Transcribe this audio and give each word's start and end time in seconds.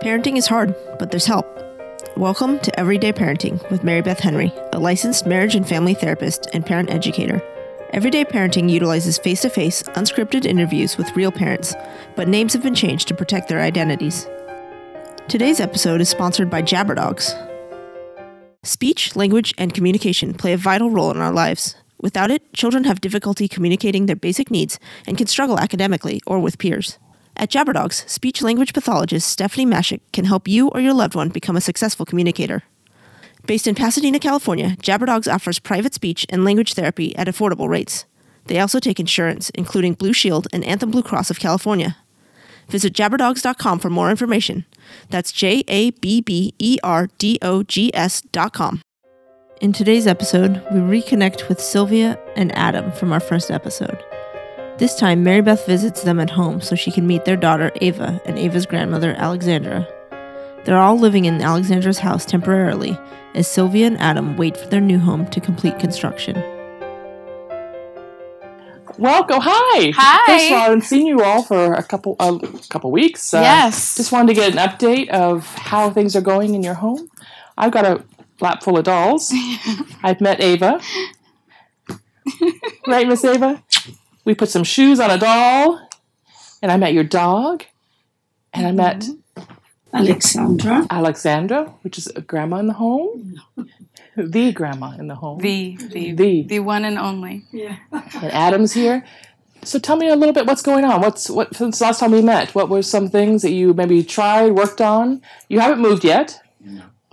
Parenting 0.00 0.36
is 0.36 0.46
hard, 0.46 0.74
but 0.98 1.10
there's 1.10 1.24
help. 1.24 1.46
Welcome 2.18 2.58
to 2.60 2.78
Everyday 2.78 3.12
Parenting 3.14 3.68
with 3.70 3.82
Mary 3.82 4.02
Beth 4.02 4.20
Henry, 4.20 4.52
a 4.74 4.78
licensed 4.78 5.26
marriage 5.26 5.54
and 5.54 5.66
family 5.66 5.94
therapist 5.94 6.48
and 6.52 6.66
parent 6.66 6.90
educator. 6.90 7.42
Everyday 7.90 8.24
Parenting 8.24 8.68
utilizes 8.68 9.16
face 9.16 9.40
to 9.40 9.48
face, 9.48 9.82
unscripted 9.94 10.44
interviews 10.44 10.98
with 10.98 11.16
real 11.16 11.32
parents, 11.32 11.74
but 12.14 12.28
names 12.28 12.52
have 12.52 12.62
been 12.62 12.74
changed 12.74 13.08
to 13.08 13.14
protect 13.14 13.48
their 13.48 13.62
identities. 13.62 14.28
Today's 15.28 15.60
episode 15.60 16.02
is 16.02 16.10
sponsored 16.10 16.50
by 16.50 16.60
Jabberdogs. 16.60 17.32
Speech, 18.64 19.16
language, 19.16 19.54
and 19.56 19.72
communication 19.72 20.34
play 20.34 20.52
a 20.52 20.58
vital 20.58 20.90
role 20.90 21.10
in 21.10 21.22
our 21.22 21.32
lives. 21.32 21.74
Without 22.02 22.30
it, 22.30 22.52
children 22.52 22.84
have 22.84 23.00
difficulty 23.00 23.48
communicating 23.48 24.04
their 24.04 24.14
basic 24.14 24.50
needs 24.50 24.78
and 25.06 25.16
can 25.16 25.26
struggle 25.26 25.58
academically 25.58 26.20
or 26.26 26.38
with 26.38 26.58
peers. 26.58 26.98
At 27.38 27.50
Jabberdogs, 27.50 28.08
speech 28.08 28.40
language 28.40 28.72
pathologist 28.72 29.28
Stephanie 29.28 29.66
Mashik 29.66 30.00
can 30.12 30.24
help 30.24 30.48
you 30.48 30.68
or 30.68 30.80
your 30.80 30.94
loved 30.94 31.14
one 31.14 31.28
become 31.28 31.56
a 31.56 31.60
successful 31.60 32.06
communicator. 32.06 32.62
Based 33.44 33.66
in 33.66 33.74
Pasadena, 33.74 34.18
California, 34.18 34.70
Jabberdogs 34.80 35.32
offers 35.32 35.58
private 35.58 35.92
speech 35.92 36.24
and 36.30 36.44
language 36.44 36.72
therapy 36.72 37.14
at 37.14 37.28
affordable 37.28 37.68
rates. 37.68 38.06
They 38.46 38.58
also 38.58 38.80
take 38.80 38.98
insurance, 38.98 39.50
including 39.50 39.94
Blue 39.94 40.14
Shield 40.14 40.48
and 40.52 40.64
Anthem 40.64 40.90
Blue 40.90 41.02
Cross 41.02 41.30
of 41.30 41.38
California. 41.38 41.96
Visit 42.68 42.94
jabberdogs.com 42.94 43.80
for 43.80 43.90
more 43.90 44.10
information. 44.10 44.64
That's 45.10 45.30
J 45.30 45.62
A 45.68 45.90
B 45.90 46.22
B 46.22 46.54
E 46.58 46.78
R 46.82 47.08
D 47.18 47.38
O 47.42 47.62
G 47.62 47.90
S.com. 47.94 48.80
In 49.60 49.72
today's 49.72 50.06
episode, 50.06 50.62
we 50.72 50.80
reconnect 50.80 51.48
with 51.48 51.60
Sylvia 51.60 52.18
and 52.34 52.50
Adam 52.56 52.92
from 52.92 53.12
our 53.12 53.20
first 53.20 53.50
episode. 53.50 54.02
This 54.78 54.94
time, 54.94 55.22
Mary 55.24 55.40
Beth 55.40 55.64
visits 55.66 56.02
them 56.02 56.20
at 56.20 56.28
home 56.30 56.60
so 56.60 56.74
she 56.76 56.90
can 56.90 57.06
meet 57.06 57.24
their 57.24 57.36
daughter 57.36 57.70
Ava 57.80 58.20
and 58.26 58.38
Ava's 58.38 58.66
grandmother 58.66 59.14
Alexandra. 59.16 59.88
They're 60.64 60.76
all 60.76 60.98
living 60.98 61.24
in 61.24 61.40
Alexandra's 61.40 62.00
house 62.00 62.26
temporarily 62.26 62.98
as 63.34 63.48
Sylvia 63.48 63.86
and 63.86 63.98
Adam 63.98 64.36
wait 64.36 64.54
for 64.56 64.66
their 64.66 64.80
new 64.82 64.98
home 64.98 65.26
to 65.30 65.40
complete 65.40 65.78
construction. 65.78 66.34
Welcome. 68.98 69.38
Hi. 69.42 69.92
Hi. 69.96 70.26
First 70.26 70.46
of 70.46 70.52
all, 70.52 70.58
I 70.58 70.62
haven't 70.64 70.82
seen 70.82 71.06
you 71.06 71.22
all 71.22 71.42
for 71.42 71.72
a 71.74 71.82
couple 71.82 72.16
a 72.18 72.38
couple 72.68 72.90
weeks. 72.90 73.32
Uh, 73.32 73.40
Yes. 73.40 73.96
Just 73.96 74.12
wanted 74.12 74.34
to 74.34 74.40
get 74.40 74.52
an 74.52 74.58
update 74.58 75.08
of 75.08 75.46
how 75.54 75.90
things 75.90 76.14
are 76.16 76.20
going 76.22 76.54
in 76.54 76.62
your 76.62 76.74
home. 76.74 77.08
I've 77.56 77.72
got 77.72 77.84
a 77.86 78.02
lap 78.40 78.62
full 78.62 78.76
of 78.76 78.84
dolls. 78.84 79.32
I've 80.02 80.20
met 80.20 80.42
Ava. 80.42 80.80
right, 82.86 83.06
Miss 83.06 83.24
Ava? 83.24 83.62
We 84.26 84.34
put 84.34 84.50
some 84.50 84.64
shoes 84.64 85.00
on 85.00 85.10
a 85.10 85.16
doll, 85.18 85.88
and 86.60 86.70
I 86.70 86.76
met 86.76 86.92
your 86.92 87.04
dog, 87.04 87.64
and 88.52 88.66
I 88.66 88.72
met 88.72 89.06
Mm-hmm. 89.94 90.08
Alexandra. 90.08 90.86
Alexandra, 90.90 91.64
which 91.82 91.96
is 91.96 92.06
a 92.08 92.20
grandma 92.20 92.58
in 92.58 92.66
the 92.66 92.74
home. 92.74 93.40
The 94.18 94.50
grandma 94.52 94.92
in 94.98 95.08
the 95.08 95.14
home. 95.14 95.38
The, 95.40 95.76
the, 95.76 96.12
The. 96.12 96.42
the 96.44 96.60
one 96.60 96.86
and 96.86 96.98
only. 96.98 97.44
Yeah. 97.52 97.76
and 97.92 98.32
Adam's 98.32 98.72
here. 98.72 99.04
So 99.62 99.78
tell 99.78 99.96
me 99.96 100.08
a 100.08 100.16
little 100.16 100.32
bit 100.32 100.46
what's 100.46 100.62
going 100.62 100.84
on. 100.86 101.02
What's 101.02 101.28
what 101.28 101.54
since 101.54 101.82
last 101.82 102.00
time 102.00 102.12
we 102.12 102.22
met? 102.22 102.54
What 102.54 102.70
were 102.70 102.80
some 102.80 103.08
things 103.10 103.42
that 103.42 103.52
you 103.52 103.74
maybe 103.74 104.02
tried, 104.02 104.52
worked 104.52 104.80
on? 104.80 105.20
You 105.50 105.60
haven't 105.60 105.80
moved 105.80 106.02
yet. 106.02 106.40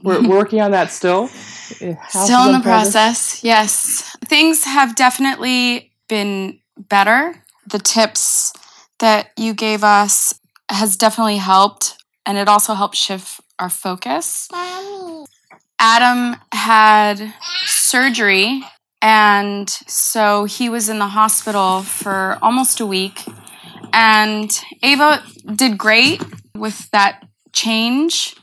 We're, 0.02 0.22
we're 0.22 0.38
working 0.38 0.62
on 0.62 0.72
that 0.72 0.92
still. 0.92 1.28
House 1.28 2.26
Still 2.26 2.48
in 2.48 2.54
the 2.54 2.62
process, 2.64 3.44
yes. 3.44 4.16
Things 4.26 4.64
have 4.64 4.96
definitely 4.96 5.92
been 6.08 6.60
better. 6.78 7.44
The 7.68 7.80
tips 7.80 8.54
that 9.00 9.32
you 9.38 9.54
gave 9.54 9.84
us 9.84 10.34
has 10.70 10.96
definitely 10.98 11.38
helped, 11.38 11.96
and 12.26 12.38
it 12.38 12.48
also 12.48 12.74
helped 12.74 12.96
shift 12.96 13.42
our 13.60 13.70
focus. 13.70 14.48
Adam 15.80 16.38
had 16.52 17.34
surgery, 17.66 18.64
and 19.02 19.70
so 19.70 20.46
he 20.46 20.70
was 20.70 20.90
in 20.90 21.00
the 21.00 21.08
hospital 21.08 21.82
for 21.84 22.38
almost 22.42 22.80
a 22.80 22.86
week. 22.86 23.24
And 23.92 24.50
Ava 24.82 25.24
did 25.54 25.78
great 25.78 26.24
with 26.56 26.90
that 26.92 27.28
change. 27.52 28.36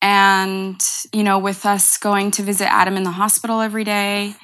And, 0.00 0.78
you 1.14 1.22
know, 1.22 1.38
with 1.38 1.64
us 1.64 1.96
going 1.96 2.30
to 2.32 2.42
visit 2.42 2.70
Adam 2.70 2.96
in 2.96 3.04
the 3.04 3.10
hospital 3.10 3.62
every 3.62 3.84
day, 3.84 4.34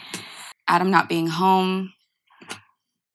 Adam 0.67 0.91
not 0.91 1.09
being 1.09 1.27
home. 1.27 1.93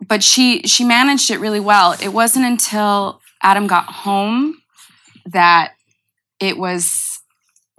But 0.08 0.24
she 0.24 0.62
she 0.64 0.84
managed 0.84 1.32
it 1.32 1.40
really 1.40 1.60
well. 1.60 1.94
It 2.02 2.10
wasn't 2.14 2.46
until 2.46 3.22
Adam 3.42 3.68
got 3.68 3.86
home 3.86 4.62
that 5.26 5.74
it 6.40 6.58
was 6.58 7.20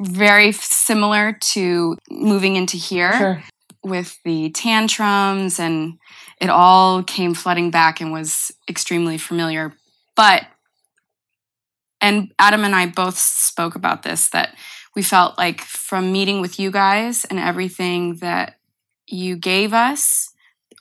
very 0.01 0.53
similar 0.53 1.39
to 1.41 1.97
moving 2.11 2.57
into 2.57 2.77
here 2.77 3.13
Sure. 3.17 3.45
with 3.85 4.19
the 4.25 4.51
tantrums 4.51 5.59
and 5.59 5.99
it 6.41 6.51
all 6.51 7.03
came 7.03 7.35
flooding 7.35 7.71
back 7.71 8.01
and 8.01 8.13
was 8.13 8.51
extremely 8.69 9.17
familiar 9.19 9.73
but 10.17 10.45
and 12.01 12.33
adam 12.39 12.65
and 12.65 12.75
i 12.75 12.87
both 12.87 13.17
spoke 13.19 13.75
about 13.75 14.03
this 14.03 14.29
that 14.31 14.55
we 14.95 15.03
felt 15.03 15.37
like 15.39 15.61
from 15.61 16.13
meeting 16.13 16.41
with 16.41 16.59
you 16.59 16.71
guys 16.71 17.25
and 17.27 17.39
everything 17.39 18.17
that 18.17 18.57
you 19.07 19.37
gave 19.37 19.73
us 19.73 20.31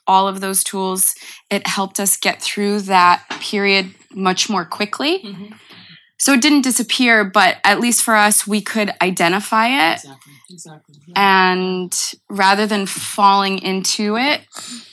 all 0.06 0.28
of 0.28 0.40
those 0.40 0.62
tools 0.64 1.14
it 1.50 1.66
helped 1.66 1.98
us 2.00 2.16
get 2.16 2.40
through 2.42 2.80
that 2.80 3.22
period 3.40 3.94
much 4.14 4.48
more 4.48 4.64
quickly 4.64 5.18
Mm-hmm. 5.24 5.52
so 6.18 6.32
it 6.32 6.40
didn't 6.42 6.62
disappear 6.62 7.24
but 7.24 7.56
at 7.64 7.80
least 7.80 8.02
for 8.02 8.14
us 8.14 8.46
we 8.46 8.60
could 8.60 8.92
identify 9.02 9.68
it 9.92 9.94
Exactly. 10.04 10.32
Exactly. 10.48 11.12
and 11.16 12.12
rather 12.30 12.66
than 12.66 12.86
falling 12.86 13.58
into 13.58 14.16
it 14.16 14.40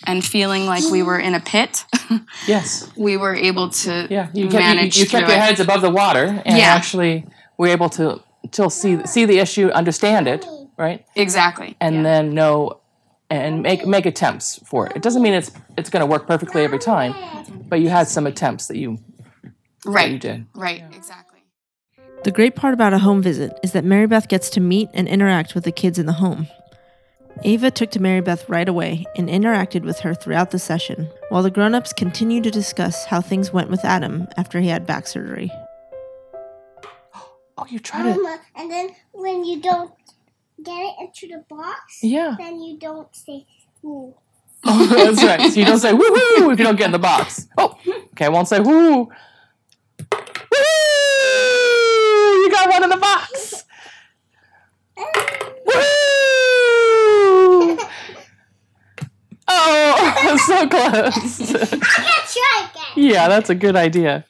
and 0.07 0.25
feeling 0.25 0.65
like 0.65 0.83
we 0.91 1.03
were 1.03 1.19
in 1.19 1.35
a 1.35 1.39
pit, 1.39 1.85
Yes. 2.47 2.91
we 2.97 3.17
were 3.17 3.35
able 3.35 3.69
to 3.69 4.07
Yeah. 4.09 4.29
You 4.33 4.45
kept, 4.47 4.55
manage 4.63 4.97
you 4.97 5.05
kept 5.05 5.11
through 5.27 5.33
your 5.35 5.43
it. 5.43 5.47
heads 5.47 5.59
above 5.59 5.81
the 5.81 5.91
water 5.91 6.25
and 6.45 6.57
Yeah. 6.57 6.73
actually 6.73 7.25
were 7.57 7.67
able 7.67 7.89
to 7.91 8.19
still 8.51 8.71
see 8.71 9.05
see 9.05 9.25
the 9.25 9.37
issue, 9.39 9.67
understand 9.69 10.27
it, 10.27 10.43
right? 10.77 11.05
Exactly. 11.15 11.77
and 11.79 11.97
yeah. 11.97 12.03
then 12.03 12.33
know 12.33 12.79
and 13.33 13.63
make 13.63 13.85
make 13.87 14.05
attempts 14.05 14.59
for 14.65 14.85
it. 14.87 14.95
It 14.95 15.01
doesn't 15.01 15.21
mean 15.21 15.33
it's 15.33 15.51
it's 15.75 15.89
going 15.89 16.01
to 16.01 16.05
work 16.05 16.27
perfectly 16.27 16.63
every 16.63 16.77
time, 16.77 17.15
but 17.67 17.79
you 17.79 17.89
had 17.89 18.07
some 18.07 18.27
attempts 18.27 18.67
that 18.67 18.77
you 18.77 18.99
that 19.41 19.85
you 19.85 19.91
right, 19.91 20.21
did. 20.21 20.45
right, 20.53 20.83
exactly. 20.93 21.39
The 22.23 22.31
great 22.31 22.55
part 22.55 22.73
about 22.73 22.93
a 22.93 22.99
home 22.99 23.21
visit 23.21 23.59
is 23.63 23.71
that 23.73 23.83
Mary 23.83 24.07
Beth 24.07 24.27
gets 24.27 24.49
to 24.51 24.61
meet 24.61 24.87
and 24.93 25.07
interact 25.07 25.55
with 25.55 25.63
the 25.63 25.71
kids 25.71 25.97
in 25.97 26.05
the 26.05 26.13
home. 26.13 26.47
Ava 27.43 27.71
took 27.71 27.89
to 27.91 27.99
Mary 27.99 28.21
Beth 28.21 28.47
right 28.47 28.69
away 28.69 29.03
and 29.17 29.27
interacted 29.27 29.81
with 29.81 29.99
her 30.01 30.13
throughout 30.13 30.51
the 30.51 30.59
session, 30.59 31.09
while 31.29 31.41
the 31.41 31.49
grown 31.49 31.73
ups 31.73 31.91
continued 31.91 32.43
to 32.43 32.51
discuss 32.51 33.05
how 33.05 33.19
things 33.19 33.51
went 33.51 33.71
with 33.71 33.83
Adam 33.83 34.27
after 34.37 34.61
he 34.61 34.67
had 34.67 34.85
back 34.85 35.07
surgery. 35.07 35.51
Oh, 37.57 37.65
you 37.67 37.79
tried 37.79 38.05
it. 38.05 38.15
Mama, 38.15 38.39
and 38.55 38.71
then 38.71 38.89
when 39.11 39.43
you 39.43 39.59
don't 39.59 39.91
get 40.61 40.71
it 40.73 40.95
into 40.99 41.27
the 41.35 41.43
box, 41.49 41.99
Yeah. 42.03 42.35
then 42.37 42.61
you 42.61 42.77
don't 42.77 43.13
say 43.15 43.45
ooh. 43.83 44.13
Oh, 44.65 44.85
that's 44.85 45.21
right. 45.23 45.51
So 45.51 45.59
you 45.59 45.65
don't 45.65 45.79
say 45.79 45.91
woohoo 45.91 46.53
if 46.53 46.59
you 46.59 46.63
don't 46.65 46.77
get 46.77 46.85
in 46.85 46.91
the 46.93 46.99
box. 46.99 47.47
Oh, 47.57 47.77
okay. 48.13 48.25
I 48.25 48.29
won't 48.29 48.47
say 48.47 48.59
woo. 48.61 49.03
Woo! 49.03 49.09
You 52.41 52.49
got 52.51 52.69
one 52.69 52.83
in 52.83 52.89
the 52.89 52.97
box. 52.97 53.63
Woo! 55.65 55.73
Oh, 59.47 60.37
so 60.47 60.67
close. 60.67 61.53
I 61.53 61.65
can 61.65 61.79
try 61.79 62.69
again. 62.71 62.83
yeah, 62.95 63.27
that's 63.27 63.49
a 63.49 63.55
good 63.55 63.75
idea. 63.75 64.25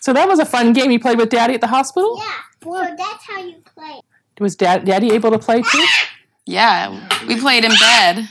So 0.00 0.12
that 0.12 0.28
was 0.28 0.38
a 0.38 0.44
fun 0.46 0.72
game 0.72 0.90
you 0.90 1.00
played 1.00 1.18
with 1.18 1.30
Daddy 1.30 1.54
at 1.54 1.60
the 1.60 1.66
hospital. 1.66 2.18
Yeah, 2.18 2.32
so 2.62 2.94
that's 2.96 3.24
how 3.26 3.40
you 3.40 3.56
play. 3.74 4.00
Was 4.40 4.56
Dad, 4.56 4.84
Daddy 4.84 5.12
able 5.12 5.30
to 5.30 5.38
play 5.38 5.62
too? 5.62 5.86
Yeah, 6.46 7.08
we 7.26 7.40
played 7.40 7.64
in 7.64 7.72
bed. 7.78 8.28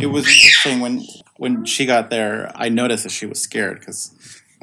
It 0.00 0.06
was 0.06 0.26
interesting 0.26 0.80
when 0.80 1.02
when 1.36 1.64
she 1.64 1.86
got 1.86 2.10
there. 2.10 2.50
I 2.54 2.68
noticed 2.68 3.04
that 3.04 3.12
she 3.12 3.26
was 3.26 3.40
scared 3.40 3.78
because 3.80 4.14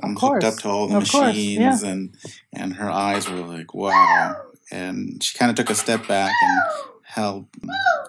I'm 0.03 0.15
hooked 0.15 0.43
up 0.43 0.55
to 0.57 0.67
all 0.69 0.87
the 0.87 0.97
Of 0.97 1.09
course, 1.09 1.27
machines, 1.27 1.83
yeah. 1.83 1.89
and 1.89 2.17
and 2.53 2.75
her 2.75 2.89
eyes 2.89 3.29
were 3.29 3.39
like 3.39 3.73
wow. 3.73 4.41
And 4.71 5.23
she 5.23 5.37
kind 5.37 5.49
of 5.49 5.55
took 5.55 5.69
a 5.69 5.75
step 5.75 6.07
back 6.07 6.33
and 6.41 6.61
held 7.03 7.45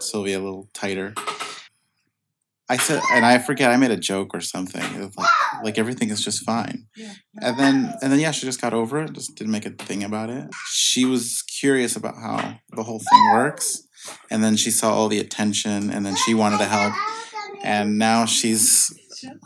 Sylvia 0.01 0.39
a 0.39 0.43
little 0.43 0.69
tighter. 0.73 1.15
I 2.69 2.79
said, 2.79 3.01
and 3.13 3.25
I 3.25 3.39
forget, 3.39 3.71
I 3.71 3.77
made 3.77 3.93
a 3.93 3.97
joke 3.97 4.35
or 4.35 4.41
something. 4.41 4.83
It 4.83 4.99
was 4.99 5.17
like, 5.17 5.29
like 5.63 5.79
everything 5.79 6.11
is 6.11 6.23
just 6.23 6.45
fine. 6.45 6.87
And 7.41 7.59
then, 7.59 7.95
and 8.03 8.13
then, 8.13 8.19
yeah, 8.21 8.31
she 8.31 8.47
just 8.47 8.61
got 8.61 8.73
over 8.75 9.03
it. 9.03 9.13
Just 9.13 9.35
didn't 9.37 9.53
make 9.53 9.67
a 9.67 9.71
thing 9.71 10.03
about 10.05 10.31
it. 10.31 10.49
She 10.71 11.05
was 11.05 11.43
curious 11.61 11.97
about 11.97 12.15
how 12.17 12.59
the 12.71 12.83
whole 12.83 12.99
thing 12.99 13.31
works, 13.33 13.87
and 14.31 14.43
then 14.43 14.57
she 14.57 14.71
saw 14.71 14.93
all 14.95 15.09
the 15.09 15.19
attention, 15.19 15.91
and 15.91 16.05
then 16.05 16.17
she 16.17 16.35
wanted 16.35 16.59
to 16.59 16.67
help. 16.67 16.95
And 17.63 17.99
now 17.99 18.27
she's 18.27 18.93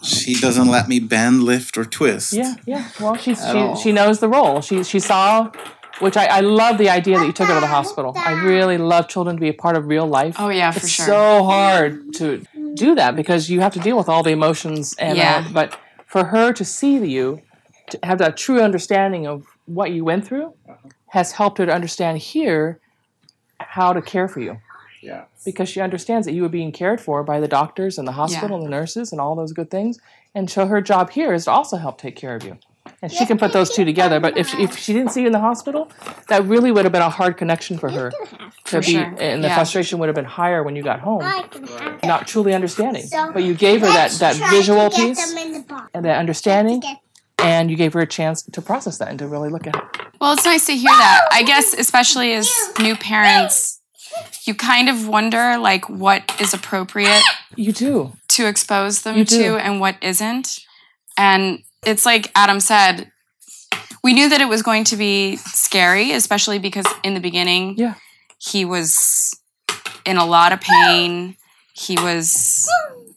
she 0.02 0.34
doesn't 0.34 0.68
let 0.68 0.88
me 0.88 1.00
bend, 1.00 1.44
lift, 1.44 1.78
or 1.78 1.84
twist. 1.84 2.32
Yeah, 2.32 2.54
yeah. 2.66 2.88
Well, 3.00 3.16
she's 3.16 3.38
she, 3.38 3.58
all. 3.58 3.76
she 3.76 3.92
knows 3.92 4.18
the 4.20 4.28
role. 4.28 4.60
She 4.60 4.82
she 4.84 4.98
saw 5.00 5.50
which 6.00 6.16
I, 6.16 6.26
I 6.26 6.40
love 6.40 6.78
the 6.78 6.88
idea 6.88 7.18
that 7.18 7.26
you 7.26 7.32
took 7.32 7.48
her 7.48 7.54
to 7.54 7.60
the 7.60 7.66
hospital. 7.66 8.12
I 8.16 8.32
really 8.32 8.78
love 8.78 9.08
children 9.08 9.36
to 9.36 9.40
be 9.40 9.48
a 9.48 9.52
part 9.54 9.76
of 9.76 9.86
real 9.86 10.06
life. 10.06 10.36
Oh 10.38 10.48
yeah, 10.48 10.70
for 10.70 10.86
sure. 10.86 11.06
so 11.06 11.44
hard 11.44 12.14
to 12.14 12.44
do 12.74 12.94
that 12.94 13.16
because 13.16 13.50
you 13.50 13.60
have 13.60 13.74
to 13.74 13.80
deal 13.80 13.96
with 13.96 14.08
all 14.08 14.22
the 14.22 14.30
emotions 14.30 14.94
and 14.98 15.18
uh, 15.18 15.22
Yeah. 15.22 15.48
but 15.52 15.78
for 16.10 16.24
her 16.24 16.52
to 16.52 16.64
see 16.64 16.98
you 16.98 17.40
to 17.88 17.98
have 18.02 18.18
that 18.18 18.36
true 18.36 18.60
understanding 18.60 19.28
of 19.28 19.46
what 19.66 19.92
you 19.92 20.04
went 20.04 20.26
through 20.26 20.52
uh-huh. 20.68 20.88
has 21.06 21.32
helped 21.32 21.58
her 21.58 21.66
to 21.66 21.72
understand 21.72 22.18
here 22.18 22.80
how 23.60 23.92
to 23.92 24.02
care 24.02 24.26
for 24.28 24.40
you. 24.40 24.58
Yeah. 25.02 25.24
because 25.46 25.70
she 25.70 25.80
understands 25.80 26.26
that 26.26 26.34
you 26.34 26.42
were 26.42 26.50
being 26.50 26.72
cared 26.72 27.00
for 27.00 27.22
by 27.22 27.40
the 27.40 27.48
doctors 27.48 27.96
and 27.96 28.06
the 28.06 28.12
hospital 28.12 28.58
and 28.58 28.66
the 28.66 28.68
nurses 28.68 29.12
and 29.12 29.18
all 29.20 29.34
those 29.34 29.54
good 29.54 29.70
things. 29.70 29.98
And 30.34 30.50
so 30.50 30.66
her 30.66 30.82
job 30.82 31.08
here 31.08 31.32
is 31.32 31.46
to 31.46 31.52
also 31.52 31.78
help 31.78 31.96
take 31.96 32.16
care 32.16 32.36
of 32.36 32.44
you 32.44 32.58
and 33.02 33.10
she 33.12 33.24
can 33.26 33.38
put 33.38 33.52
those 33.52 33.70
two 33.74 33.84
together 33.84 34.20
but 34.20 34.36
if 34.36 34.48
she, 34.48 34.62
if 34.62 34.76
she 34.76 34.92
didn't 34.92 35.10
see 35.12 35.20
you 35.22 35.26
in 35.26 35.32
the 35.32 35.38
hospital 35.40 35.90
that 36.28 36.44
really 36.44 36.70
would 36.70 36.84
have 36.84 36.92
been 36.92 37.02
a 37.02 37.10
hard 37.10 37.36
connection 37.36 37.78
for 37.78 37.90
her 37.90 38.10
to 38.10 38.16
For 38.64 38.80
be 38.80 38.92
sure. 38.92 39.14
and 39.18 39.42
the 39.42 39.48
Yeah. 39.48 39.54
frustration 39.54 39.98
would 39.98 40.08
have 40.08 40.14
been 40.16 40.24
higher 40.24 40.62
when 40.62 40.76
you 40.76 40.82
got 40.82 41.00
home 41.00 41.22
I 41.22 41.42
can 41.50 41.66
have 41.66 42.02
not 42.04 42.26
truly 42.28 42.54
understanding. 42.54 43.04
So, 43.06 43.30
But 43.32 43.42
you 43.42 43.54
gave 43.54 43.80
her 43.80 43.86
that, 43.88 44.10
that 44.12 44.36
visual 44.50 44.90
piece 44.90 45.18
them 45.34 45.38
in 45.38 45.52
the 45.52 45.60
box. 45.60 45.90
and 45.94 46.04
that 46.04 46.18
understanding, 46.18 46.82
and 47.38 47.70
you 47.70 47.76
gave 47.76 47.92
her 47.94 48.00
a 48.00 48.06
chance 48.06 48.42
to 48.42 48.62
process 48.62 48.98
that 48.98 49.08
and 49.08 49.18
to 49.18 49.26
really 49.26 49.48
look 49.48 49.66
at 49.66 49.74
it. 49.76 49.82
Well, 50.20 50.32
it's 50.32 50.44
nice 50.44 50.66
to 50.66 50.72
hear 50.76 50.90
that. 50.90 51.28
I 51.32 51.42
guess, 51.42 51.72
especially 51.74 52.32
as 52.34 52.50
new 52.78 52.94
parents, 52.96 53.80
you 54.46 54.54
kind 54.54 54.88
of 54.88 55.08
wonder 55.08 55.56
like 55.58 55.88
what 55.88 56.22
is 56.40 56.52
appropriate 56.52 57.22
You 57.56 57.72
do. 57.72 58.12
to 58.28 58.46
expose 58.46 59.02
them 59.02 59.24
to 59.24 59.56
and 59.56 59.80
what 59.80 59.96
isn't. 60.02 60.58
And 61.16 61.62
it's 61.84 62.04
like 62.06 62.30
Adam 62.34 62.60
said, 62.60 63.10
we 64.02 64.12
knew 64.12 64.28
that 64.28 64.40
it 64.40 64.48
was 64.48 64.62
going 64.62 64.84
to 64.84 64.96
be 64.96 65.36
scary, 65.36 66.12
especially 66.12 66.58
because 66.58 66.86
in 67.02 67.14
the 67.14 67.20
beginning, 67.20 67.74
Yeah. 67.76 67.94
he 68.38 68.64
was 68.64 69.34
in 70.04 70.16
a 70.16 70.24
lot 70.24 70.52
of 70.52 70.60
pain. 70.60 71.36
He 71.74 71.96
was 71.96 72.68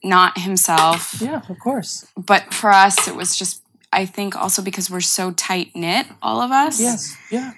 not 0.03 0.37
himself. 0.37 1.15
Yeah, 1.21 1.41
of 1.49 1.59
course. 1.59 2.05
But 2.17 2.53
for 2.53 2.69
us, 2.71 3.07
it 3.07 3.15
was 3.15 3.35
just, 3.37 3.61
I 3.91 4.05
think 4.05 4.35
also 4.35 4.61
because 4.61 4.89
we're 4.89 5.01
so 5.01 5.31
tight 5.31 5.71
knit, 5.75 6.07
all 6.21 6.41
of 6.41 6.51
us. 6.51 6.79
Yes. 6.81 7.15
Yeah. 7.31 7.53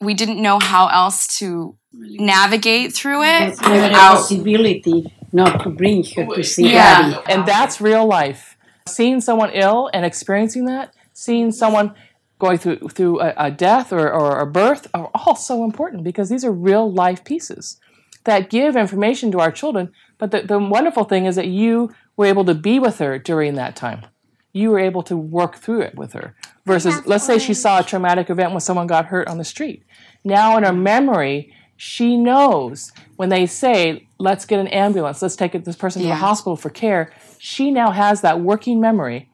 We 0.00 0.12
didn't 0.12 0.42
know 0.42 0.58
how 0.58 0.88
else 0.88 1.38
to 1.38 1.76
navigate 1.92 2.92
through 2.94 3.22
it 3.22 3.56
But 3.56 3.64
there 3.64 3.72
was 3.72 3.82
without. 3.90 4.16
possibility 4.16 5.12
not 5.32 5.62
to 5.62 5.70
bring 5.70 6.04
her 6.16 6.26
to 6.34 6.42
see 6.44 6.70
Yeah. 6.72 7.00
daddy. 7.12 7.32
And 7.32 7.46
that's 7.46 7.80
real 7.80 8.04
life. 8.06 8.55
Seeing 8.86 9.20
someone 9.20 9.50
ill 9.52 9.90
and 9.92 10.04
experiencing 10.04 10.66
that, 10.66 10.94
seeing 11.12 11.52
someone 11.52 11.94
going 12.38 12.58
through 12.58 12.76
through 12.90 13.20
a, 13.20 13.34
a 13.36 13.50
death 13.50 13.92
or, 13.92 14.10
or 14.12 14.40
a 14.40 14.46
birth 14.46 14.86
are 14.94 15.10
all 15.14 15.34
so 15.36 15.64
important 15.64 16.04
because 16.04 16.28
these 16.28 16.44
are 16.44 16.52
real 16.52 16.90
life 16.90 17.24
pieces 17.24 17.80
that 18.24 18.50
give 18.50 18.76
information 18.76 19.30
to 19.32 19.40
our 19.40 19.50
children. 19.50 19.92
But 20.18 20.30
the, 20.30 20.42
the 20.42 20.58
wonderful 20.58 21.04
thing 21.04 21.26
is 21.26 21.36
that 21.36 21.46
you 21.48 21.94
were 22.16 22.26
able 22.26 22.44
to 22.44 22.54
be 22.54 22.78
with 22.78 22.98
her 22.98 23.18
during 23.18 23.54
that 23.54 23.76
time. 23.76 24.06
You 24.52 24.70
were 24.70 24.78
able 24.80 25.02
to 25.04 25.16
work 25.16 25.56
through 25.56 25.82
it 25.82 25.94
with 25.94 26.12
her. 26.14 26.34
Versus, 26.64 27.06
let's 27.06 27.24
say 27.24 27.38
she 27.38 27.54
saw 27.54 27.80
a 27.80 27.84
traumatic 27.84 28.30
event 28.30 28.50
when 28.50 28.60
someone 28.60 28.86
got 28.86 29.06
hurt 29.06 29.28
on 29.28 29.38
the 29.38 29.44
street. 29.44 29.84
Now, 30.24 30.56
in 30.56 30.64
her 30.64 30.72
memory, 30.72 31.52
she 31.76 32.16
knows 32.16 32.90
when 33.16 33.28
they 33.28 33.46
say, 33.46 34.08
let's 34.18 34.46
get 34.46 34.58
an 34.58 34.66
ambulance, 34.68 35.20
let's 35.22 35.36
take 35.36 35.52
this 35.52 35.76
person 35.76 36.02
to 36.02 36.08
Yeah. 36.08 36.14
the 36.14 36.20
hospital 36.20 36.56
for 36.56 36.70
care, 36.70 37.12
she 37.38 37.70
now 37.70 37.90
has 37.90 38.20
that 38.22 38.40
working 38.40 38.80
memory 38.80 39.28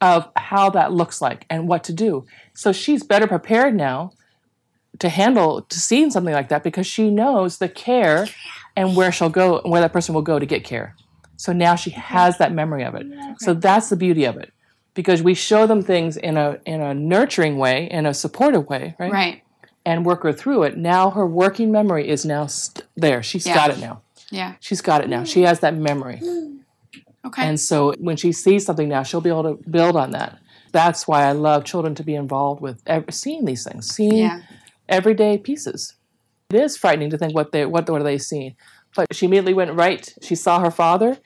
of 0.00 0.28
how 0.36 0.70
that 0.70 0.92
looks 0.92 1.20
like 1.20 1.44
and 1.50 1.68
what 1.68 1.84
to 1.84 1.92
do. 1.92 2.24
So 2.54 2.72
she's 2.72 3.02
better 3.02 3.26
prepared 3.26 3.74
now 3.74 4.12
to 5.00 5.08
handle 5.08 5.62
to 5.62 5.78
seeing 5.78 6.10
something 6.10 6.34
like 6.34 6.48
that 6.48 6.62
because 6.64 6.86
she 6.86 7.10
knows 7.10 7.58
the 7.58 7.68
care 7.68 8.26
and 8.76 8.96
where 8.96 9.10
she'll 9.12 9.28
go 9.28 9.58
and 9.58 9.70
where 9.72 9.80
that 9.80 9.92
person 9.92 10.14
will 10.14 10.22
go 10.22 10.38
to 10.38 10.46
get 10.46 10.64
care. 10.64 10.94
So 11.36 11.52
now 11.52 11.74
she 11.76 11.90
has 11.90 12.38
that 12.38 12.52
memory 12.52 12.84
of 12.84 12.94
it. 12.94 13.06
So 13.38 13.54
that's 13.54 13.88
the 13.90 13.96
beauty 13.96 14.24
of 14.24 14.36
it. 14.36 14.52
Because 14.94 15.22
we 15.22 15.34
show 15.34 15.66
them 15.66 15.82
things 15.82 16.16
in 16.16 16.36
a 16.36 16.58
in 16.66 16.80
a 16.80 16.92
nurturing 16.92 17.56
way, 17.58 17.88
in 17.88 18.06
a 18.06 18.12
supportive 18.14 18.68
way, 18.68 18.96
right? 18.98 19.12
Right. 19.12 19.42
And 19.86 20.04
work 20.04 20.24
her 20.24 20.32
through 20.32 20.64
it. 20.64 20.76
Now 20.76 21.10
her 21.10 21.24
working 21.26 21.70
memory 21.70 22.08
is 22.08 22.24
now 22.24 22.46
st- 22.46 22.84
there. 22.96 23.22
She's 23.22 23.46
Yeah. 23.46 23.54
got 23.54 23.70
it 23.70 23.78
now. 23.78 24.02
Yeah. 24.30 24.54
She's 24.58 24.80
got 24.80 25.02
it 25.02 25.08
now. 25.08 25.20
Hmm. 25.20 25.24
She 25.26 25.42
has 25.42 25.60
that 25.60 25.76
memory. 25.76 26.16
Hmm. 26.18 26.56
Okay. 27.26 27.46
And 27.46 27.58
so 27.60 27.94
when 27.98 28.16
she 28.16 28.32
sees 28.32 28.64
something 28.64 28.88
now, 28.88 29.02
she'll 29.02 29.20
be 29.20 29.30
able 29.30 29.42
to 29.56 29.70
build 29.70 29.96
on 29.96 30.12
that. 30.12 30.38
That's 30.72 31.08
why 31.08 31.24
I 31.24 31.32
love 31.32 31.64
children 31.64 31.94
to 31.96 32.02
be 32.02 32.14
involved 32.14 32.60
with 32.60 32.82
ev- 32.86 33.06
seeing 33.10 33.44
these 33.44 33.64
things, 33.64 33.88
seeing 33.88 34.16
yeah. 34.16 34.40
everyday 34.88 35.38
pieces. 35.38 35.94
It 36.50 36.60
is 36.60 36.76
frightening 36.76 37.10
to 37.10 37.18
think 37.18 37.34
what 37.34 37.52
they 37.52 37.66
what 37.66 37.88
what 37.90 38.00
are 38.00 38.04
they 38.04 38.18
seeing. 38.18 38.54
But 38.96 39.14
she 39.14 39.26
immediately 39.26 39.54
went 39.54 39.74
right. 39.74 40.12
She 40.22 40.34
saw 40.34 40.60
her 40.60 40.70
father 40.70 41.18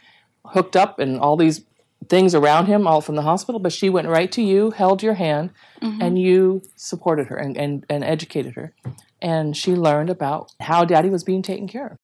hooked 0.46 0.76
up 0.76 0.98
and 0.98 1.18
all 1.20 1.36
these 1.36 1.64
things 2.08 2.34
around 2.34 2.66
him, 2.66 2.86
all 2.86 3.00
from 3.00 3.14
the 3.14 3.22
hospital. 3.22 3.60
But 3.60 3.72
she 3.72 3.88
went 3.88 4.08
right 4.08 4.30
to 4.32 4.42
you, 4.42 4.70
held 4.70 5.02
your 5.02 5.14
hand, 5.14 5.50
Mm-hmm. 5.82 6.00
and 6.00 6.16
you 6.16 6.62
supported 6.76 7.26
her 7.26 7.36
and, 7.36 7.56
and, 7.56 7.84
and 7.88 8.04
educated 8.04 8.54
her. 8.54 8.72
And 9.20 9.56
she 9.56 9.74
learned 9.74 10.10
about 10.10 10.52
how 10.60 10.84
daddy 10.84 11.10
was 11.10 11.24
being 11.24 11.42
taken 11.42 11.66
care 11.66 11.86
of. 11.88 11.96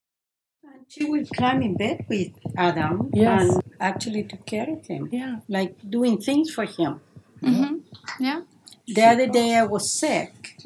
She 0.89 1.05
would 1.05 1.29
climb 1.31 1.63
in 1.63 1.75
bed 1.77 2.07
with 2.09 2.29
Adam 2.57 3.11
Yes. 3.13 3.43
and 3.55 3.63
actually 3.81 4.25
took 4.25 4.45
care 4.47 4.69
of 4.71 4.87
him, 4.87 5.09
Yeah. 5.13 5.37
like 5.49 5.75
doing 5.89 6.19
things 6.19 6.51
for 6.51 6.65
him. 6.65 7.01
Mm-hmm. 7.43 7.75
Yeah. 8.21 8.41
The 8.87 9.05
other 9.05 9.27
day 9.27 9.55
I 9.55 9.65
was 9.65 9.91
sick, 9.93 10.57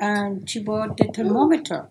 and 0.00 0.48
she 0.48 0.60
bought 0.60 0.96
the 0.96 1.04
thermometer 1.14 1.88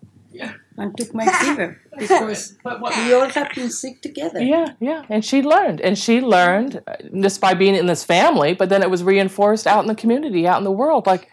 and 0.76 0.96
took 0.96 1.14
my 1.14 1.26
fever 1.26 1.80
because 1.98 2.56
we 2.64 3.12
all 3.14 3.28
have 3.28 3.50
been 3.54 3.70
sick 3.70 4.00
together. 4.02 4.40
Yeah, 4.42 4.74
yeah. 4.80 5.04
And 5.08 5.24
she 5.24 5.42
learned. 5.42 5.80
And 5.82 5.96
she 5.96 6.20
learned 6.20 6.82
uh, 6.86 6.96
just 7.20 7.40
by 7.40 7.54
being 7.54 7.76
in 7.76 7.86
this 7.86 8.02
family, 8.02 8.54
but 8.54 8.70
then 8.70 8.82
it 8.82 8.90
was 8.90 9.04
reinforced 9.04 9.66
out 9.68 9.82
in 9.84 9.86
the 9.88 9.94
community, 9.94 10.48
out 10.48 10.58
in 10.58 10.64
the 10.64 10.72
world. 10.72 11.06
Like, 11.06 11.28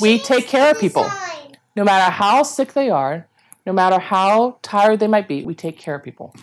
we 0.00 0.18
take 0.18 0.46
care 0.46 0.72
of 0.72 0.80
people. 0.80 1.04
Sign. 1.04 1.56
No 1.76 1.84
matter 1.84 2.10
how 2.10 2.42
sick 2.42 2.72
they 2.74 2.90
are, 2.90 3.26
no 3.66 3.72
matter 3.72 3.98
how 3.98 4.58
tired 4.62 5.00
they 5.00 5.06
might 5.06 5.28
be, 5.28 5.44
we 5.44 5.54
take 5.54 5.78
care 5.78 5.94
of 5.94 6.02
people. 6.02 6.34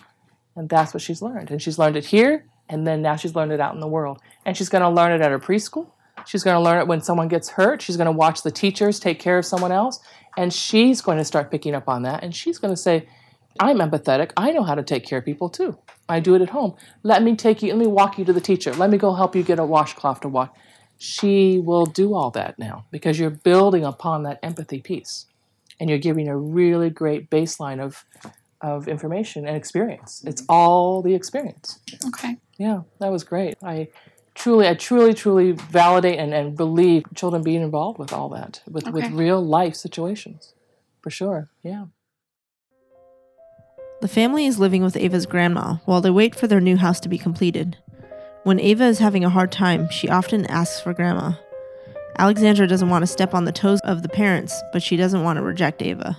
And 0.56 0.68
that's 0.68 0.94
what 0.94 1.02
she's 1.02 1.22
learned. 1.22 1.50
And 1.50 1.60
she's 1.60 1.78
learned 1.78 1.96
it 1.96 2.06
here, 2.06 2.46
and 2.68 2.86
then 2.86 3.02
now 3.02 3.16
she's 3.16 3.34
learned 3.34 3.52
it 3.52 3.60
out 3.60 3.74
in 3.74 3.80
the 3.80 3.88
world. 3.88 4.20
And 4.44 4.56
she's 4.56 4.68
going 4.68 4.82
to 4.82 4.88
learn 4.88 5.12
it 5.12 5.20
at 5.20 5.30
her 5.30 5.38
preschool. 5.38 5.90
She's 6.26 6.42
going 6.42 6.56
to 6.56 6.60
learn 6.60 6.78
it 6.78 6.86
when 6.86 7.00
someone 7.00 7.28
gets 7.28 7.50
hurt. 7.50 7.80
She's 7.80 7.96
going 7.96 8.06
to 8.06 8.12
watch 8.12 8.42
the 8.42 8.50
teachers 8.50 9.00
take 9.00 9.18
care 9.20 9.38
of 9.38 9.46
someone 9.46 9.72
else. 9.72 10.00
And 10.36 10.52
she's 10.52 11.00
going 11.00 11.18
to 11.18 11.24
start 11.24 11.50
picking 11.50 11.74
up 11.74 11.88
on 11.88 12.02
that. 12.02 12.22
And 12.22 12.34
she's 12.34 12.58
going 12.58 12.72
to 12.72 12.76
say, 12.76 13.08
I'm 13.60 13.78
empathetic. 13.78 14.32
I 14.36 14.50
know 14.50 14.62
how 14.62 14.74
to 14.74 14.82
take 14.82 15.06
care 15.06 15.18
of 15.18 15.24
people 15.24 15.48
too. 15.48 15.78
I 16.08 16.20
do 16.20 16.34
it 16.34 16.42
at 16.42 16.50
home. 16.50 16.74
Let 17.02 17.22
me 17.22 17.34
take 17.34 17.62
you, 17.62 17.70
let 17.70 17.78
me 17.78 17.86
walk 17.86 18.18
you 18.18 18.24
to 18.24 18.32
the 18.32 18.40
teacher. 18.40 18.72
Let 18.74 18.90
me 18.90 18.98
go 18.98 19.14
help 19.14 19.34
you 19.34 19.42
get 19.42 19.58
a 19.58 19.64
washcloth 19.64 20.20
to 20.20 20.28
wash. 20.28 20.50
She 20.98 21.58
will 21.58 21.86
do 21.86 22.14
all 22.14 22.30
that 22.32 22.58
now 22.58 22.86
because 22.90 23.18
you're 23.18 23.30
building 23.30 23.84
upon 23.84 24.24
that 24.24 24.38
empathy 24.42 24.80
piece 24.80 25.26
and 25.80 25.88
you're 25.88 25.98
giving 25.98 26.28
a 26.28 26.36
really 26.36 26.90
great 26.90 27.30
baseline 27.30 27.80
of 27.80 28.04
of 28.60 28.88
information 28.88 29.46
and 29.46 29.56
experience. 29.56 30.22
It's 30.26 30.42
all 30.48 31.00
the 31.02 31.14
experience. 31.14 31.78
Okay. 32.08 32.36
Yeah, 32.56 32.82
that 32.98 33.12
was 33.12 33.22
great. 33.22 33.56
I 33.62 33.88
truly, 34.34 34.68
I 34.68 34.74
truly, 34.74 35.14
truly 35.14 35.52
validate 35.52 36.18
and, 36.18 36.34
and 36.34 36.56
believe 36.56 37.04
children 37.14 37.42
being 37.42 37.62
involved 37.62 37.98
with 37.98 38.12
all 38.12 38.28
that, 38.30 38.62
with, 38.68 38.88
with 38.88 39.10
real 39.10 39.44
life 39.44 39.74
situations. 39.74 40.54
For 41.02 41.10
sure. 41.10 41.48
Yeah. 41.62 41.86
The 44.00 44.08
family 44.08 44.46
is 44.46 44.58
living 44.58 44.82
with 44.82 44.96
Ava's 44.96 45.26
grandma 45.26 45.76
while 45.84 46.00
they 46.00 46.10
wait 46.10 46.34
for 46.34 46.46
their 46.46 46.60
new 46.60 46.76
house 46.76 47.00
to 47.00 47.08
be 47.08 47.18
completed. 47.18 47.76
When 48.44 48.60
Ava 48.60 48.84
is 48.84 49.00
having 49.00 49.24
a 49.24 49.30
hard 49.30 49.50
time, 49.50 49.90
she 49.90 50.08
often 50.08 50.46
asks 50.46 50.80
for 50.80 50.94
grandma. 50.94 51.32
Alexandra 52.18 52.66
doesn't 52.66 52.88
want 52.90 53.02
to 53.02 53.06
step 53.06 53.32
on 53.34 53.44
the 53.44 53.52
toes 53.52 53.80
of 53.84 54.02
the 54.02 54.08
parents, 54.08 54.60
but 54.72 54.82
she 54.82 54.96
doesn't 54.96 55.22
want 55.22 55.36
to 55.36 55.42
reject 55.42 55.82
Ava. 55.82 56.18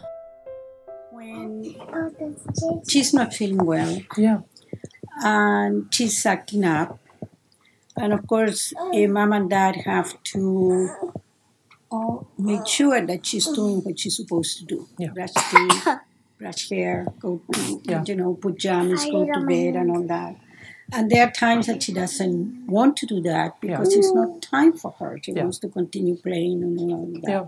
When 1.12 1.62
that's 2.20 2.60
just- 2.60 2.92
she's 2.92 3.14
not 3.14 3.34
feeling 3.34 3.66
well 3.66 4.00
Yeah. 4.18 4.40
and 5.24 5.88
she's 5.94 6.26
acting 6.26 6.64
up, 6.64 7.00
and 7.98 8.14
of 8.14 8.26
course, 8.28 8.74
eh, 8.94 9.08
mom 9.08 9.34
and 9.34 9.50
dad 9.50 9.76
have 9.86 10.22
to 10.32 10.90
uh, 11.92 12.18
make 12.38 12.66
sure 12.68 13.06
that 13.06 13.26
she's 13.26 13.48
doing 13.48 13.78
what 13.84 14.00
she's 14.00 14.16
supposed 14.16 14.60
to 14.60 14.66
do. 14.66 14.88
Yeah. 15.00 15.10
Brush 15.10 15.34
teeth, 15.52 15.88
brush 16.38 16.70
hair, 16.70 17.08
go 17.20 17.42
to, 17.52 17.82
Yeah. 17.84 18.04
you 18.06 18.16
know, 18.16 18.36
put 18.36 18.56
jammies, 18.58 19.10
go 19.12 19.26
to 19.26 19.46
bed, 19.46 19.76
and 19.76 19.90
all 19.92 20.04
that. 20.04 20.36
And 20.92 21.10
there 21.12 21.28
are 21.28 21.32
times 21.32 21.68
that 21.68 21.84
she 21.84 21.94
doesn't 21.94 22.66
want 22.68 22.98
to 22.98 23.06
do 23.06 23.22
that 23.22 23.60
because 23.62 23.94
it's 23.96 24.12
not 24.14 24.42
time 24.42 24.74
for 24.74 24.92
her. 25.00 25.20
She 25.22 25.32
Yeah. 25.34 25.44
wants 25.44 25.60
to 25.60 25.70
continue 25.70 26.16
playing 26.16 26.64
and 26.64 26.80
all 26.80 27.04
of 27.16 27.22
that. 27.22 27.30
Yeah. 27.30 27.46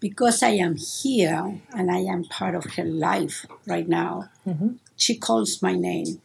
Because 0.00 0.42
I 0.42 0.50
am 0.66 0.76
here 0.76 1.60
and 1.72 1.90
I 1.90 2.00
am 2.00 2.24
part 2.24 2.54
of 2.54 2.64
her 2.76 2.84
life 2.84 3.46
right 3.66 3.88
now, 3.88 4.28
Mhm. 4.46 4.78
she 4.96 5.14
calls 5.16 5.62
my 5.62 5.74
name. 5.74 6.20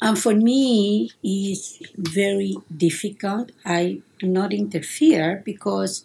And 0.00 0.18
for 0.18 0.34
me, 0.34 1.10
it's 1.22 1.80
very 1.96 2.56
difficult. 2.76 3.52
I 3.64 4.02
do 4.18 4.26
not 4.26 4.52
interfere 4.52 5.42
because 5.44 6.04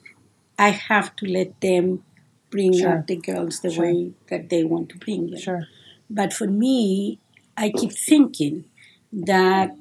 I 0.58 0.70
have 0.70 1.16
to 1.18 1.26
let 1.26 1.60
them 1.60 2.04
bring 2.50 2.74
Sure. 2.74 3.00
up 3.00 3.08
the 3.08 3.18
girls 3.18 3.60
the 3.60 3.72
Sure. 3.72 3.84
way 3.86 4.12
that 4.30 4.50
they 4.50 4.64
want 4.64 4.90
to 4.90 4.98
bring 4.98 5.32
them. 5.32 5.40
Sure. 5.40 5.68
But 6.10 6.34
for 6.34 6.48
me, 6.48 7.20
I 7.60 7.70
keep 7.72 7.92
thinking 7.92 8.64
that 9.12 9.76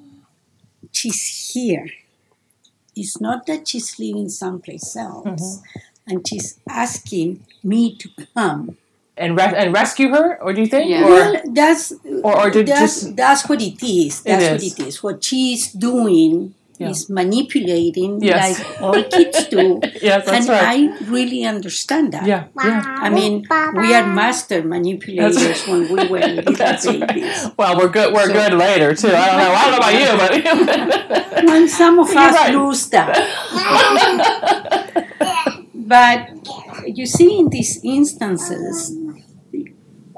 she's 0.92 1.50
here. 1.54 1.86
It's 2.96 3.20
not 3.20 3.46
that 3.46 3.68
she's 3.68 3.98
living 3.98 4.28
someplace 4.28 4.96
else, 4.96 5.26
Mm-hmm. 5.26 6.10
and 6.10 6.26
she's 6.28 6.58
asking 6.68 7.44
me 7.62 7.94
to 7.96 8.08
come. 8.34 8.76
And 9.16 9.36
re- 9.36 9.54
and 9.62 9.74
rescue 9.74 10.08
her, 10.10 10.40
or 10.42 10.52
do 10.52 10.60
you 10.62 10.66
think? 10.68 10.90
Yeah. 10.90 11.04
Or 11.04 11.10
well, 11.10 11.42
that's 11.52 11.92
or- 12.22 12.36
or 12.40 12.50
did 12.50 12.66
that's, 12.66 12.80
just- 13.02 13.16
that's 13.16 13.48
what 13.48 13.60
it 13.62 13.82
is. 13.82 14.22
That's 14.22 14.44
is. 14.44 14.50
what 14.50 14.62
it 14.80 14.86
is. 14.88 15.02
What 15.02 15.24
she's 15.24 15.72
doing 15.72 16.54
Yeah. 16.78 16.90
is 16.90 17.10
manipulating, 17.10 18.22
Yes. 18.22 18.58
like 18.60 18.80
all 18.82 19.02
kids 19.02 19.48
do. 19.48 19.80
yes, 20.00 20.24
that's 20.24 20.30
and 20.30 20.48
right. 20.48 20.90
I 21.02 21.10
really 21.10 21.42
understand 21.44 22.12
that. 22.12 22.24
yeah, 22.24 22.44
yeah. 22.62 22.82
I 22.86 23.10
mean, 23.10 23.44
we 23.74 23.92
are 23.94 24.06
master 24.06 24.62
manipulators 24.62 25.66
when 25.66 25.88
we 25.92 26.06
were 26.06 26.20
little 26.38 26.54
That's 26.54 26.86
babies. 26.86 27.24
right. 27.24 27.52
Well, 27.58 27.76
we're 27.78 27.88
good. 27.88 28.14
We're 28.14 28.26
So- 28.26 28.32
good 28.32 28.52
later 28.54 28.94
too. 28.94 29.08
I 29.10 29.26
don't 29.26 29.38
know. 29.42 29.52
I 29.58 29.62
don't 29.64 29.72
know 29.74 29.82
about 29.82 29.96
you, 29.98 30.10
but 31.34 31.44
when 31.50 31.68
some 31.68 31.98
of 31.98 32.08
You're 32.12 32.22
us 32.22 32.34
right. 32.34 32.54
lose 32.54 32.88
that. 32.90 33.18
but 35.74 36.28
you 36.86 37.06
see, 37.06 37.38
in 37.40 37.48
these 37.48 37.80
instances, 37.82 38.94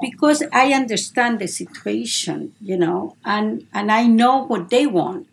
because 0.01 0.43
I 0.51 0.73
understand 0.73 1.39
the 1.39 1.47
situation, 1.47 2.53
you 2.59 2.77
know, 2.77 3.15
and, 3.23 3.67
and 3.73 3.91
I 3.91 4.07
know 4.07 4.43
what 4.45 4.69
they 4.69 4.87
want. 4.87 5.27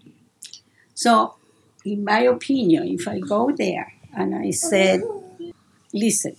So, 0.98 1.36
in 1.84 2.02
my 2.02 2.20
opinion, 2.22 2.88
if 2.88 3.06
I 3.06 3.20
go 3.20 3.52
there 3.56 3.92
and 4.16 4.34
I 4.34 4.50
said, 4.50 5.00
listen, 5.94 6.34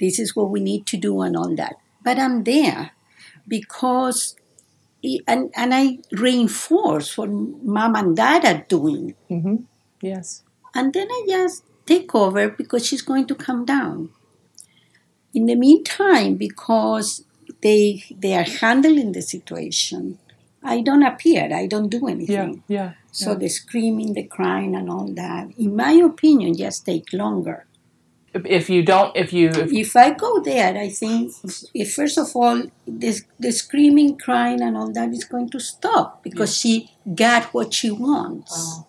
this 0.00 0.18
is 0.18 0.34
what 0.34 0.48
we 0.48 0.60
need 0.60 0.86
to 0.86 0.96
do 0.96 1.20
and 1.20 1.36
all 1.36 1.54
that, 1.56 1.74
but 2.02 2.18
I'm 2.18 2.44
there 2.44 2.92
because, 3.46 4.36
and, 5.28 5.52
and 5.54 5.74
I 5.74 5.98
reinforce 6.12 7.18
what 7.18 7.28
mom 7.30 7.94
and 7.94 8.16
dad 8.16 8.46
are 8.46 8.64
doing. 8.66 9.14
hmm 9.28 9.56
Yes. 10.00 10.42
And 10.74 10.94
then 10.94 11.08
I 11.10 11.24
just 11.28 11.62
take 11.84 12.14
over 12.14 12.48
because 12.48 12.86
she's 12.86 13.02
going 13.02 13.26
to 13.26 13.34
come 13.34 13.66
down. 13.66 14.08
In 15.34 15.44
the 15.44 15.56
meantime, 15.56 16.36
because 16.36 17.24
they 17.60 18.02
they 18.10 18.34
are 18.34 18.48
handling 18.60 19.12
the 19.12 19.20
situation, 19.22 20.18
I 20.62 20.80
don't 20.80 21.02
appear. 21.02 21.52
I 21.52 21.66
don't 21.66 21.90
do 21.90 22.06
anything. 22.08 22.62
Yeah. 22.66 22.76
Yeah. 22.78 22.92
So 23.14 23.30
yeah. 23.30 23.38
the 23.38 23.48
screaming, 23.48 24.14
the 24.14 24.24
crying, 24.24 24.74
and 24.74 24.90
all 24.90 25.06
that, 25.14 25.50
in 25.56 25.76
my 25.76 25.92
opinion, 25.92 26.56
just 26.56 26.84
take 26.84 27.12
longer. 27.12 27.64
If, 28.34 28.68
you 28.68 28.82
don't, 28.82 29.16
if 29.16 29.32
you, 29.32 29.50
if, 29.50 29.72
If 29.72 29.96
I 29.96 30.10
go 30.10 30.40
there, 30.40 30.76
I 30.76 30.88
think, 30.88 31.32
if 31.72 31.94
first 31.94 32.18
of 32.18 32.34
all, 32.34 32.64
the, 32.88 33.20
the 33.38 33.52
screaming, 33.52 34.18
crying, 34.18 34.60
and 34.60 34.76
all 34.76 34.92
that 34.92 35.10
is 35.12 35.22
going 35.22 35.48
to 35.50 35.60
stop 35.60 36.24
because 36.24 36.56
she 36.56 36.90
got 37.14 37.54
what 37.54 37.72
she 37.72 37.92
wants. 37.92 38.80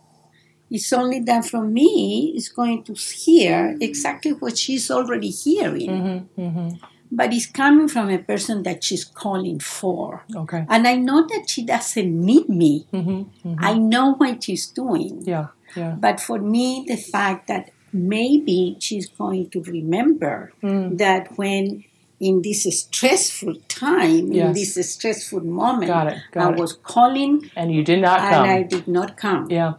It's 0.71 0.91
only 0.91 1.19
that 1.19 1.45
from 1.45 1.71
me 1.71 2.33
is 2.35 2.49
going 2.49 2.83
to 2.85 2.93
hear 2.93 3.77
exactly 3.79 4.31
what 4.31 4.57
she's 4.57 4.89
already 4.89 5.29
hearing, 5.29 6.25
hmm 6.35 6.49
hmm 6.49 6.69
but 7.11 7.33
it's 7.33 7.45
coming 7.45 7.87
from 7.87 8.09
a 8.09 8.17
person 8.17 8.63
that 8.63 8.83
she's 8.83 9.05
calling 9.05 9.59
for. 9.59 10.23
okay. 10.35 10.65
And 10.69 10.87
I 10.87 10.95
know 10.95 11.25
that 11.27 11.49
she 11.49 11.63
doesn't 11.65 12.25
need 12.25 12.49
me. 12.49 12.85
hmm 12.91 13.21
hmm 13.43 13.55
I 13.59 13.73
know 13.77 14.13
what 14.15 14.43
she's 14.43 14.67
doing. 14.67 15.23
Yeah. 15.25 15.47
Yeah. 15.75 15.95
But 15.99 16.19
for 16.19 16.39
me, 16.39 16.85
the 16.87 16.97
fact 16.97 17.47
that 17.47 17.71
maybe 17.93 18.77
she's 18.79 19.07
going 19.09 19.49
to 19.51 19.61
remember 19.63 20.51
Mm. 20.63 20.97
that 20.97 21.37
when 21.37 21.83
in 22.19 22.41
this 22.41 22.63
stressful 22.79 23.55
time, 23.67 24.31
in 24.31 24.53
this 24.53 24.73
stressful 24.93 25.41
moment, 25.41 25.87
Got 25.87 26.07
it. 26.07 26.17
I 26.35 26.49
it. 26.51 26.57
was 26.57 26.73
calling 26.73 27.49
And 27.55 27.73
you 27.75 27.83
did 27.83 28.01
not 28.01 28.19
and 28.21 28.29
come. 28.35 28.45
I 28.49 28.63
did 28.63 28.87
not 28.87 29.17
come. 29.17 29.47
yeah. 29.51 29.73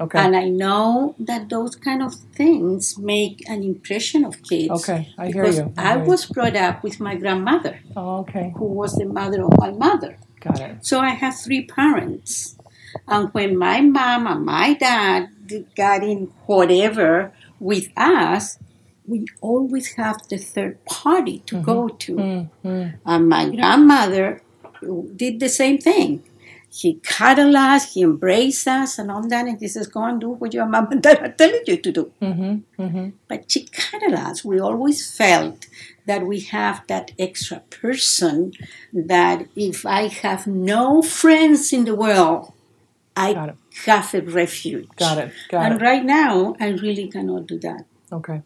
Okay. 0.00 0.18
And 0.18 0.36
I 0.36 0.48
know 0.48 1.14
that 1.18 1.48
those 1.48 1.74
kind 1.74 2.02
of 2.02 2.14
things 2.14 2.96
make 2.98 3.42
an 3.48 3.62
impression 3.64 4.24
of 4.24 4.42
kids. 4.44 4.70
okay. 4.70 5.12
I 5.18 5.26
hear 5.26 5.42
Because 5.42 5.58
you. 5.58 5.72
I 5.76 5.96
you. 5.96 6.04
was 6.04 6.24
brought 6.26 6.54
up 6.56 6.84
with 6.84 7.00
my 7.00 7.16
grandmother, 7.16 7.80
Oh, 7.96 8.18
okay. 8.20 8.52
who 8.56 8.66
was 8.66 8.94
the 8.94 9.06
mother 9.06 9.42
of 9.44 9.58
my 9.58 9.70
mother. 9.72 10.16
Got 10.40 10.60
it. 10.60 10.86
So 10.86 11.00
I 11.00 11.10
have 11.10 11.34
three 11.36 11.64
parents. 11.66 12.56
And 13.08 13.28
when 13.34 13.56
my 13.58 13.80
mom 13.80 14.26
and 14.26 14.44
my 14.44 14.74
dad 14.74 15.28
got 15.76 16.02
in 16.04 16.30
whatever 16.46 17.32
with 17.58 17.88
us, 17.96 18.58
we 19.06 19.26
always 19.40 19.94
have 19.94 20.16
the 20.28 20.36
third 20.38 20.84
party 20.84 21.40
to 21.46 21.60
go 21.60 21.88
to. 21.88 22.12
Mm-hmm. 22.14 22.84
And 23.04 23.28
my 23.28 23.48
grandmother 23.48 24.42
did 25.16 25.40
the 25.40 25.48
same 25.48 25.78
thing. 25.78 26.22
He 26.70 27.00
cuddled 27.02 27.54
us, 27.54 27.94
he 27.94 28.02
embraced 28.02 28.68
us, 28.68 28.98
and 28.98 29.10
all 29.10 29.26
that. 29.28 29.46
And 29.46 29.58
he 29.58 29.68
says, 29.68 29.86
Go 29.86 30.04
and 30.04 30.20
do 30.20 30.30
what 30.30 30.52
your 30.52 30.66
mom 30.66 30.92
and 30.92 31.02
dad 31.02 31.20
are 31.20 31.32
telling 31.32 31.62
you 31.66 31.76
to 31.78 31.92
do. 31.92 32.12
Mm-hmm. 32.20 32.82
Mm-hmm. 32.82 33.08
But 33.26 33.50
she 33.50 33.66
cuddled 33.66 34.14
us. 34.14 34.44
We 34.44 34.60
always 34.60 35.10
felt 35.10 35.66
that 36.06 36.26
we 36.26 36.40
have 36.40 36.86
that 36.88 37.12
extra 37.18 37.60
person 37.70 38.52
that 38.92 39.46
if 39.56 39.86
I 39.86 40.08
have 40.08 40.46
no 40.46 41.02
friends 41.02 41.72
in 41.72 41.84
the 41.84 41.94
world, 41.94 42.52
I 43.16 43.54
have 43.84 44.14
a 44.14 44.20
refuge. 44.20 44.88
Got 44.96 45.18
it. 45.18 45.32
Got 45.48 45.64
and 45.64 45.80
it. 45.80 45.84
right 45.84 46.04
now, 46.04 46.54
I 46.60 46.68
really 46.68 47.08
cannot 47.08 47.46
do 47.46 47.58
that. 47.60 47.84
Okay. 48.12 48.42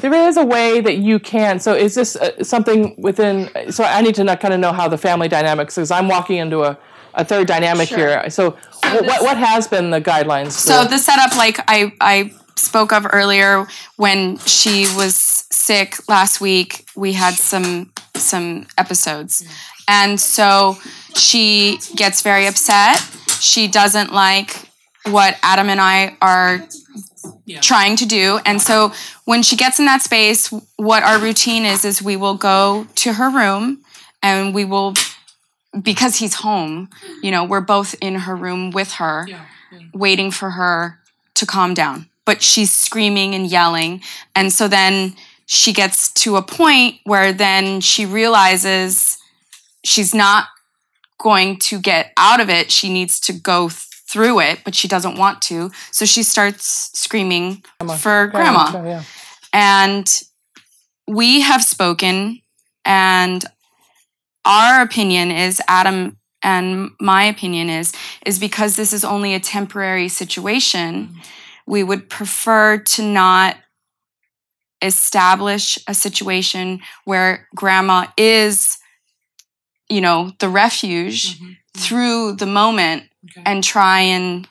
There 0.00 0.12
is 0.28 0.36
a 0.36 0.44
way 0.44 0.80
that 0.80 0.98
you 0.98 1.18
can. 1.20 1.60
So 1.60 1.72
is 1.72 1.94
this 1.94 2.16
uh, 2.16 2.42
something 2.42 3.00
within? 3.00 3.50
So 3.70 3.84
I 3.84 4.02
need 4.02 4.16
to 4.16 4.24
not 4.24 4.40
kind 4.40 4.52
of 4.52 4.58
know 4.58 4.72
how 4.72 4.88
the 4.88 4.98
family 4.98 5.28
dynamics. 5.28 5.76
Because 5.76 5.92
I'm 5.92 6.08
walking 6.08 6.38
into 6.38 6.62
a, 6.62 6.76
a 7.16 7.24
third 7.24 7.46
dynamic 7.48 7.88
Sure. 7.88 7.98
here. 7.98 8.30
So, 8.30 8.50
wh- 8.84 8.92
this- 8.92 9.02
what 9.02 9.22
what 9.22 9.36
has 9.38 9.66
been 9.66 9.90
the 9.90 10.00
guidelines? 10.00 10.52
So 10.52 10.84
the 10.84 10.98
setup, 10.98 11.34
like 11.36 11.58
I 11.66 11.92
I 12.00 12.30
spoke 12.56 12.92
of 12.92 13.06
earlier, 13.12 13.66
when 13.96 14.38
she 14.46 14.86
was 14.96 15.44
sick 15.50 15.96
last 16.08 16.40
week, 16.40 16.86
we 16.94 17.14
had 17.14 17.34
some 17.34 17.90
some 18.16 18.66
episodes, 18.78 19.42
and 19.88 20.20
so 20.20 20.78
she 21.16 21.78
gets 21.96 22.22
very 22.22 22.46
upset. 22.46 23.02
She 23.40 23.66
doesn't 23.68 24.12
like 24.12 24.50
what 25.04 25.36
Adam 25.42 25.68
and 25.68 25.80
I 25.80 26.16
are 26.20 26.66
trying 27.60 27.96
to 27.96 28.06
do, 28.06 28.40
and 28.44 28.60
so 28.60 28.92
when 29.24 29.42
she 29.42 29.56
gets 29.56 29.78
in 29.78 29.86
that 29.86 30.02
space, 30.02 30.50
what 30.76 31.02
our 31.02 31.18
routine 31.18 31.64
is 31.64 31.84
is 31.84 32.02
we 32.02 32.16
will 32.16 32.34
go 32.36 32.86
to 32.96 33.12
her 33.14 33.30
room, 33.30 33.78
and 34.22 34.54
we 34.54 34.64
will 34.64 34.94
because 35.82 36.16
he's 36.16 36.34
home. 36.34 36.88
You 37.22 37.30
know, 37.30 37.44
we're 37.44 37.60
both 37.60 37.94
in 38.00 38.14
her 38.14 38.36
room 38.36 38.70
with 38.70 38.92
her 38.92 39.26
waiting 39.92 40.30
for 40.30 40.50
her 40.50 40.98
to 41.34 41.46
calm 41.46 41.74
down. 41.74 42.08
But 42.24 42.42
she's 42.42 42.72
screaming 42.72 43.34
and 43.34 43.46
yelling. 43.46 44.02
And 44.34 44.52
so 44.52 44.68
then 44.68 45.14
she 45.46 45.72
gets 45.72 46.12
to 46.14 46.36
a 46.36 46.42
point 46.42 46.96
where 47.04 47.32
then 47.32 47.80
she 47.80 48.04
realizes 48.04 49.18
she's 49.84 50.12
not 50.12 50.48
going 51.18 51.58
to 51.58 51.80
get 51.80 52.12
out 52.16 52.40
of 52.40 52.50
it. 52.50 52.70
She 52.72 52.92
needs 52.92 53.20
to 53.20 53.32
go 53.32 53.68
through 53.70 54.40
it, 54.40 54.60
but 54.64 54.74
she 54.74 54.88
doesn't 54.88 55.18
want 55.18 55.40
to. 55.42 55.70
So 55.92 56.04
she 56.04 56.22
starts 56.22 56.90
screaming 56.94 57.62
for 57.98 58.26
grandma. 58.28 58.70
Yeah. 58.84 59.02
And 59.52 60.22
we 61.06 61.40
have 61.42 61.62
spoken, 61.62 62.40
and 62.84 63.44
our 64.46 64.80
opinion 64.80 65.30
is 65.30 65.60
Adam 65.68 66.16
and 66.42 66.90
my 67.00 67.24
opinion 67.24 67.68
is 67.68 67.92
is 68.24 68.38
because 68.38 68.76
this 68.76 68.92
is 68.92 69.04
only 69.04 69.34
a 69.34 69.40
temporary 69.40 70.08
situation 70.08 71.08
mm-hmm. 71.08 71.20
we 71.66 71.82
would 71.82 72.08
prefer 72.08 72.78
to 72.78 73.02
not 73.02 73.56
establish 74.82 75.78
a 75.88 75.94
situation 75.94 76.80
where 77.04 77.48
grandma 77.54 78.06
is 78.16 78.78
you 79.88 80.00
know 80.00 80.32
the 80.38 80.48
refuge 80.48 81.36
mm-hmm. 81.36 81.44
Mm-hmm. 81.44 81.80
through 81.80 82.32
the 82.34 82.46
moment 82.46 83.04
and 83.44 83.64
try 83.64 84.00
and 84.00 84.48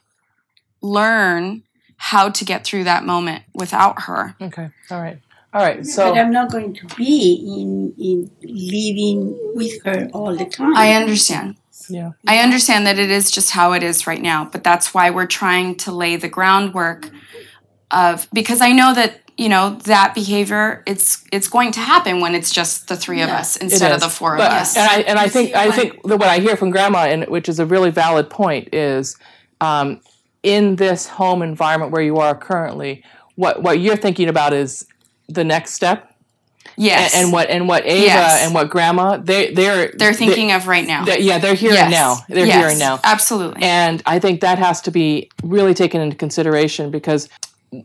learn 0.82 1.64
how 1.98 2.30
to 2.30 2.46
get 2.46 2.66
through 2.66 2.84
that 2.84 3.04
moment 3.04 3.44
without 3.54 4.04
her. 4.04 4.36
Okay. 4.42 4.70
All 4.92 5.02
right. 5.02 5.20
All 5.56 5.62
right. 5.62 5.78
but 5.78 5.86
So 5.88 6.14
I'm 6.14 6.32
not 6.32 6.52
going 6.52 6.74
to 6.76 6.86
be 6.96 7.42
in, 7.48 7.94
in 7.98 8.30
living 8.44 9.40
with 9.56 9.82
her 9.86 10.10
all 10.14 10.36
the 10.36 10.46
time. 10.46 10.76
i 10.76 10.92
understand 10.94 11.56
yeah. 11.88 12.12
I 12.28 12.40
understand 12.40 12.88
that 12.88 12.98
it 12.98 13.12
is 13.12 13.30
just 13.30 13.52
how 13.52 13.74
it 13.74 13.84
is 13.84 14.08
right 14.08 14.22
now, 14.22 14.46
but 14.46 14.64
that's 14.64 14.94
why 14.94 15.12
we're 15.12 15.28
trying 15.28 15.76
to 15.78 15.92
lay 15.92 16.16
the 16.16 16.28
groundwork 16.28 17.10
of 17.92 18.28
because 18.34 18.60
I 18.60 18.72
know 18.72 18.94
that 18.96 19.22
you 19.38 19.50
know 19.50 19.76
that 19.84 20.16
behavior 20.16 20.82
it's 20.88 21.24
it's 21.32 21.48
going 21.48 21.72
to 21.74 21.80
happen 21.80 22.22
when 22.22 22.34
it's 22.34 22.52
just 22.52 22.88
the 22.88 22.96
three 22.96 23.22
of 23.22 23.30
Yeah. 23.30 23.38
us 23.38 23.56
instead 23.58 23.92
of 23.92 24.02
the 24.02 24.10
four 24.10 24.36
But- 24.36 24.48
of 24.52 24.54
us. 24.62 24.76
And 24.76 24.90
I 24.90 25.02
and 25.02 25.20
I 25.20 25.28
think 25.30 25.54
I 25.56 25.72
think 25.72 26.02
that 26.04 26.18
what 26.18 26.28
I 26.28 26.40
hear 26.40 26.58
from 26.58 26.72
grandma, 26.72 27.06
and 27.06 27.26
which 27.28 27.48
is 27.48 27.60
a 27.60 27.66
really 27.66 27.92
valid 27.92 28.30
point, 28.30 28.74
is 28.74 29.16
um, 29.62 30.02
in 30.42 30.76
this 30.78 31.08
home 31.08 31.42
environment 31.44 31.92
where 31.92 32.02
you 32.02 32.18
are 32.18 32.36
currently, 32.36 33.04
what 33.36 33.62
what 33.62 33.80
you're 33.80 33.96
thinking 33.96 34.28
about 34.28 34.54
is 34.54 34.88
the 35.28 35.44
next 35.44 35.74
step 35.74 36.12
Yes. 36.78 37.14
and, 37.16 37.26
and 37.26 37.34
what 37.34 37.50
and 37.50 37.68
what 37.68 37.86
Ava 37.86 38.06
Yes. 38.06 38.44
and 38.46 38.54
what 38.54 38.70
Grandma 38.70 39.18
they 39.18 39.54
they're 39.54 39.92
they're 39.98 40.14
thinking 40.14 40.52
of 40.52 40.68
right 40.68 40.86
now. 40.86 41.06
they, 41.06 41.20
yeah 41.20 41.38
they're 41.38 41.54
here 41.54 41.74
and 41.74 41.92
now 41.92 42.18
they're 42.28 42.46
yes. 42.46 42.56
here 42.58 42.68
and 42.70 42.80
now 42.80 43.00
Absolutely. 43.04 43.62
and 43.62 44.02
I 44.06 44.20
think 44.20 44.42
that 44.42 44.58
has 44.60 44.82
to 44.82 44.92
be 44.92 45.30
really 45.44 45.74
taken 45.74 46.02
into 46.02 46.16
consideration 46.18 46.92
because 46.92 47.30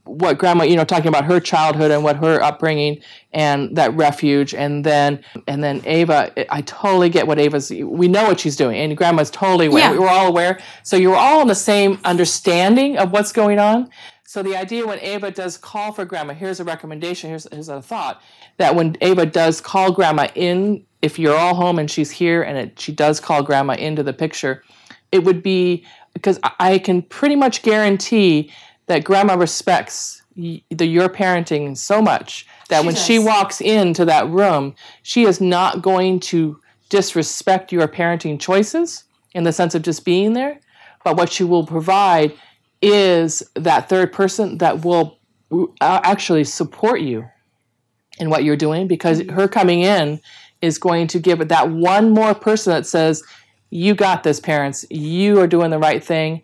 what 0.04 0.38
grandma, 0.38 0.64
you 0.64 0.76
know, 0.76 0.85
talking 0.85 1.09
about 1.09 1.25
her 1.25 1.40
childhood 1.40 1.90
and 1.90 2.04
what 2.04 2.16
her 2.16 2.40
upbringing 2.42 3.00
and 3.32 3.75
that 3.76 3.92
refuge, 3.94 4.54
and 4.54 4.85
then 4.85 5.23
and 5.49 5.64
then 5.64 5.82
Ava, 5.85 6.32
I 6.52 6.61
totally 6.62 7.09
get 7.09 7.26
what 7.26 7.38
Ava's. 7.38 7.70
We 7.70 8.06
know 8.06 8.25
what 8.25 8.38
she's 8.40 8.56
doing, 8.56 8.76
and 8.76 8.97
grandma's 8.97 9.30
totally 9.30 9.66
aware. 9.66 9.92
Yeah. 9.92 9.99
We're 9.99 10.09
all 10.09 10.28
aware. 10.28 10.61
So 10.82 10.97
you're 10.97 11.16
all 11.16 11.40
in 11.42 11.49
the 11.49 11.54
same 11.54 11.99
understanding 12.04 12.99
of 12.99 13.12
what's 13.12 13.32
going 13.32 13.59
on. 13.59 13.90
So 14.30 14.44
the 14.44 14.54
idea 14.54 14.87
when 14.87 15.00
Ava 15.00 15.32
does 15.32 15.58
call 15.58 15.90
for 15.90 16.04
grandma, 16.04 16.34
here's 16.34 16.60
a 16.60 16.64
recommendation. 16.64 17.30
Here's 17.30 17.49
here's 17.50 17.68
a 17.68 17.82
thought 17.82 18.22
that 18.58 18.76
when 18.76 18.96
Ava 19.00 19.26
does 19.26 19.60
call 19.60 19.90
grandma 19.90 20.28
in, 20.37 20.87
if 21.02 21.18
you're 21.18 21.37
all 21.37 21.56
home 21.56 21.80
and 21.80 21.90
she's 21.90 22.12
here, 22.12 22.40
and 22.40 22.56
it, 22.56 22.78
she 22.78 22.92
does 22.92 23.18
call 23.18 23.42
grandma 23.42 23.72
into 23.72 24.04
the 24.04 24.12
picture, 24.12 24.62
it 25.10 25.25
would 25.25 25.42
be 25.42 25.84
because 26.12 26.38
I- 26.44 26.78
can 26.78 27.02
pretty 27.02 27.34
much 27.34 27.64
guarantee 27.64 28.52
that 28.87 29.02
grandma 29.02 29.34
respects 29.34 30.22
y- 30.37 30.62
the 30.70 30.87
your 30.87 31.08
parenting 31.08 31.76
so 31.76 32.00
much 32.00 32.46
that 32.68 32.82
She 32.82 32.87
when 32.87 32.94
she 32.94 33.18
walks 33.18 33.60
into 33.60 34.04
that 34.04 34.28
room, 34.28 34.76
she 35.02 35.25
is 35.25 35.40
not 35.40 35.82
going 35.82 36.20
to 36.30 36.56
disrespect 36.88 37.72
your 37.72 37.88
parenting 37.88 38.38
choices 38.38 39.02
in 39.34 39.42
the 39.42 39.52
sense 39.52 39.75
of 39.75 39.82
just 39.82 40.04
being 40.04 40.34
there, 40.34 40.60
but 41.02 41.16
what 41.16 41.32
she 41.32 41.42
will 41.42 41.66
provide 41.66 42.32
is 42.82 43.42
that 43.54 43.88
third 43.88 44.12
person 44.12 44.58
that 44.58 44.84
will 44.84 45.18
uh, 45.52 46.00
actually 46.02 46.44
support 46.44 47.00
you 47.00 47.28
in 48.18 48.30
what 48.30 48.44
you're 48.44 48.56
doing 48.56 48.87
because 48.87 49.22
her 49.30 49.49
coming 49.49 49.80
in 49.80 50.20
is 50.60 50.78
going 50.78 51.06
to 51.08 51.18
give 51.18 51.40
it 51.40 51.49
that 51.49 51.70
one 51.70 52.10
more 52.10 52.34
person 52.34 52.72
that 52.72 52.87
says, 52.87 53.22
You 53.70 53.94
got 53.94 54.22
this, 54.22 54.40
parents. 54.40 54.84
You 54.90 55.40
are 55.40 55.46
doing 55.46 55.70
the 55.70 55.78
right 55.78 56.02
thing. 56.02 56.42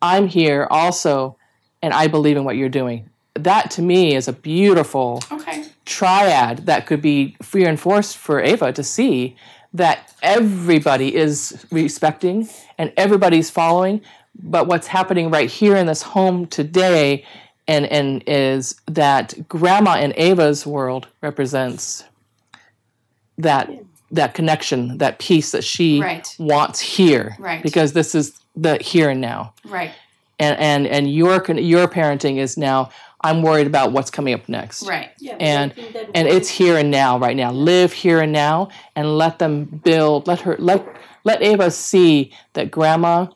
I'm 0.00 0.26
here 0.26 0.66
also, 0.70 1.36
and 1.80 1.94
I 1.94 2.08
believe 2.08 2.36
in 2.36 2.44
what 2.44 2.56
you're 2.56 2.68
doing. 2.68 3.08
That 3.34 3.70
to 3.72 3.82
me 3.82 4.14
is 4.14 4.28
a 4.28 4.32
beautiful 4.32 5.22
okay. 5.30 5.64
triad 5.84 6.66
that 6.66 6.86
could 6.86 7.00
be 7.00 7.36
reinforced 7.52 8.16
for 8.16 8.40
Ava 8.40 8.72
to 8.72 8.82
see 8.82 9.36
that 9.74 10.12
everybody 10.22 11.14
is 11.14 11.64
respecting 11.70 12.48
and 12.76 12.92
everybody's 12.96 13.48
following. 13.48 14.02
But 14.40 14.66
what's 14.66 14.86
happening 14.86 15.30
right 15.30 15.50
here 15.50 15.76
in 15.76 15.86
this 15.86 16.02
home 16.02 16.46
today 16.46 17.24
and, 17.68 17.86
and 17.86 18.22
is 18.26 18.74
that 18.86 19.34
grandma 19.48 19.98
in 20.00 20.12
Ava's 20.16 20.66
world 20.66 21.08
represents 21.20 22.04
that 23.38 23.70
that 24.10 24.34
connection, 24.34 24.98
that 24.98 25.18
peace 25.18 25.52
that 25.52 25.64
she 25.64 25.98
Right. 26.00 26.36
wants 26.38 26.80
here. 26.80 27.34
Right. 27.38 27.62
Because 27.62 27.94
this 27.94 28.14
is 28.14 28.38
the 28.54 28.76
here 28.76 29.08
and 29.08 29.20
now 29.22 29.54
Right. 29.64 29.92
and 30.38 30.58
and 30.58 30.86
and 30.86 31.10
your 31.12 31.42
your 31.52 31.88
parenting 31.88 32.36
is 32.36 32.58
now 32.58 32.90
i'm 33.22 33.40
worried 33.40 33.66
about 33.66 33.92
what's 33.92 34.10
coming 34.10 34.34
up 34.34 34.46
next 34.46 34.86
Right. 34.86 35.10
Yeah, 35.18 35.36
and 35.40 35.72
I 35.72 35.74
think 35.74 35.92
that 35.94 36.10
and 36.14 36.28
it's 36.28 36.50
here 36.50 36.76
and 36.76 36.90
now 36.90 37.18
right 37.18 37.34
now 37.34 37.50
live 37.50 37.94
here 37.94 38.20
and 38.20 38.30
now 38.32 38.68
and 38.94 39.16
let 39.16 39.38
them 39.38 39.64
build 39.64 40.26
let 40.26 40.40
her 40.40 40.56
let 40.58 40.84
let 41.24 41.40
ava 41.42 41.70
see 41.70 42.30
that 42.52 42.70
grandma 42.70 43.26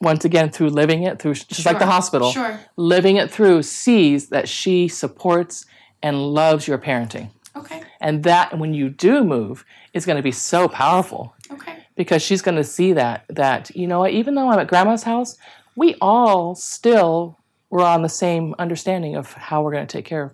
once 0.00 0.24
again 0.24 0.50
through 0.50 0.70
living 0.70 1.02
it 1.02 1.18
through 1.20 1.34
just 1.34 1.66
like 1.66 1.78
the 1.78 1.86
hospital 1.86 2.30
Sure. 2.32 2.58
living 2.76 3.16
it 3.16 3.30
through 3.30 3.62
sees 3.62 4.28
that 4.30 4.48
she 4.48 4.88
supports 4.88 5.66
and 6.02 6.16
loves 6.34 6.66
your 6.66 6.78
parenting 6.78 7.30
Okay. 7.56 7.82
and 8.00 8.22
that 8.24 8.58
when 8.58 8.72
you 8.74 8.88
do 8.88 9.22
move 9.24 9.64
is 9.92 10.06
going 10.06 10.16
to 10.16 10.22
be 10.22 10.32
so 10.32 10.68
powerful 10.68 11.34
Okay. 11.52 11.84
because 11.96 12.22
she's 12.22 12.42
going 12.42 12.56
to 12.56 12.64
see 12.64 12.92
that 12.94 13.24
that 13.28 13.70
you 13.76 13.86
know 13.86 14.00
what 14.00 14.12
even 14.12 14.34
though 14.34 14.48
i'm 14.50 14.58
at 14.58 14.68
grandma's 14.68 15.02
house 15.02 15.36
we 15.76 15.94
all 16.00 16.54
still 16.54 17.38
were 17.70 17.82
on 17.82 18.02
the 18.02 18.08
same 18.08 18.54
understanding 18.58 19.14
of 19.16 19.32
how 19.34 19.62
we're 19.62 19.72
going 19.72 19.86
to 19.86 19.92
take 19.98 20.04
care 20.06 20.24
of 20.24 20.32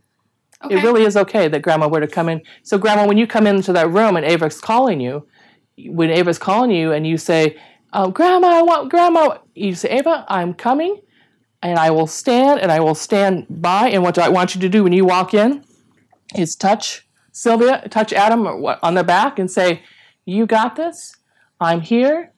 Okay. 0.64 0.76
it 0.76 0.82
really 0.82 1.02
is 1.04 1.18
okay 1.18 1.48
that 1.48 1.60
grandma 1.60 1.86
were 1.86 2.00
to 2.00 2.06
come 2.08 2.28
in 2.30 2.40
so 2.62 2.78
grandma 2.78 3.06
when 3.06 3.18
you 3.18 3.26
come 3.26 3.46
into 3.46 3.72
that 3.74 3.90
room 3.90 4.16
and 4.16 4.24
ava's 4.24 4.58
calling 4.60 5.00
you 5.00 5.26
when 5.90 6.08
ava's 6.10 6.38
calling 6.38 6.70
you 6.70 6.92
and 6.92 7.06
you 7.06 7.18
say 7.18 7.58
oh, 7.92 8.10
grandma 8.10 8.48
i 8.48 8.62
want 8.62 8.90
grandma. 8.90 9.38
You 9.54 9.74
say 9.74 9.90
ava 9.90 10.24
i'm 10.28 10.54
coming 10.54 11.00
and 11.62 11.78
i 11.78 11.90
will 11.90 12.06
stand 12.06 12.60
and 12.60 12.70
i 12.70 12.80
will 12.80 12.94
stand 12.94 13.46
by 13.48 13.88
and 13.90 14.02
what 14.02 14.14
do 14.14 14.20
i 14.20 14.28
want 14.28 14.54
you 14.54 14.60
to 14.62 14.68
do? 14.68 14.84
When 14.84 14.92
you 14.92 15.04
walk 15.04 15.34
in 15.34 15.64
is 16.34 16.56
touch 16.56 17.06
sylvia 17.32 17.86
touch 17.90 18.12
adam 18.12 18.46
or 18.46 18.56
what- 18.56 18.78
on 18.82 18.94
the 18.94 19.04
back 19.04 19.38
and 19.38 19.50
say 19.50 19.82
you 20.24 20.44
got 20.46 20.74
this. 20.74 21.14
I'm 21.60 21.80
here. 21.80 22.32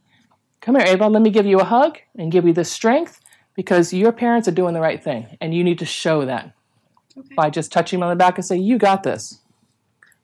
Come 0.60 0.76
here 0.76 0.84
ava 0.86 1.08
let 1.08 1.22
me 1.22 1.30
give 1.30 1.46
you 1.46 1.58
a 1.60 1.64
hug 1.64 1.98
and 2.16 2.30
give 2.30 2.46
you 2.46 2.52
the 2.52 2.64
strength 2.64 3.20
because 3.54 3.92
your 3.92 4.12
parents 4.12 4.46
are 4.46 4.52
doing 4.52 4.74
the 4.74 4.80
right 4.80 5.02
thing 5.02 5.26
and 5.40 5.54
you 5.54 5.64
need 5.64 5.78
to 5.78 5.86
show 5.86 6.24
that 6.26 6.52
by 7.34 7.50
just 7.50 7.72
touching 7.72 7.98
them 7.98 8.08
on 8.08 8.10
the 8.10 8.16
back 8.24 8.36
and 8.38 8.44
say 8.44 8.56
you 8.56 8.78
got 8.78 9.02
this. 9.02 9.40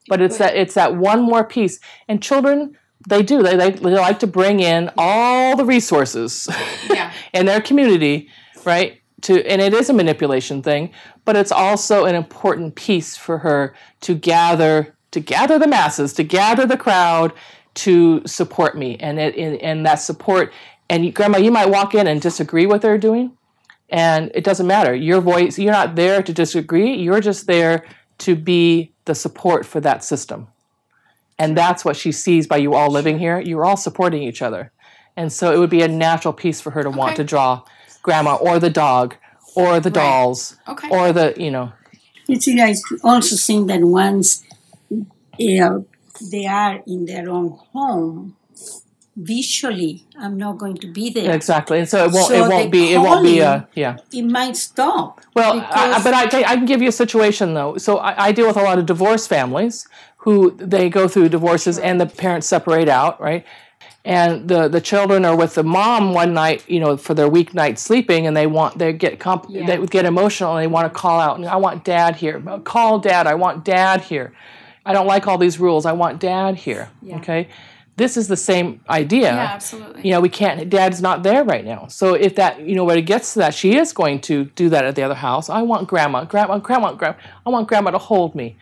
But 0.08 0.20
it's 0.20 0.36
that 0.38 0.54
it's 0.54 0.74
that 0.74 0.94
one 0.96 1.22
more 1.22 1.42
piece. 1.44 1.80
And 2.08 2.22
children 2.22 2.76
they 3.08 3.22
do. 3.22 3.42
They, 3.42 3.56
they, 3.56 3.70
they 3.70 3.94
like 3.94 4.18
to 4.20 4.26
bring 4.26 4.60
in 4.60 4.90
all 4.96 5.56
the 5.56 5.64
resources 5.64 6.48
Yeah. 6.88 7.12
in 7.32 7.46
their 7.46 7.60
community 7.60 8.28
right 8.64 9.00
to 9.22 9.44
and 9.46 9.60
it 9.60 9.74
is 9.74 9.90
a 9.90 9.92
manipulation 9.92 10.62
thing 10.62 10.90
but 11.24 11.36
it's 11.36 11.52
also 11.52 12.04
an 12.04 12.14
important 12.14 12.74
piece 12.76 13.16
for 13.16 13.38
her 13.38 13.74
to 14.00 14.14
gather 14.14 14.94
to 15.10 15.20
gather 15.20 15.58
the 15.58 15.66
masses 15.66 16.12
to 16.14 16.24
gather 16.24 16.66
the 16.66 16.76
crowd 16.76 17.32
to 17.74 18.22
support 18.26 18.76
me. 18.78 18.96
And 18.98 19.18
it 19.18 19.36
and, 19.36 19.56
and 19.60 19.86
that 19.86 19.96
support 19.96 20.52
and 20.88 21.14
grandma 21.14 21.38
you 21.38 21.50
might 21.50 21.68
walk 21.68 21.94
in 21.94 22.06
and 22.06 22.20
disagree 22.20 22.66
with 22.66 22.74
what 22.74 22.82
they're 22.82 22.98
doing 22.98 23.36
and 23.90 24.30
it 24.34 24.44
doesn't 24.44 24.66
matter. 24.66 24.94
Your 24.94 25.20
voice 25.20 25.58
you're 25.58 25.72
not 25.72 25.96
there 25.96 26.22
to 26.22 26.32
disagree. 26.32 26.94
You're 26.94 27.20
just 27.20 27.46
there 27.46 27.84
to 28.18 28.36
be 28.36 28.92
the 29.04 29.14
support 29.14 29.66
for 29.66 29.80
that 29.80 30.04
system 30.04 30.48
and 31.38 31.56
that's 31.56 31.84
what 31.84 31.96
she 31.96 32.12
sees 32.12 32.46
by 32.46 32.56
you 32.58 32.74
all 32.74 32.90
living 32.90 33.18
here. 33.18 33.40
You're 33.40 33.64
all 33.64 33.76
supporting 33.76 34.22
each 34.22 34.42
other. 34.42 34.72
And 35.16 35.32
so 35.32 35.52
it 35.52 35.58
would 35.58 35.70
be 35.70 35.82
a 35.82 35.88
natural 35.88 36.32
piece 36.34 36.60
for 36.60 36.70
her 36.70 36.82
to 36.82 36.90
want 36.90 37.16
to 37.16 37.24
draw 37.24 37.62
grandma 38.02 38.34
or 38.36 38.58
the 38.58 38.70
dog 38.70 39.14
or 39.56 39.78
the 39.80 39.90
dolls 39.90 40.56
Okay. 40.68 40.88
or 40.90 41.12
the 41.12 41.34
you 41.36 41.50
know. 41.50 41.72
It's 42.28 42.46
like 42.48 42.76
also 43.04 43.36
saying 43.36 43.66
that 43.68 43.80
once 43.82 44.42
uh, 44.92 45.78
they 46.30 46.46
are 46.46 46.82
in 46.86 47.04
their 47.06 47.28
own 47.28 47.50
home, 47.72 48.36
visually, 49.16 50.04
I'm 50.18 50.36
not 50.36 50.58
going 50.58 50.76
to 50.78 50.88
be 50.90 51.10
there. 51.10 51.32
exactly. 51.34 51.78
And 51.78 51.88
so 51.88 52.04
it 52.06 52.12
won't 52.12 52.26
So 52.28 52.34
it 52.34 52.48
won't 52.48 52.64
the 52.64 52.70
be 52.70 52.92
it 52.94 52.98
won't 52.98 53.22
be 53.24 53.38
a 53.40 53.44
calling- 53.44 53.66
yeah. 53.74 53.96
It 54.12 54.22
might 54.22 54.56
stop. 54.56 55.20
Well, 55.34 55.60
I, 55.60 56.02
but 56.02 56.14
I, 56.14 56.26
can- 56.26 56.44
I 56.44 56.56
can 56.56 56.64
give 56.66 56.82
you 56.82 56.88
a 56.88 56.92
situation 56.92 57.54
though. 57.54 57.76
So 57.78 57.98
I, 57.98 58.26
I 58.26 58.32
deal 58.32 58.46
with 58.46 58.56
a 58.56 58.62
lot 58.62 58.78
of 58.78 58.86
divorce 58.86 59.26
families 59.26 59.86
who 60.24 60.50
they 60.56 60.88
go 60.88 61.06
through 61.06 61.28
divorces 61.28 61.78
and 61.78 62.00
the 62.00 62.06
parents 62.06 62.46
separate 62.46 62.88
out, 62.88 63.20
right? 63.20 63.44
And 64.06 64.48
the 64.48 64.68
the 64.68 64.80
children 64.80 65.24
are 65.24 65.36
with 65.36 65.54
the 65.54 65.62
mom 65.62 66.12
one 66.14 66.32
night, 66.34 66.64
you 66.68 66.80
know, 66.80 66.96
for 66.96 67.14
their 67.14 67.28
weeknight 67.28 67.78
sleeping, 67.78 68.26
and 68.26 68.36
they 68.36 68.46
want 68.46 68.78
they 68.78 68.92
get 68.92 69.18
comp- 69.18 69.46
Yeah. 69.48 69.66
they 69.66 69.86
get 69.86 70.04
emotional 70.04 70.56
and 70.56 70.62
they 70.62 70.66
want 70.66 70.92
to 70.92 70.98
call 70.98 71.20
out. 71.20 71.42
I 71.44 71.56
want 71.56 71.84
dad 71.84 72.16
here. 72.16 72.40
Call 72.64 72.98
dad. 72.98 73.26
I 73.26 73.34
want 73.34 73.64
dad 73.64 74.02
here. 74.02 74.32
I 74.86 74.92
don't 74.92 75.06
like 75.06 75.26
all 75.26 75.38
these 75.38 75.58
rules. 75.58 75.86
I 75.86 75.92
want 75.92 76.20
dad 76.20 76.56
here. 76.56 76.90
Yeah. 77.02 77.16
Okay, 77.16 77.48
this 77.96 78.16
is 78.18 78.28
the 78.28 78.36
same 78.36 78.80
idea 78.90 79.32
Yeah, 79.32 79.38
absolutely. 79.54 80.02
you 80.04 80.10
know, 80.10 80.20
we 80.20 80.28
can't, 80.28 80.68
dad's 80.68 81.00
not 81.00 81.22
there 81.22 81.42
right 81.44 81.64
now. 81.64 81.86
So 81.88 82.12
if 82.14 82.34
that, 82.36 82.60
you 82.60 82.74
know, 82.76 82.84
when 82.84 82.98
it 82.98 83.06
gets 83.06 83.32
to 83.34 83.38
that, 83.38 83.54
she 83.54 83.76
is 83.78 83.92
going 83.94 84.20
to 84.22 84.44
do 84.56 84.68
that 84.68 84.84
at 84.84 84.94
the 84.96 85.02
other 85.02 85.14
house. 85.14 85.48
I 85.48 85.62
want 85.62 85.88
grandma, 85.88 86.24
grandma, 86.24 86.58
grandma, 86.58 86.92
grandma, 86.92 87.16
I 87.46 87.50
want 87.50 87.66
grandma 87.68 87.92
to 87.92 87.98
hold 87.98 88.34
me. 88.34 88.56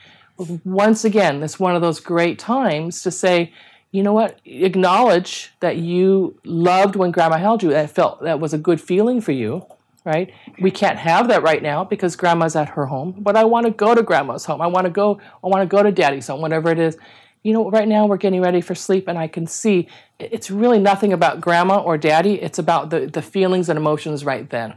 Once 0.65 1.05
again, 1.05 1.41
that's 1.41 1.61
one 1.61 1.75
of 1.75 1.83
those 1.83 2.01
great 2.01 2.39
times 2.39 3.03
to 3.03 3.11
say, 3.11 3.53
you 3.91 4.03
know 4.03 4.13
what, 4.13 4.41
acknowledge 4.45 5.53
that 5.61 5.77
you 5.77 6.39
loved 6.45 6.97
when 6.97 7.11
grandma 7.11 7.37
held 7.37 7.63
you. 7.63 7.71
That 7.71 7.91
felt, 7.91 8.23
that 8.23 8.41
was 8.41 8.55
a 8.55 8.59
good 8.59 8.81
feeling 8.81 9.21
for 9.21 9.33
you, 9.33 9.67
right? 10.05 10.33
We 10.61 10.71
can't 10.71 10.99
have 10.99 11.29
that 11.29 11.43
right 11.43 11.63
now 11.63 11.85
because 11.85 12.17
grandma's 12.17 12.57
at 12.57 12.71
her 12.71 12.87
home, 12.87 13.17
but 13.19 13.37
I 13.37 13.45
want 13.45 13.67
to 13.67 13.73
go 13.73 13.95
to 13.95 14.03
grandma's 14.03 14.45
home. 14.45 14.61
I 14.61 14.67
want 14.67 14.87
to 14.87 14.91
go, 14.91 15.21
I 15.45 15.49
want 15.49 15.63
to 15.63 15.67
go 15.67 15.83
to 15.83 15.93
daddy's 15.93 16.27
home, 16.27 16.41
whatever 16.41 16.71
it 16.71 16.79
is 16.79 16.97
you 17.43 17.53
know, 17.53 17.71
right 17.71 17.89
now 17.89 18.07
we're 18.07 18.19
getting 18.19 18.41
ready 18.41 18.61
for 18.61 18.75
sleep, 18.75 19.09
and 19.09 19.19
I 19.19 19.27
can 19.27 19.47
see 19.47 19.89
it's 20.19 20.51
really 20.51 20.79
nothing 20.79 21.13
about 21.13 21.41
grandma 21.41 21.81
or 21.81 21.99
daddy. 21.99 22.41
It's 22.41 22.59
about 22.59 22.91
the, 22.91 23.07
the 23.07 23.23
feelings 23.23 23.69
and 23.69 23.77
emotions 23.77 24.25
right 24.25 24.49
then. 24.49 24.75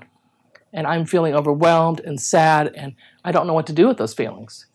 And 0.74 0.88
I'm 0.88 1.06
feeling 1.06 1.36
overwhelmed 1.36 2.00
and 2.00 2.20
sad, 2.20 2.74
and 2.76 2.96
I 3.24 3.32
don't 3.32 3.46
know 3.48 3.54
what 3.54 3.68
to 3.68 3.74
do 3.74 3.88
with 3.88 3.98
those 3.98 4.14
feelings. 4.14 4.66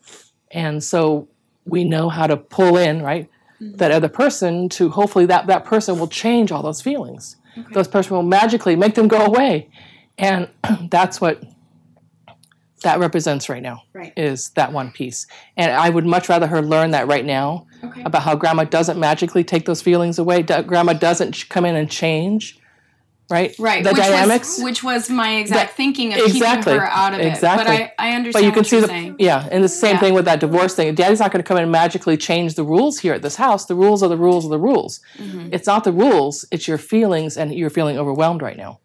And 0.53 0.83
so 0.83 1.27
we 1.65 1.83
know 1.83 2.09
how 2.09 2.27
to 2.27 2.37
pull 2.37 2.77
in, 2.77 3.01
right, 3.01 3.29
mm-hmm. 3.61 3.77
that 3.77 3.91
other 3.91 4.09
person 4.09 4.69
to 4.69 4.89
hopefully 4.89 5.25
that, 5.27 5.47
that 5.47 5.65
person 5.65 5.99
will 5.99 6.07
change 6.07 6.51
all 6.51 6.61
those 6.63 6.81
feelings. 6.81 7.37
Those 7.73 7.87
person 7.87 8.15
will 8.15 8.23
magically 8.23 8.75
make 8.75 8.95
them 8.95 9.07
go 9.07 9.25
away. 9.25 9.69
And 10.17 10.49
that's 10.89 11.19
what 11.19 11.43
that 12.83 12.99
represents 12.99 13.47
right 13.49 13.61
now 13.61 13.83
Right. 13.93 14.13
is 14.17 14.49
that 14.51 14.73
one 14.73 14.91
piece 14.91 15.27
and 15.55 15.71
i 15.71 15.89
would 15.89 16.05
much 16.05 16.29
rather 16.29 16.47
her 16.47 16.61
learn 16.61 16.91
that 16.91 17.07
right 17.07 17.25
now 17.25 17.67
Okay. 17.83 18.03
about 18.03 18.21
how 18.23 18.35
grandma 18.35 18.63
doesn't 18.63 18.99
magically 18.99 19.43
take 19.43 19.65
those 19.65 19.81
feelings 19.81 20.19
away 20.19 20.41
grandma 20.43 20.93
doesn't 20.93 21.47
come 21.49 21.65
in 21.65 21.75
and 21.75 21.89
change 21.89 22.59
right 23.31 23.55
Right. 23.57 23.83
the 23.83 23.89
which 23.91 23.97
dynamics 23.97 24.57
Was, 24.57 24.63
which 24.63 24.83
was 24.83 25.09
my 25.09 25.35
exact 25.37 25.69
That- 25.69 25.75
thinking 25.77 26.13
of 26.13 26.19
exactly, 26.19 26.73
keeping 26.73 26.79
her 26.79 26.85
out 26.87 27.13
of 27.13 27.19
it. 27.21 27.25
exactly. 27.27 27.65
But 27.65 27.71
I, 27.71 27.93
I 27.97 28.15
understand 28.15 28.33
but 28.33 28.43
you 28.43 28.51
can 28.51 28.59
what 28.59 28.67
see 28.67 28.75
you're 28.75 28.81
the 28.81 28.87
saying. 28.87 29.15
yeah 29.19 29.47
and 29.51 29.63
the 29.63 29.69
same 29.69 29.95
Yeah. 29.95 29.99
thing 30.01 30.13
with 30.13 30.25
that 30.25 30.39
divorce 30.39 30.75
thing 30.75 30.93
daddy's 30.93 31.19
not 31.19 31.31
going 31.31 31.43
to 31.43 31.47
come 31.47 31.57
in 31.57 31.63
and 31.63 31.71
magically 31.71 32.17
change 32.17 32.55
the 32.55 32.63
rules 32.63 32.99
here 32.99 33.13
at 33.13 33.21
this 33.21 33.37
house 33.37 33.65
the 33.65 33.75
rules 33.75 34.03
are 34.03 34.09
the 34.09 34.17
rules 34.17 34.45
are 34.45 34.49
the 34.49 34.59
rules 34.59 34.99
Mhm. 35.17 35.49
it's 35.53 35.65
not 35.67 35.83
the 35.83 35.91
rules 35.91 36.45
it's 36.51 36.67
your 36.67 36.77
feelings 36.77 37.37
and 37.37 37.53
you're 37.53 37.69
feeling 37.69 37.97
overwhelmed 37.97 38.41
right 38.41 38.57
now 38.57 38.79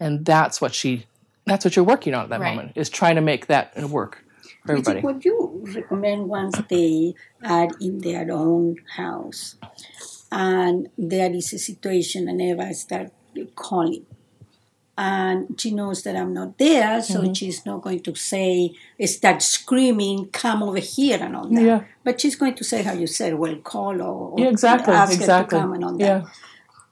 and 0.00 0.24
that's 0.24 0.60
what 0.60 0.72
she 0.74 1.04
that's 1.46 1.64
what 1.64 1.74
you're 1.76 1.84
working 1.94 2.14
on 2.14 2.24
at 2.24 2.30
that 2.30 2.40
Right. 2.40 2.54
moment 2.56 2.72
is 2.76 2.88
trying 2.90 3.16
to 3.16 3.22
make 3.22 3.46
that 3.46 3.66
work 3.90 4.24
for 4.64 4.72
everybody 4.72 5.00
Would 5.00 5.24
you 5.24 5.36
recommend 5.74 6.28
once 6.28 6.54
they 6.68 7.14
are 7.44 7.68
in 7.80 7.98
their 7.98 8.26
own 8.30 8.76
house 8.96 9.56
and 10.30 10.88
there 10.98 11.32
is 11.32 11.52
a 11.54 11.58
situation 11.58 12.28
and 12.28 12.40
Eva 12.42 12.74
start 12.74 13.10
calling 13.46 14.04
and 14.96 15.60
she 15.60 15.70
knows 15.70 16.02
that 16.02 16.16
I'm 16.16 16.34
not 16.34 16.58
there, 16.58 17.00
so 17.02 17.20
Mm-hmm. 17.22 17.32
she's 17.32 17.64
not 17.64 17.82
going 17.82 18.00
to 18.00 18.14
say, 18.16 18.74
start 19.06 19.42
screaming, 19.42 20.28
come 20.32 20.60
over 20.62 20.80
here 20.80 21.18
and 21.20 21.36
all 21.36 21.46
that. 21.46 21.62
Yeah. 21.62 21.84
But 22.02 22.20
she's 22.20 22.34
going 22.34 22.54
to 22.56 22.64
say 22.64 22.82
how 22.82 22.94
you 22.94 23.06
said, 23.06 23.34
well, 23.34 23.54
call 23.56 24.02
or, 24.02 24.30
or 24.32 24.40
yeah 24.40 24.48
exactly 24.48 24.92
ask 24.94 25.20
her 25.20 25.26
to 25.26 25.44
come 25.48 25.72
and 25.74 25.84
all 25.84 25.92
that. 25.98 26.04
yeah 26.04 26.22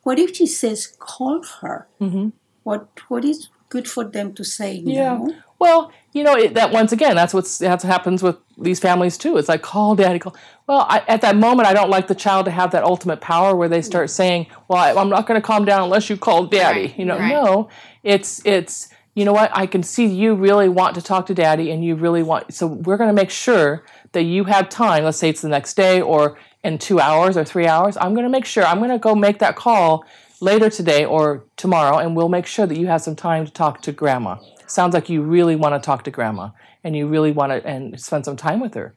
What 0.04 0.18
if 0.20 0.36
she 0.36 0.46
says, 0.46 0.86
call 1.00 1.42
her? 1.60 1.88
hmm 1.98 2.28
What 2.62 2.88
What 3.08 3.24
is 3.24 3.48
good 3.68 3.88
for 3.88 4.04
them 4.04 4.32
to 4.34 4.44
say 4.44 4.74
Yeah. 4.74 5.18
no? 5.18 5.34
Well, 5.58 5.90
you 6.16 6.24
know 6.24 6.34
it, 6.34 6.54
that 6.54 6.72
once 6.72 6.92
again, 6.92 7.14
that's 7.14 7.34
what's 7.34 7.58
that's 7.58 7.84
what 7.84 7.92
happens 7.92 8.22
with 8.22 8.38
these 8.56 8.80
families 8.80 9.18
too. 9.18 9.36
It's 9.36 9.50
like 9.50 9.60
call 9.60 9.94
daddy, 9.94 10.18
call. 10.18 10.34
Well, 10.66 10.86
I, 10.88 11.04
at 11.08 11.20
that 11.20 11.36
moment, 11.36 11.68
I 11.68 11.74
don't 11.74 11.90
like 11.90 12.06
the 12.06 12.14
child 12.14 12.46
to 12.46 12.50
have 12.50 12.70
that 12.70 12.84
ultimate 12.84 13.20
power 13.20 13.54
where 13.54 13.68
they 13.68 13.82
start 13.82 14.06
mm-hmm. 14.06 14.16
saying, 14.16 14.46
"Well, 14.66 14.78
I, 14.78 14.98
I'm 14.98 15.10
not 15.10 15.26
going 15.26 15.38
to 15.38 15.46
calm 15.46 15.66
down 15.66 15.82
unless 15.82 16.08
you 16.08 16.16
call 16.16 16.46
daddy." 16.46 16.86
Right, 16.86 16.98
You 16.98 17.04
know, 17.04 17.18
right. 17.18 17.28
no, 17.28 17.68
it's 18.02 18.40
it's 18.46 18.88
you 19.14 19.26
know 19.26 19.34
what 19.34 19.50
I 19.54 19.66
can 19.66 19.82
see 19.82 20.06
you 20.06 20.34
really 20.34 20.70
want 20.70 20.94
to 20.94 21.02
talk 21.02 21.26
to 21.26 21.34
daddy, 21.34 21.70
and 21.70 21.84
you 21.84 21.96
really 21.96 22.22
want. 22.22 22.54
So 22.54 22.66
we're 22.66 22.96
going 22.96 23.10
to 23.10 23.14
make 23.14 23.30
sure 23.30 23.84
that 24.12 24.22
you 24.22 24.44
have 24.44 24.70
time. 24.70 25.04
Let's 25.04 25.18
say 25.18 25.28
it's 25.28 25.42
the 25.42 25.50
next 25.50 25.74
day 25.74 26.00
or 26.00 26.38
in 26.64 26.78
two 26.78 26.98
hours 26.98 27.36
or 27.36 27.44
three 27.44 27.66
hours. 27.66 27.98
I'm 27.98 28.14
going 28.14 28.24
to 28.24 28.30
make 28.30 28.46
sure 28.46 28.64
I'm 28.64 28.78
going 28.78 28.90
to 28.90 28.98
go 28.98 29.14
make 29.14 29.38
that 29.40 29.54
call 29.54 30.06
later 30.40 30.70
today 30.70 31.04
or 31.04 31.44
tomorrow, 31.58 31.98
and 31.98 32.16
we'll 32.16 32.30
make 32.30 32.46
sure 32.46 32.64
that 32.64 32.78
you 32.78 32.86
have 32.86 33.02
some 33.02 33.16
time 33.16 33.44
to 33.44 33.52
talk 33.52 33.82
to 33.82 33.92
grandma. 33.92 34.36
Sounds 34.66 34.94
like 34.94 35.08
you 35.08 35.22
really 35.22 35.56
want 35.56 35.74
to 35.74 35.84
talk 35.84 36.04
to 36.04 36.10
grandma, 36.10 36.50
and 36.84 36.96
you 36.96 37.06
really 37.06 37.32
want 37.32 37.52
to 37.52 37.66
and 37.66 37.98
spend 38.00 38.24
some 38.24 38.36
time 38.36 38.60
with 38.60 38.74
her. 38.74 38.94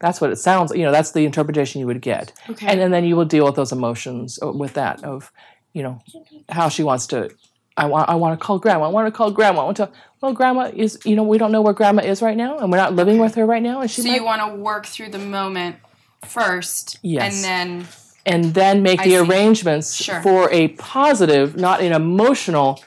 That's 0.00 0.20
what 0.20 0.30
it 0.30 0.36
sounds. 0.36 0.72
You 0.72 0.84
know, 0.84 0.92
that's 0.92 1.10
the 1.12 1.24
interpretation 1.24 1.80
you 1.80 1.86
would 1.86 2.00
get, 2.00 2.32
Okay. 2.48 2.66
and, 2.66 2.80
and 2.80 2.92
then 2.94 3.04
you 3.04 3.16
will 3.16 3.24
deal 3.24 3.44
with 3.44 3.56
those 3.56 3.72
emotions 3.72 4.38
uh, 4.42 4.52
with 4.52 4.74
that 4.74 5.02
of, 5.02 5.32
you 5.72 5.82
know, 5.82 6.00
how 6.48 6.68
she 6.68 6.82
wants 6.84 7.06
to. 7.08 7.30
I 7.76 7.86
want. 7.86 8.08
I 8.08 8.14
want 8.16 8.38
to 8.38 8.44
call 8.44 8.58
grandma. 8.58 8.84
I 8.86 8.88
want 8.88 9.06
to 9.06 9.12
call 9.12 9.30
grandma. 9.30 9.62
I 9.62 9.64
want 9.64 9.76
to. 9.78 9.90
Well, 10.20 10.32
grandma 10.32 10.70
is. 10.74 10.98
You 11.04 11.14
know, 11.16 11.22
we 11.24 11.38
don't 11.38 11.52
know 11.52 11.62
where 11.62 11.72
grandma 11.74 12.02
is 12.02 12.22
right 12.22 12.36
now, 12.36 12.58
and 12.58 12.70
we're 12.72 12.78
not 12.78 12.94
living 12.94 13.18
with 13.18 13.34
her 13.36 13.46
right 13.46 13.62
now, 13.62 13.80
and 13.80 13.90
she. 13.90 14.02
so 14.02 14.08
might, 14.08 14.16
you 14.16 14.24
want 14.24 14.42
to 14.52 14.56
work 14.60 14.86
through 14.86 15.10
the 15.10 15.18
moment 15.18 15.76
first, 16.24 16.98
Yes. 17.02 17.34
and 17.36 17.44
then 17.44 17.88
and 18.26 18.54
then 18.54 18.82
make 18.82 19.00
I 19.00 19.04
the 19.04 19.10
see. 19.10 19.16
arrangements 19.18 19.94
Sure. 19.94 20.20
for 20.22 20.50
a 20.52 20.68
positive, 20.68 21.56
not 21.56 21.80
an 21.80 21.92
emotional 21.92 22.82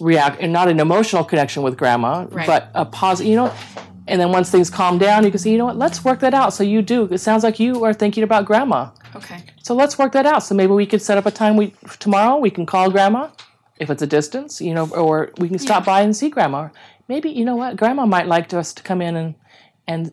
react, 0.00 0.40
and 0.40 0.52
not 0.52 0.68
an 0.68 0.80
emotional 0.80 1.24
connection 1.24 1.62
with 1.62 1.76
grandma, 1.76 2.26
Right. 2.30 2.46
but 2.46 2.70
a 2.74 2.84
positive. 2.84 3.30
You 3.30 3.36
know, 3.36 3.52
and 4.06 4.20
then 4.20 4.30
once 4.32 4.50
things 4.50 4.68
calm 4.70 4.98
down, 4.98 5.24
you 5.24 5.30
can 5.30 5.38
say, 5.38 5.50
you 5.50 5.58
know 5.58 5.64
what, 5.66 5.76
let's 5.76 6.04
work 6.04 6.20
that 6.20 6.34
out. 6.34 6.52
So 6.52 6.62
you 6.64 6.82
do. 6.82 7.04
It 7.10 7.18
sounds 7.18 7.42
like 7.42 7.58
you 7.58 7.84
are 7.84 7.94
thinking 7.94 8.22
about 8.22 8.44
grandma. 8.44 8.90
okay. 9.16 9.44
So 9.62 9.74
let's 9.74 9.96
work 9.98 10.12
that 10.12 10.26
out. 10.26 10.42
So 10.42 10.54
maybe 10.54 10.72
we 10.72 10.84
could 10.86 11.00
set 11.00 11.16
up 11.16 11.24
a 11.26 11.30
time 11.30 11.56
we 11.56 11.72
tomorrow. 12.00 12.36
We 12.36 12.50
can 12.50 12.66
call 12.66 12.90
grandma 12.90 13.28
if 13.78 13.88
it's 13.90 14.02
a 14.02 14.06
distance, 14.06 14.60
you 14.60 14.74
know, 14.74 14.88
or 14.90 15.30
we 15.38 15.48
can 15.48 15.58
stop 15.58 15.84
by 15.84 16.02
and 16.02 16.14
see 16.14 16.28
grandma. 16.28 16.68
Maybe 17.08 17.30
you 17.30 17.44
know 17.44 17.56
what, 17.56 17.76
grandma 17.76 18.04
might 18.06 18.26
like 18.26 18.52
us 18.52 18.72
to 18.74 18.82
come 18.82 19.00
in 19.00 19.16
and 19.16 19.34
and 19.86 20.12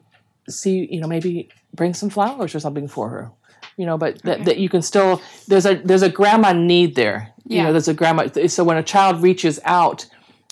see, 0.50 0.88
you 0.90 1.00
know, 1.02 1.08
maybe 1.08 1.50
bring 1.74 1.94
some 1.94 2.10
flowers 2.10 2.54
or 2.56 2.60
something 2.60 2.88
for 2.88 3.10
her. 3.10 3.32
You 3.78 3.86
know, 3.86 3.98
but 3.98 4.22
that, 4.24 4.46
that 4.46 4.58
you 4.58 4.70
can 4.70 4.82
still 4.82 5.22
there's 5.48 5.66
a 5.66 5.76
there's 5.76 6.02
a 6.04 6.10
grandma 6.10 6.54
need 6.54 6.96
there. 6.96 7.34
You 7.48 7.64
know, 7.64 7.72
there's 7.74 7.88
a 7.90 7.94
grandma. 7.94 8.28
So 8.48 8.64
when 8.64 8.78
a 8.78 8.84
child 8.84 9.22
reaches 9.22 9.60
out 9.66 10.06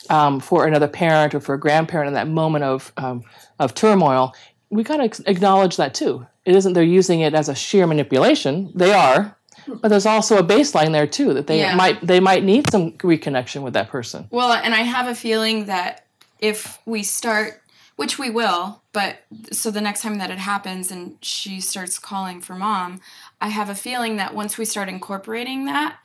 um, 0.10 0.39
for 0.39 0.65
another 0.67 0.88
parent 0.88 1.34
or 1.36 1.39
for 1.39 1.53
a 1.55 1.60
grandparent 1.60 2.08
in 2.10 2.13
that 2.15 2.27
moment 2.27 2.63
of 2.65 2.91
um, 2.97 3.23
of 3.60 3.73
turmoil, 3.73 4.34
we 4.69 4.84
got 4.84 4.97
to 4.97 5.23
acknowledge 5.29 5.77
that 5.77 5.93
too. 5.93 6.25
It 6.45 6.55
isn't 6.55 6.73
they're 6.73 6.84
using 6.84 7.21
it 7.21 7.34
as 7.34 7.47
a 7.49 7.55
sheer 7.55 7.86
manipulation. 7.88 8.71
They 8.75 8.91
are, 8.91 9.38
but 9.67 9.89
there's 9.89 10.05
also 10.08 10.38
a 10.38 10.43
baseline 10.43 10.91
there 10.91 11.08
too 11.08 11.34
that 11.36 11.47
they 11.47 11.60
Yeah. 11.60 11.75
might 11.75 12.05
they 12.05 12.19
might 12.19 12.43
need 12.43 12.69
some 12.71 12.93
reconnection 12.93 13.62
with 13.62 13.73
that 13.73 13.89
person. 13.89 14.27
Well, 14.32 14.51
and 14.51 14.73
I 14.73 14.79
have 14.82 15.08
a 15.08 15.15
feeling 15.15 15.65
that 15.65 16.05
if 16.39 16.79
we 16.86 17.03
start, 17.03 17.62
which 17.99 18.17
we 18.17 18.29
will, 18.29 18.81
but 18.93 19.25
so 19.51 19.69
the 19.69 19.81
next 19.81 20.03
time 20.03 20.19
that 20.19 20.31
it 20.31 20.38
happens 20.38 20.89
and 20.89 21.17
she 21.21 21.59
starts 21.59 21.99
calling 21.99 22.39
for 22.39 22.55
mom, 22.55 23.01
I 23.41 23.49
have 23.49 23.69
a 23.69 23.75
feeling 23.75 24.15
that 24.15 24.33
once 24.33 24.57
we 24.57 24.63
start 24.63 24.88
incorporating 24.88 25.65
that, 25.65 25.97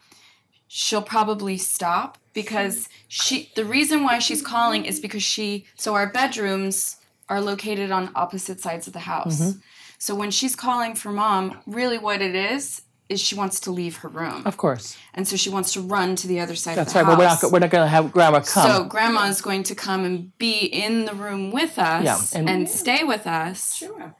she'll 0.66 1.02
probably 1.02 1.56
stop 1.56 2.18
because 2.32 2.88
she 3.06 3.52
the 3.54 3.64
reason 3.64 4.02
why 4.02 4.18
she's 4.18 4.42
calling 4.42 4.84
is 4.84 4.98
because 4.98 5.22
she 5.22 5.66
so 5.76 5.94
our 5.94 6.08
bedrooms 6.08 6.96
are 7.28 7.40
located 7.40 7.92
on 7.92 8.10
opposite 8.16 8.60
sides 8.60 8.88
of 8.88 8.92
the 8.92 8.98
house. 8.98 9.40
Mm-hmm. 9.40 9.58
So 9.98 10.16
when 10.16 10.32
she's 10.32 10.56
calling 10.56 10.96
for 10.96 11.12
mom, 11.12 11.60
really 11.64 11.98
what 11.98 12.20
it 12.20 12.34
is 12.34 12.82
is 13.08 13.20
she 13.20 13.34
wants 13.34 13.60
to 13.60 13.70
leave 13.70 13.96
her 13.98 14.08
room. 14.08 14.42
Of 14.46 14.56
course, 14.56 14.96
And 15.14 15.28
so 15.28 15.36
she 15.36 15.50
wants 15.50 15.72
to 15.74 15.80
run 15.80 16.16
to 16.16 16.26
the 16.26 16.40
other 16.40 16.54
side 16.56 16.76
that's 16.78 16.94
of 16.94 16.94
the 16.94 17.00
right. 17.04 17.10
But 17.10 17.18
we're 17.18 17.26
not 17.26 17.42
we're 17.52 17.58
not 17.60 17.70
going 17.70 17.84
to 17.84 17.88
have 17.88 18.10
grandma 18.12 18.40
come. 18.40 18.66
So 18.66 18.84
grandma 18.84 19.26
is 19.28 19.40
going 19.42 19.62
to 19.64 19.74
come 19.74 20.04
and 20.04 20.36
be 20.38 20.60
in 20.66 21.04
the 21.04 21.14
room 21.14 21.50
with 21.52 21.78
us 21.78 22.04
Yeah, 22.04 22.18
and, 22.38 22.48
and- 22.48 22.68
stay 22.68 23.04
with 23.04 23.26
us 23.26 23.76
Sure. 23.76 24.14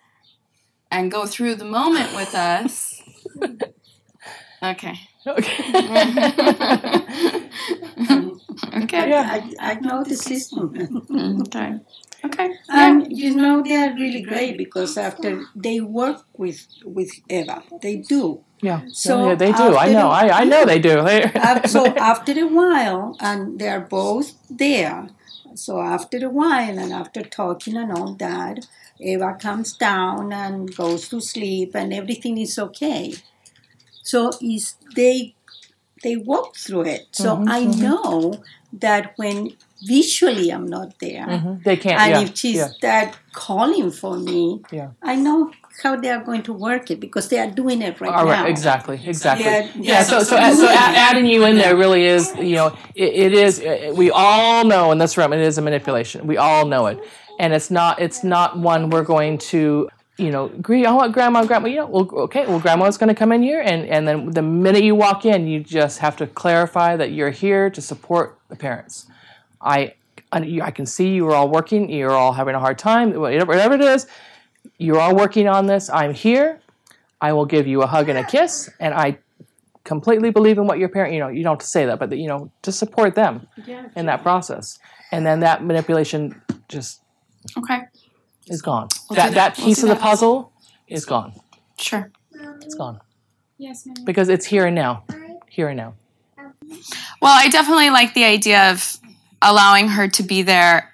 and 0.90 1.10
go 1.10 1.24
through 1.26 1.54
the 1.56 1.64
moment 1.64 2.14
with 2.14 2.34
us. 2.34 3.00
okay. 4.62 4.94
okay. 5.26 5.26
okay. 8.82 9.08
Yeah. 9.10 9.28
I, 9.32 9.52
I 9.60 9.74
know 9.80 10.04
the 10.04 10.16
system. 10.16 11.42
Okay. 11.46 11.74
Okay. 12.24 12.50
And 12.68 13.16
you 13.16 13.34
know 13.34 13.62
they 13.62 13.76
are 13.76 13.94
really 13.94 14.22
great 14.22 14.56
because 14.56 14.96
after 14.96 15.44
they 15.54 15.80
work 15.80 16.24
with 16.36 16.66
with 16.84 17.10
Eva, 17.28 17.62
they 17.82 17.96
do. 17.96 18.40
Yeah, 18.64 18.80
So 18.92 19.12
yeah, 19.28 19.34
they 19.34 19.52
do. 19.52 19.76
I 19.76 19.88
know. 19.92 20.08
the- 20.08 20.14
I, 20.20 20.40
I 20.40 20.44
know 20.44 20.64
they 20.64 20.78
do. 20.78 20.96
So 21.74 21.82
after 22.12 22.32
a 22.32 22.46
while, 22.60 23.16
and 23.20 23.58
they 23.58 23.68
are 23.68 23.80
both 24.00 24.28
there. 24.50 25.08
So 25.54 25.80
after 25.80 26.18
a 26.26 26.30
while, 26.30 26.78
and 26.78 26.92
after 26.92 27.22
talking 27.22 27.76
and 27.76 27.92
all 27.92 28.14
that, 28.26 28.66
Eva 29.00 29.36
comes 29.40 29.72
down 29.74 30.32
and 30.32 30.74
goes 30.74 31.08
to 31.10 31.20
sleep, 31.20 31.70
and 31.74 31.92
everything 31.92 32.38
is 32.38 32.58
okay. 32.58 33.14
So 34.02 34.30
is 34.40 34.74
they 34.96 35.34
they 36.02 36.16
walk 36.16 36.56
through 36.56 36.82
it. 36.96 37.08
So 37.12 37.36
Mhm, 37.36 37.48
I 37.48 37.60
know 37.64 38.42
that 38.72 39.12
when 39.16 39.38
visually 39.82 40.48
I'm 40.50 40.66
not 40.66 40.98
there, 41.00 41.26
Mhm, 41.26 41.62
they 41.64 41.76
can't. 41.76 42.00
and 42.02 42.10
yeah, 42.12 42.20
if 42.22 42.36
she 42.36 42.54
yeah, 42.54 42.68
start 42.68 43.18
calling 43.32 43.90
for 43.90 44.16
me, 44.18 44.62
yeah. 44.70 44.90
I 45.02 45.14
know 45.16 45.52
how 45.82 45.96
they 45.96 46.08
are 46.10 46.22
going 46.22 46.42
to 46.42 46.52
work 46.52 46.90
it 46.90 47.00
because 47.00 47.28
they 47.28 47.38
are 47.38 47.50
doing 47.50 47.82
it 47.82 48.00
right 48.00 48.12
All 48.12 48.24
now. 48.24 48.30
right, 48.42 48.48
exactly, 48.50 49.00
exactly. 49.04 49.44
Yeah, 49.44 49.68
Yeah, 49.74 50.02
so 50.02 50.20
so, 50.20 50.36
so, 50.36 50.54
so- 50.54 50.66
a- 50.68 50.96
adding 51.08 51.26
you 51.26 51.44
in 51.44 51.56
there 51.56 51.76
really 51.76 52.04
is, 52.04 52.32
you 52.36 52.54
know, 52.56 52.76
it, 52.94 53.12
it 53.26 53.32
is. 53.34 53.60
uh, 53.60 53.92
We 53.96 54.10
all 54.10 54.64
know 54.64 54.92
in 54.92 54.98
this 54.98 55.16
room 55.16 55.32
it 55.32 55.40
is 55.40 55.58
a 55.58 55.62
manipulation. 55.62 56.26
We 56.26 56.36
all 56.36 56.66
know 56.66 56.86
it, 56.86 56.98
and 57.38 57.52
it's 57.52 57.70
not. 57.70 58.00
It's 58.00 58.22
not 58.24 58.56
one 58.58 58.90
we're 58.90 59.02
going 59.04 59.38
to, 59.52 59.88
you 60.16 60.30
know, 60.30 60.44
agree. 60.46 60.86
I 60.86 60.92
want 60.92 61.12
grandma, 61.12 61.44
grandma. 61.44 61.68
You 61.68 61.76
know, 61.76 61.86
well, 61.86 62.08
okay, 62.26 62.46
well, 62.46 62.60
grandma's 62.60 62.96
going 62.98 63.08
to 63.08 63.14
come 63.14 63.32
in 63.32 63.42
here, 63.42 63.60
and 63.60 63.84
and 63.86 64.06
then 64.06 64.30
the 64.30 64.42
minute 64.42 64.84
you 64.84 64.94
walk 64.94 65.24
in, 65.24 65.46
you 65.48 65.60
just 65.60 65.98
have 65.98 66.16
to 66.18 66.26
clarify 66.26 66.96
that 66.96 67.10
you're 67.12 67.30
here 67.30 67.68
to 67.70 67.80
support 67.80 68.38
the 68.48 68.56
parents. 68.56 69.06
I. 69.60 69.94
I 70.32 70.60
I 70.64 70.70
can 70.72 70.86
see 70.86 71.08
you 71.14 71.28
are 71.28 71.34
all 71.34 71.48
working. 71.48 71.88
You're 71.90 72.10
all 72.10 72.32
having 72.32 72.56
a 72.56 72.60
hard 72.60 72.76
time. 72.78 73.12
Whatever, 73.12 73.46
whatever 73.46 73.74
it 73.74 73.80
is, 73.80 74.06
you're 74.78 74.98
all 75.00 75.14
working 75.14 75.48
on 75.48 75.66
this. 75.66 75.88
I'm 75.90 76.14
here. 76.14 76.60
I 77.20 77.32
will 77.32 77.46
give 77.46 77.66
you 77.66 77.82
a 77.82 77.86
hug 77.86 78.08
and 78.08 78.18
a 78.18 78.24
kiss, 78.24 78.68
and 78.80 78.92
I 78.94 79.18
completely 79.84 80.30
believe 80.30 80.58
in 80.58 80.66
what 80.66 80.78
your 80.78 80.88
parent. 80.88 81.12
You 81.14 81.20
know, 81.20 81.28
you 81.28 81.42
don't 81.42 81.52
have 81.54 81.58
to 81.60 81.66
say 81.66 81.86
that, 81.86 81.98
but 81.98 82.16
you 82.16 82.28
know, 82.28 82.50
to 82.62 82.72
support 82.72 83.14
them 83.14 83.46
Yeah. 83.66 83.86
in 83.96 84.06
that 84.06 84.22
process, 84.22 84.78
and 85.12 85.24
then 85.26 85.40
that 85.40 85.64
manipulation 85.64 86.40
just 86.68 87.00
Okay. 87.56 87.80
is 88.48 88.60
gone. 88.62 88.88
We'll 89.08 89.16
that 89.16 89.26
that 89.28 89.34
that. 89.34 89.58
We'll 89.58 89.66
piece 89.66 89.78
do 89.78 89.84
of 89.84 89.88
the 89.90 89.94
that. 89.94 90.02
puzzle 90.02 90.52
is 90.88 91.04
gone. 91.04 91.32
Sure. 91.78 92.10
It's 92.62 92.74
gone 92.74 93.00
Yes, 93.58 93.86
ma'am. 93.86 93.96
because 94.04 94.28
it's 94.28 94.46
here 94.46 94.66
and 94.66 94.74
now, 94.74 95.04
here 95.48 95.68
and 95.68 95.76
now. 95.76 95.94
Well, 97.20 97.32
I 97.34 97.48
definitely 97.48 97.90
like 97.90 98.14
the 98.14 98.24
idea 98.24 98.70
of 98.70 98.98
allowing 99.40 99.88
her 99.88 100.08
to 100.08 100.22
be 100.22 100.42
there, 100.42 100.92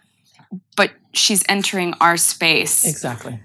but 0.77 0.91
she's 1.13 1.43
entering 1.49 1.95
our 2.01 2.17
space. 2.17 2.85
Exactly. 2.85 3.41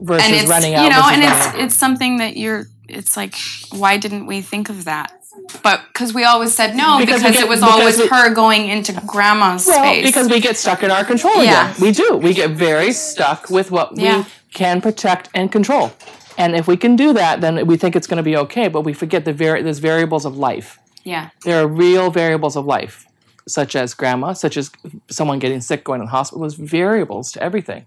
Versus 0.00 0.26
and 0.26 0.34
it's 0.34 0.48
running 0.48 0.74
out. 0.74 0.84
you 0.84 0.90
know 0.90 1.02
and 1.12 1.22
it's 1.22 1.46
out. 1.46 1.58
it's 1.60 1.74
something 1.74 2.18
that 2.18 2.36
you're 2.36 2.64
it's 2.88 3.16
like 3.16 3.34
why 3.70 3.96
didn't 3.98 4.26
we 4.26 4.40
think 4.40 4.68
of 4.70 4.84
that 4.86 5.12
but 5.62 5.80
because 5.92 6.12
we 6.14 6.24
always 6.24 6.54
said 6.54 6.74
no 6.74 6.98
Because 6.98 7.20
because, 7.20 7.36
get- 7.36 7.44
it 7.44 7.48
was 7.48 7.60
because 7.60 7.74
always 7.80 7.98
we- 7.98 8.08
her 8.08 8.32
going 8.34 8.68
into 8.68 8.92
grandma's 9.06 9.66
Well, 9.66 9.78
space 9.78 10.04
because 10.06 10.28
we 10.28 10.40
get 10.40 10.56
stuck 10.56 10.82
in 10.82 10.90
our 10.90 11.04
control 11.04 11.42
Yeah. 11.44 11.70
again. 11.70 11.80
We 11.82 11.92
do. 11.92 12.16
We 12.16 12.34
get 12.34 12.50
very 12.50 12.92
stuck 12.92 13.48
with 13.50 13.70
what 13.70 13.96
Yeah. 13.96 14.18
we 14.18 14.24
can 14.52 14.80
protect 14.80 15.28
and 15.34 15.50
control. 15.52 15.92
And 16.36 16.54
if 16.56 16.66
we 16.66 16.76
can 16.76 16.96
do 16.96 17.12
that, 17.14 17.40
then 17.40 17.66
we 17.66 17.76
think 17.76 17.94
it's 17.96 18.06
going 18.06 18.16
to 18.24 18.28
be 18.32 18.36
okay. 18.36 18.68
But 18.68 18.82
we 18.82 18.92
forget 18.92 19.24
the 19.24 19.32
vari- 19.32 19.62
there's 19.62 19.78
variables 19.78 20.24
of 20.24 20.36
life. 20.36 20.78
yeah 21.04 21.28
There 21.44 21.58
are 21.62 21.66
real 21.66 22.10
variables 22.10 22.56
of 22.56 22.64
life, 22.66 23.06
such 23.48 23.74
as 23.76 23.94
grandma, 23.94 24.32
such 24.34 24.56
as 24.56 24.70
someone 25.10 25.38
getting 25.38 25.60
sick, 25.60 25.84
going 25.84 26.00
to 26.00 26.06
the 26.06 26.10
hospital. 26.18 26.40
There's 26.42 26.54
variables 26.54 27.32
to 27.32 27.42
everything, 27.42 27.82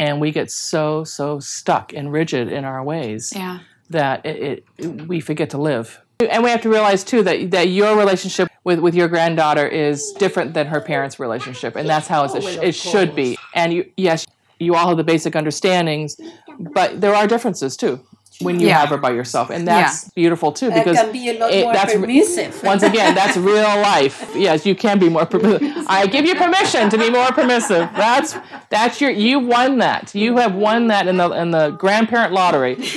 and 0.00 0.20
we 0.20 0.32
get 0.32 0.50
so 0.50 1.04
so 1.04 1.38
stuck 1.38 1.92
and 1.92 2.12
rigid 2.12 2.50
in 2.50 2.64
our 2.64 2.82
ways 2.82 3.32
yeah 3.36 3.60
that 3.90 4.24
it, 4.24 4.64
it 4.78 5.06
we 5.06 5.20
forget 5.20 5.50
to 5.50 5.58
live. 5.58 6.00
And 6.20 6.42
we 6.42 6.50
have 6.50 6.62
to 6.62 6.68
realize 6.68 7.04
too 7.04 7.22
that 7.24 7.50
that 7.50 7.68
your 7.68 7.96
relationship 7.96 8.48
with, 8.64 8.78
with 8.78 8.94
your 8.94 9.08
granddaughter 9.08 9.66
is 9.66 10.12
different 10.12 10.54
than 10.54 10.66
her 10.66 10.80
parents' 10.80 11.18
relationship, 11.18 11.76
and 11.76 11.88
that's 11.88 12.06
how 12.06 12.24
it's, 12.24 12.34
it, 12.34 12.44
oh, 12.44 12.50
sh- 12.50 12.58
it 12.62 12.74
should 12.74 13.14
be. 13.14 13.38
And 13.54 13.72
you, 13.72 13.90
yes, 13.96 14.26
you 14.58 14.74
all 14.74 14.88
have 14.88 14.96
the 14.96 15.04
basic 15.04 15.34
understandings, 15.34 16.20
but 16.58 17.00
there 17.00 17.14
are 17.14 17.26
differences 17.26 17.76
too 17.76 18.00
when 18.40 18.58
you 18.60 18.66
Yeah. 18.68 18.78
have 18.80 18.88
her 18.90 18.96
by 18.98 19.10
yourself, 19.10 19.50
and 19.50 19.66
that's 19.66 20.08
beautiful 20.10 20.52
too 20.52 20.70
That 20.70 20.84
because 20.84 20.96
can 20.98 21.12
be 21.12 21.28
a 21.30 21.38
lot 21.38 21.52
it- 21.52 21.64
more 21.64 21.72
that's 21.72 21.94
re- 21.94 22.00
permissive. 22.00 22.62
once 22.64 22.82
again, 22.82 23.14
that's 23.14 23.36
real 23.36 23.62
life. 23.62 24.30
Yes, 24.34 24.64
you 24.66 24.74
can 24.74 24.98
be 24.98 25.08
more 25.08 25.26
permissive. 25.26 25.62
I 25.88 26.06
give 26.06 26.24
you 26.26 26.34
permission 26.34 26.88
to 26.90 26.98
be 26.98 27.10
more 27.10 27.30
permissive. 27.32 27.88
That's 27.94 28.36
that's 28.70 29.00
your 29.00 29.10
you 29.10 29.38
won 29.40 29.78
that. 29.78 30.14
You 30.14 30.36
have 30.38 30.54
won 30.54 30.88
that 30.88 31.06
in 31.08 31.16
the 31.18 31.30
in 31.32 31.50
the 31.50 31.70
grandparent 31.70 32.32
lottery. 32.32 32.76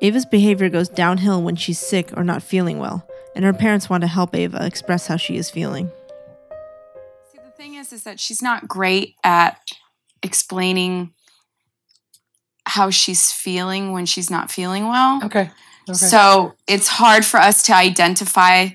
Ava's 0.00 0.26
behavior 0.26 0.68
goes 0.68 0.88
downhill 0.88 1.42
when 1.42 1.56
she's 1.56 1.78
sick 1.78 2.10
or 2.16 2.24
not 2.24 2.42
feeling 2.42 2.78
well, 2.78 3.08
and 3.34 3.44
her 3.44 3.52
parents 3.54 3.88
want 3.88 4.02
to 4.02 4.06
help 4.06 4.34
Ava 4.34 4.66
express 4.66 5.06
how 5.06 5.16
she 5.16 5.36
is 5.36 5.50
feeling. 5.50 5.90
See, 7.32 7.38
the 7.42 7.50
thing 7.52 7.74
is, 7.74 7.90
is 7.92 8.02
that 8.04 8.20
she's 8.20 8.42
not 8.42 8.68
great 8.68 9.14
at 9.24 9.58
explaining 10.22 11.13
how 12.74 12.90
she's 12.90 13.30
feeling 13.30 13.92
when 13.92 14.04
she's 14.04 14.30
not 14.30 14.50
feeling 14.50 14.88
well. 14.88 15.20
Okay. 15.24 15.50
Okay. 15.88 15.94
So 15.94 16.54
it's 16.66 16.88
hard 16.88 17.24
for 17.24 17.38
us 17.38 17.62
to 17.64 17.74
identify 17.74 18.70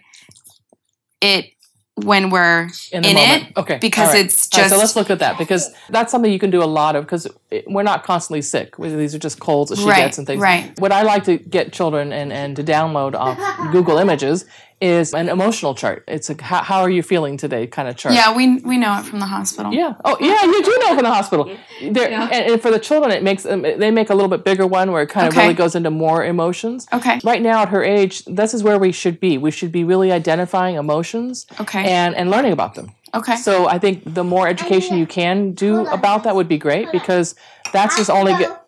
it 1.22 1.52
when 1.96 2.30
we're 2.30 2.70
in 2.94 3.04
in 3.04 3.18
it 3.18 3.58
okay. 3.58 3.78
because 3.82 4.14
right. 4.14 4.26
it's 4.26 4.48
All 4.54 4.60
right, 4.60 4.64
just 4.64 4.74
so 4.74 4.80
let's 4.80 4.96
look 4.96 5.10
at 5.10 5.20
that 5.20 5.38
because 5.38 5.70
that's 5.90 6.14
something 6.14 6.32
you 6.32 6.40
can 6.40 6.50
do 6.50 6.64
a 6.64 6.72
lot 6.80 6.96
of 6.96 7.04
because 7.04 7.28
we're 7.68 7.84
not 7.84 8.04
constantly 8.04 8.42
sick. 8.42 8.78
These 8.78 9.14
are 9.16 9.20
just 9.20 9.42
colds 9.42 9.70
that 9.70 9.80
she 9.80 9.86
Right, 9.86 9.98
gets 9.98 10.18
and 10.18 10.26
things. 10.26 10.42
right. 10.42 10.80
What 10.80 10.94
I 10.94 11.02
like 11.02 11.26
to 11.26 11.38
get 11.38 11.74
children 11.74 12.14
and, 12.14 12.32
and 12.32 12.56
to 12.56 12.64
download 12.64 13.16
off 13.16 13.38
Google 13.74 13.98
Images 13.98 14.46
is 14.82 15.14
an 15.14 15.28
emotional 15.28 15.76
chart. 15.76 16.04
It's 16.08 16.30
a 16.30 16.42
how, 16.42 16.64
how 16.64 16.80
are 16.82 16.90
you 16.90 17.04
feeling 17.04 17.36
today 17.36 17.68
kind 17.68 17.90
of 17.90 17.98
chart. 17.98 18.16
yeah 18.16 18.34
we 18.36 18.60
we 18.60 18.78
know 18.78 18.98
it 19.00 19.04
from 19.06 19.20
the 19.20 19.26
hospital. 19.26 19.74
Yeah. 19.74 19.96
Oh, 20.06 20.16
yeah. 20.22 20.44
You 20.46 20.64
do 20.64 20.78
know 20.82 20.94
from 20.96 21.04
the 21.04 21.10
hospital. 21.14 21.46
There, 21.82 22.10
and, 22.10 22.32
and 22.32 22.62
for 22.62 22.72
the 22.72 22.80
children, 22.80 23.12
it 23.12 23.22
makes 23.24 23.44
them. 23.44 23.62
They 23.64 23.92
make 23.92 24.10
a 24.10 24.14
little 24.16 24.30
bit 24.30 24.44
bigger 24.46 24.66
one 24.66 24.92
where 24.92 25.02
it 25.04 25.08
kind 25.10 25.28
of 25.28 25.34
Okay. 25.34 25.42
really 25.44 25.54
goes 25.54 25.76
into 25.76 25.90
more 25.92 26.24
emotions. 26.24 26.88
Okay. 26.94 27.20
Right 27.24 27.42
now, 27.42 27.62
at 27.64 27.70
her 27.70 27.84
age, 27.84 28.24
this 28.26 28.54
is 28.54 28.64
where 28.64 28.80
we 28.80 28.92
should 28.92 29.20
be. 29.20 29.38
We 29.38 29.52
should 29.52 29.72
be 29.72 29.84
really 29.84 30.12
identifying 30.12 30.76
emotions 30.76 31.46
Okay. 31.60 31.84
and 31.90 32.16
and 32.16 32.30
learning 32.30 32.54
about 32.54 32.76
them. 32.76 32.92
Okay. 33.14 33.36
So 33.38 33.68
I 33.68 33.80
think 33.80 34.04
the 34.06 34.24
more 34.24 34.48
education 34.48 34.98
you 34.98 35.08
can 35.08 35.52
do 35.54 35.86
about 35.88 36.24
that 36.24 36.36
would 36.36 36.48
be 36.48 36.58
great 36.58 36.92
because 36.92 37.36
that's 37.74 37.98
just 37.98 38.10
only 38.10 38.34
get, 38.38 38.66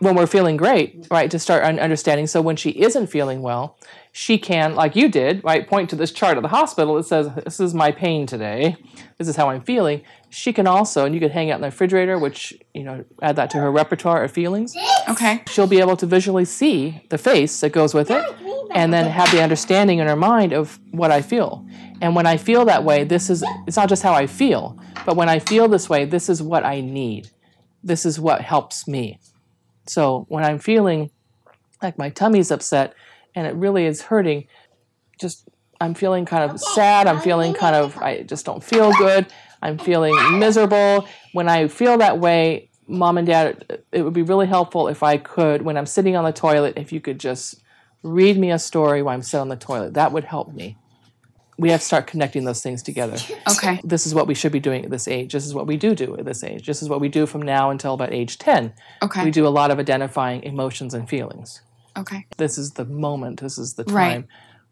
when 0.00 0.14
we're 0.14 0.26
feeling 0.26 0.56
great, 0.56 1.06
right? 1.10 1.30
To 1.30 1.38
start 1.38 1.62
understanding. 1.64 2.26
So 2.26 2.40
when 2.42 2.56
she 2.56 2.70
isn't 2.70 3.06
feeling 3.08 3.40
well, 3.42 3.76
she 4.18 4.36
can, 4.36 4.74
like 4.74 4.96
you 4.96 5.08
did, 5.08 5.44
right? 5.44 5.68
Point 5.68 5.88
to 5.90 5.94
this 5.94 6.10
chart 6.10 6.36
at 6.36 6.42
the 6.42 6.48
hospital 6.48 6.96
that 6.96 7.04
says, 7.04 7.30
"This 7.44 7.60
is 7.60 7.72
my 7.72 7.92
pain 7.92 8.26
today. 8.26 8.76
This 9.16 9.28
is 9.28 9.36
how 9.36 9.48
I'm 9.48 9.60
feeling." 9.60 10.02
She 10.28 10.52
can 10.52 10.66
also, 10.66 11.04
and 11.04 11.14
you 11.14 11.20
could 11.20 11.30
hang 11.30 11.52
out 11.52 11.54
in 11.54 11.60
the 11.60 11.68
refrigerator, 11.68 12.18
which 12.18 12.52
you 12.74 12.82
know, 12.82 13.04
add 13.22 13.36
that 13.36 13.48
to 13.50 13.58
her 13.58 13.70
repertoire 13.70 14.24
of 14.24 14.32
feelings. 14.32 14.76
okay. 15.08 15.42
She'll 15.46 15.68
be 15.68 15.78
able 15.78 15.96
to 15.98 16.04
visually 16.04 16.44
see 16.44 17.00
the 17.10 17.16
face 17.16 17.60
that 17.60 17.70
goes 17.70 17.94
with 17.94 18.10
it, 18.10 18.24
and 18.72 18.92
then 18.92 19.06
have 19.06 19.30
the 19.30 19.40
understanding 19.40 20.00
in 20.00 20.08
her 20.08 20.16
mind 20.16 20.52
of 20.52 20.80
what 20.90 21.12
I 21.12 21.22
feel. 21.22 21.64
And 22.00 22.16
when 22.16 22.26
I 22.26 22.38
feel 22.38 22.64
that 22.64 22.82
way, 22.82 23.04
this 23.04 23.30
is 23.30 23.44
it's 23.68 23.76
not 23.76 23.88
just 23.88 24.02
how 24.02 24.14
I 24.14 24.26
feel, 24.26 24.76
but 25.06 25.14
when 25.14 25.28
I 25.28 25.38
feel 25.38 25.68
this 25.68 25.88
way, 25.88 26.04
this 26.04 26.28
is 26.28 26.42
what 26.42 26.64
I 26.64 26.80
need. 26.80 27.30
This 27.84 28.04
is 28.04 28.18
what 28.18 28.40
helps 28.40 28.88
me. 28.88 29.20
So 29.86 30.26
when 30.28 30.42
I'm 30.42 30.58
feeling 30.58 31.12
like 31.80 31.96
my 31.96 32.10
tummy's 32.10 32.50
upset 32.50 32.94
and 33.34 33.46
it 33.46 33.54
really 33.54 33.84
is 33.84 34.02
hurting, 34.02 34.46
just 35.20 35.48
I'm 35.80 35.94
feeling 35.94 36.24
kind 36.24 36.50
of 36.50 36.60
sad, 36.60 37.06
I'm 37.06 37.20
feeling 37.20 37.54
kind 37.54 37.76
of 37.76 37.96
I 37.98 38.22
just 38.22 38.44
don't 38.44 38.62
feel 38.62 38.92
good. 38.92 39.26
I'm 39.62 39.78
feeling 39.78 40.14
miserable. 40.38 41.06
When 41.32 41.48
I 41.48 41.68
feel 41.68 41.98
that 41.98 42.18
way, 42.18 42.70
mom 42.86 43.18
and 43.18 43.26
dad, 43.26 43.80
it 43.92 44.02
would 44.02 44.12
be 44.14 44.22
really 44.22 44.46
helpful 44.46 44.88
if 44.88 45.02
I 45.02 45.18
could 45.18 45.62
when 45.62 45.76
I'm 45.76 45.86
sitting 45.86 46.16
on 46.16 46.24
the 46.24 46.32
toilet 46.32 46.74
if 46.76 46.92
you 46.92 47.00
could 47.00 47.18
just 47.18 47.62
read 48.02 48.38
me 48.38 48.50
a 48.50 48.58
story 48.58 49.02
while 49.02 49.14
I'm 49.14 49.22
sitting 49.22 49.42
on 49.42 49.48
the 49.48 49.56
toilet. 49.56 49.94
That 49.94 50.12
would 50.12 50.24
help 50.24 50.52
me. 50.52 50.76
We 51.58 51.70
have 51.70 51.80
to 51.80 51.86
start 51.86 52.06
connecting 52.06 52.44
those 52.44 52.62
things 52.62 52.84
together 52.84 53.16
Okay. 53.50 53.80
this 53.82 54.06
is 54.06 54.14
what 54.14 54.28
we 54.28 54.34
should 54.34 54.52
be 54.52 54.60
doing 54.60 54.84
at 54.84 54.92
this 54.92 55.08
age. 55.08 55.32
This 55.32 55.44
is 55.44 55.54
what 55.54 55.66
we 55.66 55.76
do 55.76 55.92
do 55.96 56.16
at 56.16 56.24
this 56.24 56.44
age. 56.44 56.66
This 56.66 56.82
is 56.82 56.88
what 56.88 57.00
we 57.00 57.08
do 57.08 57.26
from 57.26 57.42
now 57.42 57.70
until 57.70 57.94
about 57.94 58.12
age 58.12 58.38
10. 58.38 58.72
Okay. 59.02 59.24
We 59.24 59.32
do 59.32 59.44
a 59.44 59.48
lot 59.50 59.72
of 59.72 59.80
identifying 59.80 60.44
emotions 60.44 60.94
and 60.94 61.08
feelings. 61.08 61.62
Okay. 61.98 62.26
This 62.36 62.58
is 62.58 62.72
the 62.72 62.84
moment, 62.84 63.40
this 63.40 63.58
is 63.58 63.74
the 63.74 63.84
time 63.84 63.94
Right. 63.96 64.24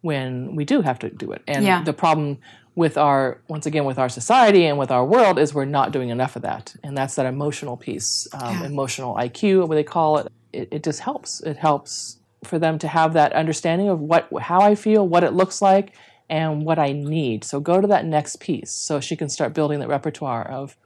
when 0.03 0.55
we 0.57 0.65
do 0.65 0.83
have 0.83 0.99
to 1.01 1.11
do 1.11 1.33
it. 1.33 1.43
And 1.49 1.65
Yeah. 1.65 1.83
the 1.83 1.93
problem 1.93 2.39
with 2.75 2.99
our, 2.99 3.41
once 3.49 3.67
again, 3.67 3.85
with 3.85 3.99
our 3.99 4.09
society 4.09 4.67
and 4.67 4.79
with 4.79 4.91
our 4.91 5.05
world 5.05 5.39
is 5.39 5.55
we're 5.55 5.65
not 5.65 5.93
doing 5.93 6.11
enough 6.11 6.37
of 6.37 6.43
that. 6.43 6.75
And 6.85 6.97
that's 6.97 7.15
that 7.15 7.27
emotional 7.27 7.77
piece, 7.77 8.29
um, 8.35 8.55
Yeah. 8.61 8.65
emotional 8.67 9.17
IQ, 9.17 9.67
what 9.67 9.75
they 9.75 9.85
call 9.85 10.19
it. 10.19 10.29
it. 10.53 10.69
It 10.71 10.83
just 10.85 11.01
helps. 11.01 11.41
It 11.43 11.57
helps 11.57 12.19
for 12.45 12.59
them 12.59 12.79
to 12.79 12.89
have 12.89 13.15
that 13.15 13.33
understanding 13.33 13.89
of 13.89 14.01
what, 14.01 14.29
how 14.41 14.61
I 14.61 14.75
feel, 14.75 15.07
what 15.09 15.25
it 15.25 15.33
looks 15.33 15.61
like, 15.61 15.93
and 16.29 16.65
what 16.65 16.79
I 16.79 16.93
need. 16.93 17.45
So 17.45 17.61
go 17.61 17.81
to 17.81 17.87
that 17.89 18.05
next 18.05 18.41
piece 18.41 18.71
so 18.73 19.01
she 19.01 19.17
can 19.17 19.29
start 19.29 19.55
building 19.55 19.81
that 19.81 19.89
repertoire 19.89 20.47
of, 20.49 20.77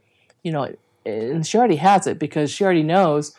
you 0.42 0.52
know, 0.52 0.74
and 1.06 1.46
she 1.46 1.56
already 1.58 1.76
has 1.76 2.06
it 2.06 2.18
because 2.18 2.50
she 2.50 2.62
already 2.64 2.82
knows 2.82 3.32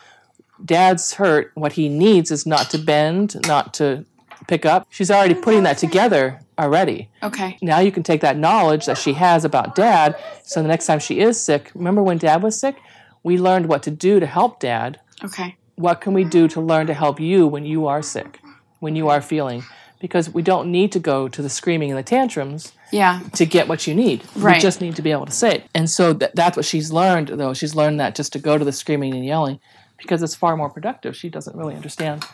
dad's 0.64 1.14
hurt. 1.14 1.50
What 1.54 1.72
he 1.72 1.88
needs 1.88 2.30
is 2.30 2.46
not 2.46 2.70
to 2.70 2.78
bend, 2.78 3.36
not 3.46 3.74
to 3.74 4.04
pick 4.48 4.64
up. 4.66 4.86
She's 4.90 5.10
already 5.10 5.34
putting 5.34 5.62
that 5.64 5.78
together 5.78 6.40
already. 6.58 7.08
Okay. 7.22 7.58
Now 7.62 7.78
you 7.80 7.92
can 7.92 8.02
take 8.02 8.20
that 8.22 8.36
knowledge 8.36 8.86
that 8.86 8.98
she 8.98 9.12
has 9.14 9.44
about 9.44 9.74
dad. 9.74 10.16
So 10.42 10.62
the 10.62 10.68
next 10.68 10.86
time 10.86 10.98
she 10.98 11.20
is 11.20 11.42
sick, 11.42 11.70
remember 11.74 12.02
when 12.02 12.18
dad 12.18 12.42
was 12.42 12.58
sick? 12.58 12.76
We 13.22 13.38
learned 13.38 13.66
what 13.66 13.82
to 13.84 13.90
do 13.90 14.18
to 14.20 14.26
help 14.26 14.60
dad. 14.60 15.00
Okay. 15.24 15.56
What 15.76 16.00
can 16.00 16.12
we 16.12 16.24
do 16.24 16.48
to 16.48 16.60
learn 16.60 16.86
to 16.88 16.94
help 16.94 17.20
you 17.20 17.46
when 17.46 17.64
you 17.64 17.86
are 17.86 18.02
sick, 18.02 18.40
when 18.80 18.96
you 18.96 19.08
are 19.08 19.20
feeling? 19.20 19.62
Because 20.00 20.28
we 20.28 20.42
don't 20.42 20.70
need 20.72 20.90
to 20.92 20.98
go 20.98 21.28
to 21.28 21.40
the 21.42 21.48
screaming 21.48 21.90
and 21.90 21.98
the 21.98 22.02
tantrums 22.02 22.72
Yeah. 22.90 23.20
to 23.34 23.46
get 23.46 23.68
what 23.68 23.86
you 23.86 23.94
need. 23.94 24.24
We 24.34 24.42
Right. 24.42 24.60
just 24.60 24.80
need 24.80 24.96
to 24.96 25.02
be 25.02 25.12
able 25.12 25.26
to 25.26 25.32
say 25.32 25.54
it. 25.54 25.64
And 25.74 25.88
so 25.88 26.12
th- 26.12 26.32
that's 26.34 26.56
what 26.56 26.66
she's 26.66 26.90
learned, 26.92 27.28
though. 27.28 27.54
She's 27.54 27.76
learned 27.76 28.00
that 28.00 28.16
just 28.16 28.32
to 28.32 28.40
go 28.40 28.58
to 28.58 28.64
the 28.64 28.72
screaming 28.72 29.14
and 29.14 29.24
yelling 29.24 29.60
because 30.02 30.22
it's 30.22 30.34
far 30.34 30.56
more 30.56 30.68
productive. 30.70 31.16
She 31.16 31.28
doesn't 31.30 31.56
really 31.56 31.74
understand 31.74 32.24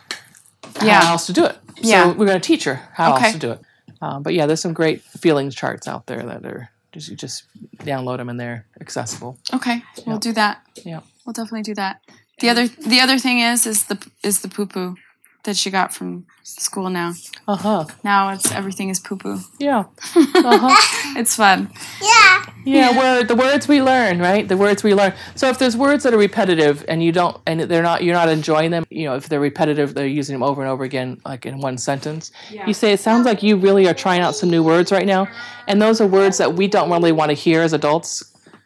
Yeah. 0.83 1.01
how 1.01 1.11
else 1.13 1.25
to 1.27 1.33
do 1.33 1.45
it. 1.45 1.57
So 1.81 1.89
Yeah. 1.89 2.07
we're 2.07 2.25
going 2.25 2.39
to 2.41 2.47
teach 2.47 2.65
her 2.65 2.81
how 2.93 3.13
Okay. 3.15 3.25
else 3.25 3.33
to 3.33 3.39
do 3.39 3.51
it. 3.51 3.61
Um, 4.01 4.23
but 4.23 4.33
yeah, 4.33 4.45
there's 4.45 4.61
some 4.61 4.73
great 4.73 5.01
feelings 5.01 5.55
charts 5.55 5.87
out 5.87 6.05
there 6.07 6.21
that 6.23 6.45
are 6.45 6.69
just 6.91 7.09
you 7.09 7.15
just 7.15 7.43
download 7.77 8.17
them 8.17 8.29
and 8.29 8.39
they're 8.39 8.65
accessible. 8.81 9.37
Okay. 9.53 9.83
We'll 10.05 10.17
do 10.19 10.31
that. 10.33 10.61
Yeah. 10.85 11.01
We'll 11.25 11.33
definitely 11.33 11.61
do 11.63 11.75
that. 11.75 12.01
The 12.39 12.49
other 12.49 12.67
the 12.67 12.99
other 13.01 13.19
thing 13.19 13.39
is 13.39 13.65
is 13.65 13.85
the 13.85 13.97
is 14.23 14.41
the 14.41 14.47
poo 14.47 14.65
poo 14.65 14.95
that 15.43 15.55
she 15.55 15.69
got 15.69 15.93
from 15.93 16.25
school 16.43 16.89
now. 16.89 17.13
Uh 17.47 17.55
huh. 17.55 17.85
Now 18.03 18.29
it's 18.29 18.51
everything 18.51 18.89
is 18.89 18.99
poo 18.99 19.15
poo. 19.17 19.39
Yeah. 19.59 19.85
Uh 20.15 20.57
huh. 20.57 21.13
It's 21.19 21.35
fun. 21.35 21.71
Yeah. 22.01 22.45
Yeah, 22.65 22.97
word 22.97 23.27
the 23.27 23.35
words 23.35 23.67
we 23.67 23.81
learn, 23.81 24.19
right? 24.19 24.47
The 24.47 24.57
words 24.57 24.83
we 24.83 24.93
learn. 24.93 25.13
So 25.35 25.47
if 25.49 25.57
there's 25.59 25.75
words 25.77 26.03
that 26.03 26.13
are 26.13 26.17
repetitive 26.17 26.83
and 26.87 27.01
you 27.01 27.11
don't 27.11 27.37
and 27.47 27.61
they're 27.61 27.81
not 27.83 28.03
you're 28.03 28.13
not 28.15 28.29
enjoying 28.29 28.71
them, 28.71 28.85
you 28.89 29.05
know, 29.05 29.15
if 29.15 29.29
they're 29.29 29.39
repetitive, 29.39 29.93
they're 29.93 30.07
using 30.07 30.33
them 30.35 30.43
over 30.43 30.61
and 30.61 30.69
over 30.69 30.83
again 30.83 31.19
like 31.25 31.45
in 31.45 31.59
one 31.61 31.77
sentence. 31.77 32.31
Yeah. 32.51 32.67
You 32.67 32.73
say 32.73 32.91
it 32.91 32.99
sounds 32.99 33.25
like 33.25 33.41
you 33.41 33.55
really 33.55 33.87
are 33.87 33.93
trying 33.93 34.21
out 34.21 34.35
some 34.35 34.49
new 34.49 34.63
words 34.63 34.91
right 34.91 35.05
now. 35.07 35.27
And 35.67 35.81
those 35.81 36.01
are 36.01 36.07
words 36.07 36.37
that 36.37 36.53
we 36.55 36.67
don't 36.67 36.89
really 36.91 37.11
want 37.11 37.29
to 37.29 37.35
hear 37.35 37.61
as 37.61 37.73
adults 37.73 38.23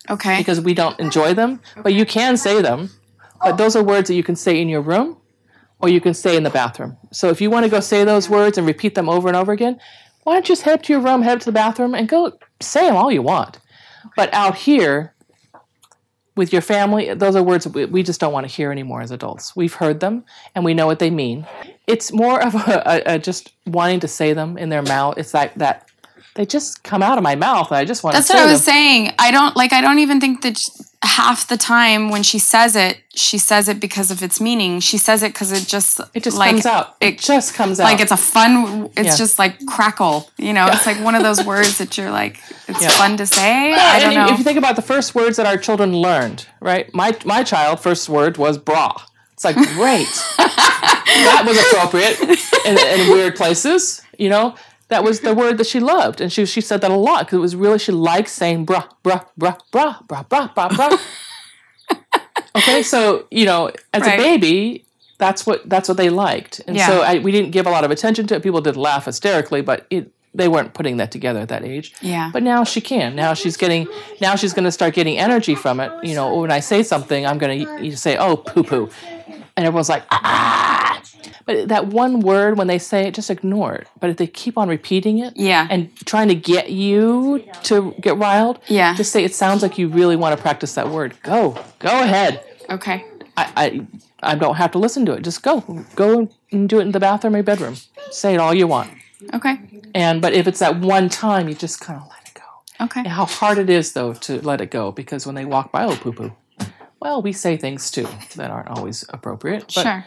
Okay. 0.09 0.37
because 0.37 0.59
we 0.59 0.73
don't 0.73 0.99
enjoy 0.99 1.33
them, 1.33 1.61
but 1.81 1.93
you 1.93 2.05
can 2.05 2.35
say 2.35 2.61
them. 2.61 2.89
But 3.41 3.57
those 3.57 3.75
are 3.75 3.83
words 3.83 4.07
that 4.09 4.15
you 4.15 4.23
can 4.23 4.35
say 4.35 4.59
in 4.59 4.69
your 4.69 4.81
room 4.81 5.17
or 5.83 5.89
you 5.89 5.99
can 5.99 6.13
say 6.13 6.37
in 6.37 6.43
the 6.43 6.49
bathroom. 6.49 6.95
So 7.11 7.27
if 7.29 7.41
you 7.41 7.49
want 7.49 7.65
to 7.65 7.69
go 7.69 7.81
say 7.81 8.05
those 8.05 8.29
words 8.29 8.57
and 8.57 8.65
repeat 8.65 8.95
them 8.95 9.09
over 9.09 9.27
and 9.27 9.35
over 9.35 9.51
again, 9.51 9.77
why 10.23 10.33
don't 10.33 10.47
you 10.47 10.55
just 10.55 10.61
head 10.61 10.75
up 10.75 10.83
to 10.83 10.93
your 10.93 11.01
room, 11.01 11.21
head 11.21 11.33
up 11.33 11.39
to 11.39 11.45
the 11.47 11.51
bathroom, 11.51 11.93
and 11.93 12.07
go 12.07 12.31
say 12.61 12.87
them 12.87 12.95
all 12.95 13.11
you 13.11 13.21
want. 13.21 13.59
But 14.15 14.33
out 14.33 14.55
here, 14.55 15.13
with 16.37 16.53
your 16.53 16.61
family, 16.61 17.13
those 17.13 17.35
are 17.35 17.43
words 17.43 17.67
we, 17.67 17.83
we 17.85 18.01
just 18.01 18.21
don't 18.21 18.31
want 18.31 18.47
to 18.47 18.55
hear 18.55 18.71
anymore 18.71 19.01
as 19.01 19.11
adults. 19.11 19.57
We've 19.57 19.73
heard 19.73 19.99
them 19.99 20.23
and 20.55 20.63
we 20.63 20.73
know 20.73 20.87
what 20.87 20.99
they 20.99 21.09
mean. 21.09 21.45
It's 21.85 22.13
more 22.13 22.41
of 22.41 22.55
a, 22.55 22.81
a, 22.85 23.15
a 23.15 23.19
just 23.19 23.51
wanting 23.67 23.99
to 23.99 24.07
say 24.07 24.31
them 24.31 24.57
in 24.57 24.69
their 24.69 24.81
mouth. 24.81 25.17
It's 25.17 25.33
like 25.33 25.53
that 25.55 25.89
they 26.35 26.45
just 26.45 26.83
come 26.83 27.03
out 27.03 27.17
of 27.17 27.23
my 27.23 27.35
mouth. 27.35 27.67
And 27.69 27.77
I 27.77 27.85
just 27.85 28.03
want 28.03 28.15
That's 28.15 28.27
to 28.29 28.33
what 28.33 28.43
I 28.43 28.51
was 28.51 28.65
them. 28.65 28.73
saying. 28.73 29.11
I 29.19 29.31
don't 29.31 29.55
like. 29.55 29.71
I 29.73 29.81
don't 29.81 29.99
even 29.99 30.19
think 30.19 30.41
that 30.41 30.59
half 31.03 31.47
the 31.47 31.57
time 31.57 32.09
when 32.09 32.23
she 32.23 32.39
says 32.39 32.75
it, 32.75 32.97
she 33.13 33.37
says 33.37 33.67
it 33.67 33.79
because 33.79 34.09
of 34.09 34.23
its 34.23 34.39
meaning. 34.41 34.79
She 34.79 34.97
says 34.97 35.21
it 35.21 35.33
because 35.33 35.51
it 35.51 35.67
just 35.67 35.99
It 36.13 36.23
just 36.23 36.37
like, 36.37 36.51
comes 36.51 36.65
out. 36.65 36.95
It, 37.01 37.15
It, 37.15 37.19
just 37.19 37.53
comes 37.53 37.79
out. 37.79 37.83
like 37.83 37.99
it's 37.99 38.11
a 38.11 38.17
fun. 38.17 38.89
It's 38.97 39.09
Yeah. 39.09 39.15
just 39.17 39.37
like 39.37 39.63
crackle. 39.67 40.31
You 40.37 40.53
know, 40.53 40.67
it's 40.67 40.85
like 40.85 40.97
one 41.03 41.13
of 41.15 41.21
those 41.23 41.43
words 41.53 41.77
that 41.77 41.97
you're 41.97 42.09
like. 42.11 42.39
It's 42.67 42.81
Yeah. 42.81 42.89
fun 42.89 43.17
to 43.17 43.25
say. 43.27 43.71
Yeah, 43.71 43.77
I 43.79 43.99
don't 43.99 44.11
if- 44.11 44.15
know. 44.15 44.27
If 44.33 44.37
you 44.39 44.43
think 44.43 44.57
about 44.57 44.75
the 44.75 44.81
first 44.81 45.13
words 45.13 45.37
that 45.37 45.45
our 45.45 45.57
children 45.57 45.91
learned, 45.95 46.47
right? 46.61 46.91
My 46.95 47.15
my 47.25 47.43
child 47.43 47.79
first 47.79 48.09
word 48.09 48.37
was 48.37 48.57
bra. 48.57 48.95
It's 49.33 49.43
like 49.43 49.55
great. 49.55 50.07
that 50.37 51.43
was 51.45 51.57
appropriate 51.59 52.19
in, 52.65 52.77
in 52.77 53.11
weird 53.11 53.35
places. 53.35 54.01
You 54.17 54.29
know, 54.29 54.55
that 54.93 55.03
was 55.03 55.21
the 55.21 55.33
word 55.33 55.57
that 55.57 55.67
she 55.67 55.79
loved. 55.79 56.21
And 56.21 56.31
she, 56.31 56.45
she 56.45 56.61
said 56.61 56.81
that 56.81 56.91
a 56.91 56.95
lot 56.95 57.25
because 57.25 57.37
it 57.37 57.41
was 57.41 57.55
really, 57.55 57.79
she 57.79 57.91
liked 57.91 58.29
saying 58.29 58.65
bruh, 58.65 58.87
bruh, 59.03 59.25
bruh, 59.39 59.57
bruh, 59.71 60.07
bruh, 60.07 60.27
bruh, 60.27 60.53
bruh, 60.53 60.69
bruh. 60.69 62.21
okay, 62.55 62.83
so, 62.83 63.27
you 63.31 63.45
know, 63.45 63.71
as 63.93 64.03
right. 64.03 64.19
a 64.19 64.21
baby, 64.21 64.85
that's 65.17 65.45
what 65.45 65.67
that's 65.69 65.87
what 65.87 65.97
they 65.97 66.09
liked. 66.09 66.61
And 66.67 66.75
yeah. 66.75 66.87
so 66.87 67.01
I, 67.01 67.19
we 67.19 67.31
didn't 67.31 67.51
give 67.51 67.65
a 67.65 67.71
lot 67.71 67.83
of 67.83 67.91
attention 67.91 68.27
to 68.27 68.35
it. 68.35 68.43
People 68.43 68.61
did 68.61 68.75
laugh 68.77 69.05
hysterically, 69.05 69.61
but 69.61 69.87
it, 69.89 70.11
they 70.33 70.47
weren't 70.47 70.73
putting 70.73 70.97
that 70.97 71.11
together 71.11 71.39
at 71.39 71.49
that 71.49 71.63
age. 71.63 71.93
Yeah. 72.01 72.29
But 72.33 72.43
now 72.43 72.63
she 72.63 72.81
can. 72.81 73.15
Now 73.15 73.33
she's 73.33 73.55
getting. 73.55 73.87
Now 74.19 74.35
she's 74.35 74.53
going 74.53 74.65
to 74.65 74.71
start 74.71 74.93
getting 74.95 75.17
energy 75.17 75.55
from 75.55 75.79
it. 75.79 75.91
You 76.03 76.15
know, 76.15 76.39
when 76.39 76.51
I 76.51 76.59
say 76.59 76.83
something, 76.83 77.25
I'm 77.25 77.37
going 77.37 77.65
to 77.65 77.97
say, 77.97 78.17
"Oh, 78.17 78.37
poo 78.37 78.63
poo," 78.63 78.89
and 79.55 79.65
everyone's 79.65 79.89
like, 79.89 80.03
"Ah." 80.11 81.01
But 81.45 81.67
that 81.69 81.87
one 81.87 82.21
word, 82.21 82.57
when 82.57 82.67
they 82.67 82.79
say 82.79 83.07
it, 83.07 83.13
just 83.13 83.29
ignore 83.29 83.73
it. 83.75 83.87
But 83.99 84.09
if 84.09 84.17
they 84.17 84.27
keep 84.27 84.57
on 84.57 84.69
repeating 84.69 85.19
it, 85.19 85.33
Yeah. 85.35 85.67
and 85.69 85.93
trying 86.05 86.29
to 86.29 86.35
get 86.35 86.69
you 86.69 87.43
to 87.63 87.93
get 87.99 88.17
riled, 88.17 88.59
Yeah. 88.67 88.95
just 88.95 89.11
say 89.11 89.23
it 89.25 89.35
sounds 89.35 89.61
like 89.61 89.77
you 89.77 89.89
really 89.89 90.15
want 90.15 90.35
to 90.35 90.41
practice 90.41 90.73
that 90.75 90.89
word. 90.89 91.15
Go, 91.21 91.57
go 91.79 91.89
ahead. 92.01 92.41
okay. 92.69 93.05
I, 93.35 93.51
I, 94.21 94.31
I 94.31 94.35
don't 94.35 94.55
have 94.55 94.71
to 94.71 94.77
listen 94.79 95.05
to 95.07 95.13
it. 95.13 95.23
Just 95.23 95.41
go, 95.43 95.61
go 95.95 96.29
and 96.51 96.69
do 96.69 96.79
it 96.79 96.83
in 96.83 96.91
the 96.91 96.99
bathroom 96.99 97.35
or 97.35 97.43
bedroom. 97.43 97.75
Say 98.11 98.35
it 98.35 98.37
all 98.39 98.53
you 98.53 98.67
want. 98.67 98.91
Okay. 99.33 99.57
And 99.95 100.21
but 100.21 100.33
if 100.33 100.47
it's 100.47 100.59
that 100.59 100.79
one 100.79 101.09
time, 101.09 101.49
you 101.49 101.55
just 101.55 101.81
kind 101.81 101.99
of 101.99 102.07
let 102.09 102.27
it 102.27 102.33
go. 102.35 102.85
Okay. 102.85 102.99
And 103.01 103.07
how 103.09 103.25
hard 103.25 103.57
it 103.57 103.69
is 103.69 103.93
though 103.93 104.13
to 104.13 104.39
let 104.41 104.61
it 104.61 104.69
go 104.71 104.91
because 104.91 105.25
when 105.25 105.35
they 105.35 105.45
walk 105.45 105.71
by, 105.71 105.83
oh 105.83 105.95
poo 105.95 106.13
poo. 106.13 106.31
Well, 107.03 107.21
we 107.21 107.33
say 107.33 107.57
things 107.57 107.91
too 107.91 108.07
that 108.37 108.49
aren't 108.49 108.69
always 108.69 109.03
appropriate. 109.09 109.71
But 109.75 109.83
Sure. 109.83 110.05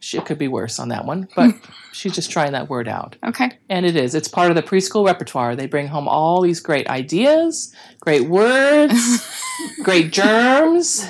she, 0.00 0.18
it 0.18 0.26
could 0.26 0.38
be 0.38 0.46
worse 0.48 0.78
on 0.78 0.88
that 0.88 1.04
one. 1.06 1.26
But 1.34 1.54
she's 1.92 2.12
just 2.14 2.30
trying 2.30 2.52
that 2.52 2.68
word 2.68 2.86
out. 2.86 3.16
Okay. 3.26 3.50
And 3.70 3.86
it 3.86 3.96
is. 3.96 4.14
It's 4.14 4.28
part 4.28 4.50
of 4.50 4.56
the 4.56 4.62
preschool 4.62 5.06
repertoire. 5.06 5.56
They 5.56 5.66
bring 5.66 5.88
home 5.88 6.06
all 6.06 6.40
these 6.42 6.60
great 6.60 6.86
ideas, 6.88 7.74
great 8.00 8.28
words, 8.28 9.26
great 9.82 10.12
germs. 10.12 11.06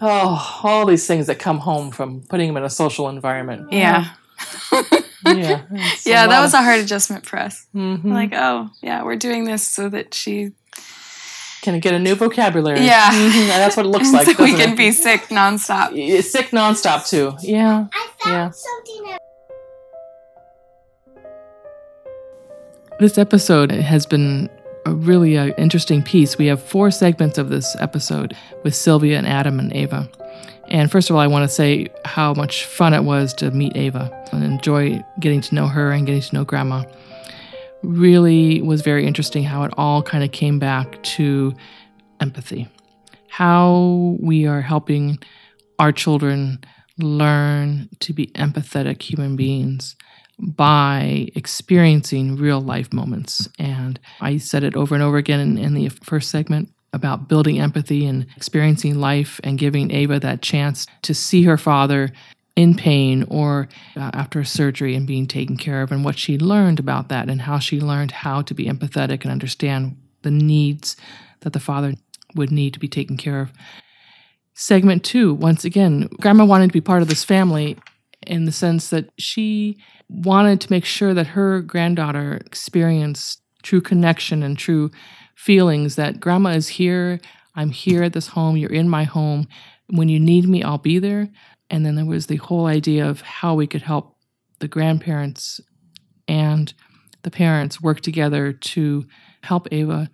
Oh, 0.00 0.60
all 0.64 0.86
these 0.86 1.06
things 1.06 1.26
that 1.28 1.38
come 1.38 1.58
home 1.58 1.90
from 1.92 2.22
putting 2.22 2.48
them 2.48 2.56
in 2.56 2.64
a 2.64 2.70
social 2.70 3.08
environment. 3.08 3.72
Yeah. 3.72 4.10
Yeah. 5.24 5.62
Yeah. 6.04 6.26
That 6.26 6.40
was 6.42 6.52
a 6.52 6.60
hard 6.62 6.80
adjustment 6.80 7.24
for 7.26 7.38
us. 7.38 7.66
Mhm. 7.74 8.04
Like, 8.12 8.32
oh, 8.34 8.70
yeah, 8.82 9.04
we're 9.04 9.14
doing 9.16 9.44
this 9.44 9.64
so 9.66 9.88
that 9.90 10.12
she 10.14 10.50
Can 11.62 11.78
get 11.78 11.94
a 11.94 11.98
new 11.98 12.16
vocabulary. 12.16 12.80
Yeah. 12.80 13.10
Mhm, 13.12 13.46
that's 13.48 13.76
what 13.76 13.86
it 13.86 13.90
looks 13.90 14.12
like. 14.16 14.26
so 14.26 14.42
we 14.44 14.52
can 14.52 14.72
it? 14.72 14.76
be 14.76 14.90
sick 14.90 15.28
nonstop. 15.28 15.90
It's 15.94 16.30
sick 16.32 16.48
nonstop 16.50 17.08
too. 17.08 17.34
Yeah. 17.40 17.86
I 17.92 18.08
found 18.18 18.34
Yeah. 18.34 18.50
something 18.50 19.02
that 19.10 19.18
This 22.98 23.18
episode 23.18 23.70
has 23.70 24.06
been 24.06 24.48
a 24.86 24.92
really 24.94 25.36
uh, 25.38 25.46
interesting 25.58 26.02
piece. 26.02 26.36
We 26.38 26.46
have 26.46 26.62
four 26.62 26.90
segments 26.90 27.38
of 27.38 27.48
this 27.48 27.76
episode 27.80 28.36
with 28.64 28.74
Sylvia 28.74 29.18
and 29.18 29.26
Adam 29.26 29.58
and 29.58 29.72
Ava. 29.72 30.08
And 30.68 30.90
first 30.90 31.10
of 31.10 31.16
all, 31.16 31.22
I 31.22 31.26
want 31.26 31.48
to 31.48 31.54
say 31.54 31.88
how 32.04 32.34
much 32.34 32.64
fun 32.64 32.94
it 32.94 33.02
was 33.04 33.34
to 33.34 33.50
meet 33.50 33.76
Ava 33.76 34.10
and 34.32 34.44
enjoy 34.44 35.02
getting 35.20 35.40
to 35.42 35.54
know 35.54 35.66
her 35.66 35.90
and 35.92 36.06
getting 36.06 36.22
to 36.22 36.34
know 36.34 36.44
Grandma. 36.44 36.84
Really 37.82 38.62
was 38.62 38.82
very 38.82 39.06
interesting 39.06 39.42
how 39.42 39.64
it 39.64 39.72
all 39.76 40.02
kind 40.02 40.22
of 40.24 40.32
came 40.32 40.58
back 40.58 41.02
to 41.02 41.54
empathy. 42.20 42.68
How 43.28 44.16
we 44.20 44.46
are 44.46 44.60
helping 44.60 45.18
our 45.78 45.92
children 45.92 46.60
learn 46.98 47.88
to 48.00 48.12
be 48.12 48.26
empathetic 48.28 49.02
human 49.02 49.36
beings 49.36 49.96
by 50.38 51.28
experiencing 51.34 52.36
real 52.36 52.60
life 52.60 52.92
moments. 52.92 53.48
And 53.58 53.98
I 54.20 54.38
said 54.38 54.64
it 54.64 54.76
over 54.76 54.94
and 54.94 55.02
over 55.02 55.16
again 55.16 55.40
in, 55.40 55.58
in 55.58 55.74
the 55.74 55.88
first 55.88 56.30
segment 56.30 56.68
about 56.92 57.28
building 57.28 57.58
empathy 57.58 58.04
and 58.06 58.26
experiencing 58.36 58.98
life 58.98 59.40
and 59.44 59.58
giving 59.58 59.90
Ava 59.90 60.20
that 60.20 60.42
chance 60.42 60.86
to 61.02 61.14
see 61.14 61.42
her 61.44 61.56
father 61.56 62.12
in 62.54 62.74
pain 62.74 63.24
or 63.28 63.68
uh, 63.96 64.10
after 64.12 64.44
surgery 64.44 64.94
and 64.94 65.06
being 65.06 65.26
taken 65.26 65.56
care 65.56 65.82
of, 65.82 65.90
and 65.90 66.04
what 66.04 66.18
she 66.18 66.38
learned 66.38 66.78
about 66.78 67.08
that, 67.08 67.28
and 67.28 67.42
how 67.42 67.58
she 67.58 67.80
learned 67.80 68.10
how 68.10 68.42
to 68.42 68.54
be 68.54 68.66
empathetic 68.66 69.22
and 69.22 69.30
understand 69.30 69.96
the 70.22 70.30
needs 70.30 70.96
that 71.40 71.52
the 71.52 71.60
father 71.60 71.94
would 72.34 72.50
need 72.50 72.72
to 72.72 72.78
be 72.78 72.88
taken 72.88 73.16
care 73.16 73.40
of. 73.40 73.52
Segment 74.54 75.02
two, 75.02 75.32
once 75.34 75.64
again, 75.64 76.08
Grandma 76.20 76.44
wanted 76.44 76.68
to 76.68 76.72
be 76.72 76.80
part 76.80 77.02
of 77.02 77.08
this 77.08 77.24
family 77.24 77.76
in 78.26 78.44
the 78.44 78.52
sense 78.52 78.90
that 78.90 79.10
she 79.18 79.78
wanted 80.08 80.60
to 80.60 80.70
make 80.70 80.84
sure 80.84 81.14
that 81.14 81.28
her 81.28 81.60
granddaughter 81.62 82.34
experienced 82.44 83.40
true 83.62 83.80
connection 83.80 84.42
and 84.42 84.58
true 84.58 84.90
feelings 85.34 85.96
that 85.96 86.20
grandma 86.20 86.50
is 86.50 86.68
here, 86.68 87.18
I'm 87.54 87.70
here 87.70 88.02
at 88.02 88.12
this 88.12 88.28
home, 88.28 88.56
you're 88.56 88.70
in 88.70 88.88
my 88.88 89.04
home. 89.04 89.48
When 89.88 90.08
you 90.08 90.20
need 90.20 90.48
me, 90.48 90.62
I'll 90.62 90.78
be 90.78 90.98
there. 90.98 91.28
And 91.72 91.84
then 91.86 91.96
there 91.96 92.06
was 92.06 92.26
the 92.26 92.36
whole 92.36 92.66
idea 92.66 93.08
of 93.08 93.22
how 93.22 93.54
we 93.54 93.66
could 93.66 93.82
help 93.82 94.14
the 94.60 94.68
grandparents 94.68 95.58
and 96.28 96.72
the 97.22 97.30
parents 97.30 97.80
work 97.80 98.00
together 98.00 98.52
to 98.52 99.06
help 99.42 99.66
Ava 99.72 100.10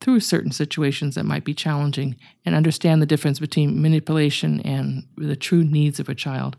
through 0.00 0.20
certain 0.20 0.50
situations 0.50 1.14
that 1.14 1.24
might 1.24 1.44
be 1.44 1.54
challenging 1.54 2.16
and 2.44 2.54
understand 2.54 3.00
the 3.00 3.06
difference 3.06 3.38
between 3.38 3.80
manipulation 3.80 4.60
and 4.60 5.04
the 5.16 5.36
true 5.36 5.62
needs 5.62 6.00
of 6.00 6.08
a 6.08 6.14
child. 6.14 6.56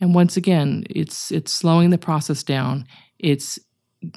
And 0.00 0.14
once 0.14 0.36
again, 0.36 0.84
it's 0.90 1.30
it's 1.30 1.52
slowing 1.52 1.90
the 1.90 1.98
process 1.98 2.42
down. 2.42 2.86
It's 3.18 3.58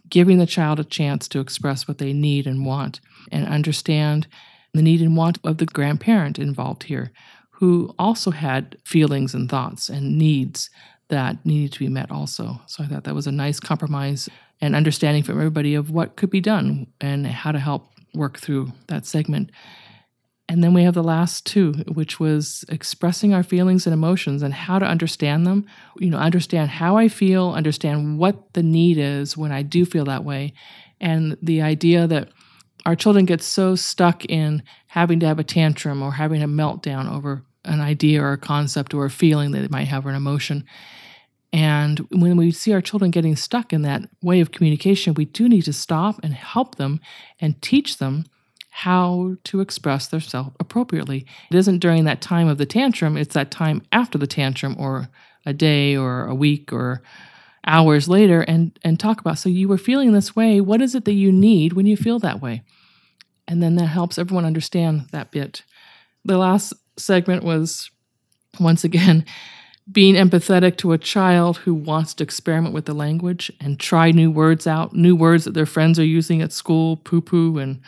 giving 0.09 0.39
the 0.39 0.47
child 0.47 0.79
a 0.79 0.83
chance 0.83 1.27
to 1.27 1.39
express 1.39 1.88
what 1.88 1.99
they 1.99 2.13
need 2.13 2.47
and 2.47 2.65
want 2.65 3.01
and 3.31 3.45
understand 3.45 4.25
the 4.73 4.81
need 4.81 5.01
and 5.01 5.15
want 5.15 5.38
of 5.43 5.57
the 5.57 5.65
grandparent 5.65 6.39
involved 6.39 6.83
here, 6.83 7.11
who 7.55 7.93
also 7.97 8.31
had 8.31 8.77
feelings 8.83 9.33
and 9.33 9.49
thoughts 9.49 9.89
and 9.89 10.17
needs 10.17 10.69
that 11.07 11.45
needed 11.45 11.71
to 11.71 11.79
be 11.79 11.87
met 11.87 12.11
also. 12.11 12.59
So 12.67 12.83
I 12.83 12.87
thought 12.87 13.05
that 13.05 13.15
was 13.15 13.27
a 13.27 13.31
nice 13.31 13.59
compromise 13.59 14.27
and 14.59 14.75
understanding 14.75 15.23
from 15.23 15.37
everybody 15.37 15.75
of 15.75 15.89
what 15.89 16.15
could 16.15 16.29
be 16.29 16.41
done 16.41 16.87
and 16.99 17.25
how 17.27 17.51
to 17.51 17.59
help 17.59 17.87
work 18.13 18.39
through 18.39 18.71
that 18.87 19.05
segment. 19.05 19.51
And 20.47 20.63
then 20.63 20.73
we 20.73 20.83
have 20.83 20.93
the 20.93 21.03
last 21.03 21.45
two, 21.45 21.73
which 21.87 22.19
was 22.19 22.65
expressing 22.69 23.33
our 23.33 23.43
feelings 23.43 23.87
and 23.87 23.93
emotions 23.93 24.43
and 24.43 24.53
how 24.53 24.77
to 24.77 24.85
understand 24.85 25.47
them. 25.47 25.65
You 25.97 26.09
know, 26.09 26.17
understand 26.17 26.69
how 26.69 26.97
I 26.97 27.07
feel, 27.07 27.51
understand 27.51 28.19
what 28.19 28.53
the 28.53 28.63
need 28.63 28.97
is 28.97 29.35
when 29.37 29.51
I 29.51 29.63
do 29.63 29.85
feel 29.85 30.05
that 30.05 30.23
way. 30.23 30.53
And 30.99 31.37
the 31.41 31.62
idea 31.62 32.06
that 32.08 32.29
our 32.86 32.96
children 32.96 33.25
get 33.25 33.42
so 33.42 33.75
stuck 33.75 34.25
in 34.25 34.63
having 34.88 35.19
to 35.19 35.25
have 35.25 35.40
a 35.40 35.44
tantrum 35.44 36.02
or 36.02 36.13
having 36.13 36.44
a 36.44 36.48
meltdown 36.48 37.12
over 37.12 37.44
an 37.65 37.81
idea 37.81 38.21
or 38.21 38.33
a 38.33 38.38
concept 38.38 38.94
or 38.94 39.06
a 39.06 39.10
feeling 39.10 39.52
that 39.52 39.62
they 39.62 39.67
might 39.67 39.88
have 39.88 40.06
or 40.06 40.10
an 40.10 40.15
emotion. 40.15 40.63
And 41.52 42.00
when 42.12 42.38
we 42.38 42.52
see 42.52 42.73
our 42.73 42.81
children 42.81 43.12
getting 43.12 43.36
stuck 43.36 43.73
in 43.73 43.81
that 43.83 44.04
way 44.21 44.40
of 44.42 44.52
communication, 44.52 45.13
we 45.13 45.25
do 45.25 45.48
need 45.48 45.63
to 45.63 45.73
stop 45.73 46.19
and 46.21 46.33
help 46.33 46.75
them 46.75 47.00
and 47.40 47.62
teach 47.62 47.98
them 47.98 48.25
how 48.69 49.38
to 49.46 49.62
express 49.62 50.08
themselves 50.08 50.52
appropriately. 50.60 51.25
It 51.50 51.56
isn't 51.56 51.79
during 51.79 52.04
that 52.04 52.19
time 52.19 52.50
of 52.50 52.58
the 52.58 52.65
tantrum, 52.65 53.15
it's 53.15 53.33
that 53.33 53.52
time 53.52 53.81
after 53.94 54.17
the 54.17 54.27
tantrum 54.27 54.75
or 54.77 55.08
a 55.46 55.54
day 55.54 55.96
or 55.96 56.25
a 56.25 56.36
week 56.36 56.73
or 56.73 57.02
hours 57.65 58.07
later 58.07 58.41
and 58.41 58.77
and 58.83 58.99
talk 58.99 59.19
about 59.19 59.39
so 59.39 59.49
you 59.49 59.67
were 59.67 59.77
feeling 59.77 60.11
this 60.11 60.35
way, 60.35 60.61
what 60.61 60.81
is 60.81 60.95
it 60.95 61.05
that 61.05 61.13
you 61.13 61.31
need 61.31 61.73
when 61.73 61.85
you 61.85 61.97
feel 61.97 62.19
that 62.19 62.41
way? 62.41 62.63
And 63.47 63.61
then 63.61 63.75
that 63.75 63.87
helps 63.87 64.17
everyone 64.17 64.45
understand 64.45 65.07
that 65.11 65.31
bit. 65.31 65.63
The 66.23 66.37
last 66.37 66.73
segment 66.97 67.43
was 67.43 67.91
once 68.59 68.83
again 68.83 69.25
being 69.91 70.15
empathetic 70.15 70.77
to 70.77 70.93
a 70.93 70.97
child 70.97 71.57
who 71.57 71.73
wants 71.73 72.15
to 72.15 72.23
experiment 72.23 72.73
with 72.73 72.85
the 72.85 72.93
language 72.93 73.51
and 73.59 73.79
try 73.79 74.09
new 74.09 74.31
words 74.31 74.65
out, 74.65 74.95
new 74.95 75.15
words 75.15 75.45
that 75.45 75.53
their 75.53 75.67
friends 75.67 75.99
are 75.99 76.05
using 76.05 76.41
at 76.41 76.51
school, 76.51 76.97
poo 76.97 77.21
poo 77.21 77.59
and 77.59 77.81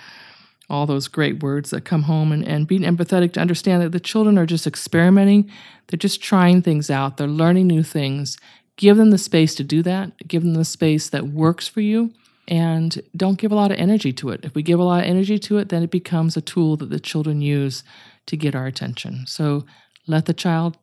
all 0.70 0.86
those 0.86 1.08
great 1.08 1.42
words 1.42 1.70
that 1.70 1.86
come 1.86 2.04
home 2.04 2.32
and, 2.32 2.46
and 2.48 2.68
being 2.68 2.82
empathetic 2.82 3.34
to 3.34 3.40
understand 3.40 3.82
that 3.82 3.94
the 3.94 4.00
children 4.00 4.38
are 4.38 4.46
just 4.46 4.68
experimenting. 4.68 5.50
They're 5.88 5.98
just 5.98 6.22
trying 6.22 6.62
things 6.62 6.90
out. 6.90 7.18
They're 7.18 7.28
learning 7.28 7.68
new 7.68 7.84
things. 7.84 8.38
Give 8.78 8.98
them 8.98 9.10
the 9.10 9.18
space 9.18 9.56
to 9.56 9.64
do 9.64 9.82
that. 9.84 10.28
Give 10.28 10.44
them 10.44 10.54
the 10.54 10.66
space 10.66 11.10
that 11.10 11.28
works 11.28 11.68
for 11.68 11.82
you. 11.82 12.14
And 12.48 13.02
don't 13.16 13.38
give 13.38 13.52
a 13.52 13.56
lot 13.56 13.72
of 13.72 13.78
energy 13.78 14.14
to 14.14 14.30
it. 14.30 14.46
If 14.46 14.56
we 14.56 14.64
give 14.64 14.80
a 14.80 14.84
lot 14.84 15.04
of 15.04 15.10
energy 15.10 15.38
to 15.40 15.58
it, 15.58 15.70
then 15.70 15.84
it 15.84 15.92
becomes 15.92 16.38
a 16.38 16.42
tool 16.42 16.78
that 16.78 16.90
the 16.90 17.00
children 17.00 17.42
use 17.42 17.84
to 18.28 18.38
get 18.38 18.56
our 18.56 18.66
attention. 18.66 19.26
So 19.28 19.66
let 20.08 20.26
the 20.26 20.34
child 20.34 20.78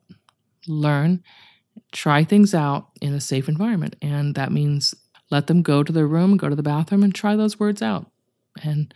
learn, 0.66 1.22
try 1.92 2.22
things 2.24 2.54
out 2.54 2.88
in 3.00 3.14
a 3.14 3.20
safe 3.20 3.48
environment. 3.48 3.96
And 4.02 4.34
that 4.34 4.52
means 4.52 4.94
let 5.30 5.46
them 5.46 5.62
go 5.62 5.82
to 5.82 5.92
their 5.92 6.06
room, 6.06 6.36
go 6.36 6.50
to 6.50 6.56
the 6.56 6.62
bathroom, 6.62 7.02
and 7.02 7.14
try 7.14 7.34
those 7.34 7.58
words 7.58 7.80
out. 7.80 8.10
And 8.62 8.92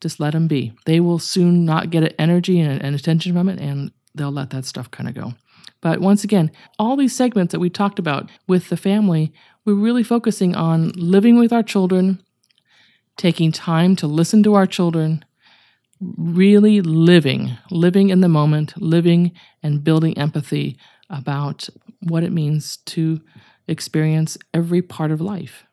just 0.00 0.20
let 0.20 0.32
them 0.32 0.46
be. 0.46 0.72
They 0.84 1.00
will 1.00 1.18
soon 1.18 1.64
not 1.64 1.90
get 1.90 2.14
energy 2.18 2.60
and, 2.60 2.94
attention 2.94 3.32
from 3.32 3.48
it, 3.48 3.58
and 3.58 3.92
they'll 4.14 4.32
let 4.32 4.50
that 4.50 4.64
stuff 4.64 4.90
kind 4.90 5.08
of 5.08 5.14
go. 5.14 5.34
But 5.80 6.00
once 6.00 6.24
again, 6.24 6.50
all 6.78 6.96
these 6.96 7.14
segments 7.14 7.52
that 7.52 7.60
we 7.60 7.70
talked 7.70 7.98
about 7.98 8.30
with 8.48 8.68
the 8.68 8.76
family, 8.76 9.32
we're 9.64 9.74
really 9.74 10.02
focusing 10.02 10.54
on 10.54 10.90
living 10.96 11.38
with 11.38 11.52
our 11.52 11.62
children, 11.62 12.22
taking 13.16 13.52
time 13.52 13.96
to 13.96 14.06
listen 14.06 14.42
to 14.42 14.54
our 14.54 14.66
children, 14.66 15.24
really 16.00 16.80
living, 16.80 17.56
living 17.70 18.10
in 18.10 18.20
the 18.20 18.28
moment, 18.28 18.80
living 18.80 19.32
and 19.62 19.84
building 19.84 20.16
empathy 20.18 20.76
about 21.10 21.68
what 22.00 22.22
it 22.22 22.32
means 22.32 22.78
to 22.78 23.20
experience 23.68 24.36
every 24.52 24.82
part 24.82 25.10
of 25.10 25.20
life. 25.20 25.64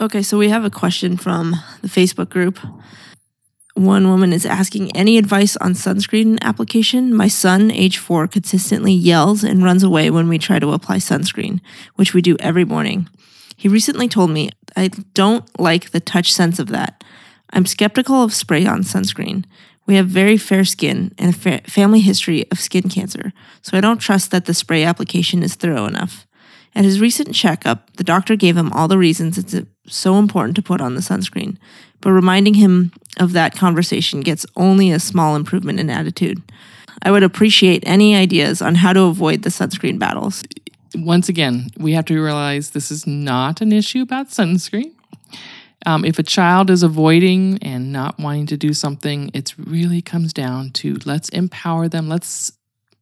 Okay, 0.00 0.22
so 0.22 0.36
we 0.36 0.48
have 0.48 0.64
a 0.64 0.70
question 0.70 1.16
from 1.16 1.52
the 1.80 1.88
Facebook 1.88 2.28
group. 2.28 2.58
One 3.74 4.08
woman 4.08 4.32
is 4.32 4.46
asking 4.46 4.96
any 4.96 5.18
advice 5.18 5.56
on 5.56 5.74
sunscreen 5.74 6.40
application. 6.42 7.12
My 7.12 7.26
son, 7.26 7.72
age 7.72 7.98
four, 7.98 8.28
consistently 8.28 8.92
yells 8.92 9.42
and 9.42 9.64
runs 9.64 9.82
away 9.82 10.10
when 10.10 10.28
we 10.28 10.38
try 10.38 10.60
to 10.60 10.72
apply 10.72 10.98
sunscreen, 10.98 11.60
which 11.96 12.14
we 12.14 12.22
do 12.22 12.36
every 12.38 12.64
morning. 12.64 13.08
He 13.56 13.68
recently 13.68 14.06
told 14.06 14.30
me, 14.30 14.50
I 14.76 14.88
don't 15.14 15.44
like 15.58 15.90
the 15.90 15.98
touch 15.98 16.32
sense 16.32 16.60
of 16.60 16.68
that. 16.68 17.02
I'm 17.50 17.66
skeptical 17.66 18.22
of 18.22 18.32
spray 18.32 18.64
on 18.64 18.82
sunscreen. 18.82 19.44
We 19.86 19.96
have 19.96 20.06
very 20.06 20.36
fair 20.36 20.64
skin 20.64 21.12
and 21.18 21.34
a 21.34 21.36
fa- 21.36 21.62
family 21.66 22.00
history 22.00 22.48
of 22.52 22.60
skin 22.60 22.88
cancer, 22.88 23.32
so 23.60 23.76
I 23.76 23.80
don't 23.80 23.98
trust 23.98 24.30
that 24.30 24.44
the 24.44 24.54
spray 24.54 24.84
application 24.84 25.42
is 25.42 25.56
thorough 25.56 25.86
enough. 25.86 26.26
At 26.76 26.84
his 26.84 27.00
recent 27.00 27.34
checkup, 27.34 27.94
the 27.96 28.04
doctor 28.04 28.34
gave 28.34 28.56
him 28.56 28.72
all 28.72 28.88
the 28.88 28.98
reasons 28.98 29.36
it's 29.36 29.54
so 29.86 30.16
important 30.18 30.56
to 30.56 30.62
put 30.62 30.80
on 30.80 30.94
the 30.94 31.00
sunscreen, 31.00 31.56
but 32.04 32.12
reminding 32.12 32.52
him 32.52 32.92
of 33.16 33.32
that 33.32 33.56
conversation 33.56 34.20
gets 34.20 34.44
only 34.56 34.90
a 34.90 35.00
small 35.00 35.36
improvement 35.36 35.80
in 35.80 35.88
attitude. 35.88 36.42
I 37.00 37.10
would 37.10 37.22
appreciate 37.22 37.82
any 37.86 38.14
ideas 38.14 38.60
on 38.60 38.74
how 38.74 38.92
to 38.92 39.04
avoid 39.04 39.42
the 39.42 39.48
sunscreen 39.48 39.98
battles. 39.98 40.44
Once 40.94 41.30
again, 41.30 41.70
we 41.78 41.94
have 41.94 42.04
to 42.04 42.22
realize 42.22 42.70
this 42.70 42.90
is 42.90 43.06
not 43.06 43.62
an 43.62 43.72
issue 43.72 44.02
about 44.02 44.28
sunscreen. 44.28 44.92
Um, 45.86 46.04
if 46.04 46.18
a 46.18 46.22
child 46.22 46.68
is 46.68 46.82
avoiding 46.82 47.58
and 47.62 47.90
not 47.90 48.18
wanting 48.18 48.46
to 48.46 48.58
do 48.58 48.74
something, 48.74 49.30
it 49.32 49.54
really 49.56 50.02
comes 50.02 50.34
down 50.34 50.72
to 50.72 50.98
let's 51.06 51.30
empower 51.30 51.88
them. 51.88 52.10
Let's 52.10 52.52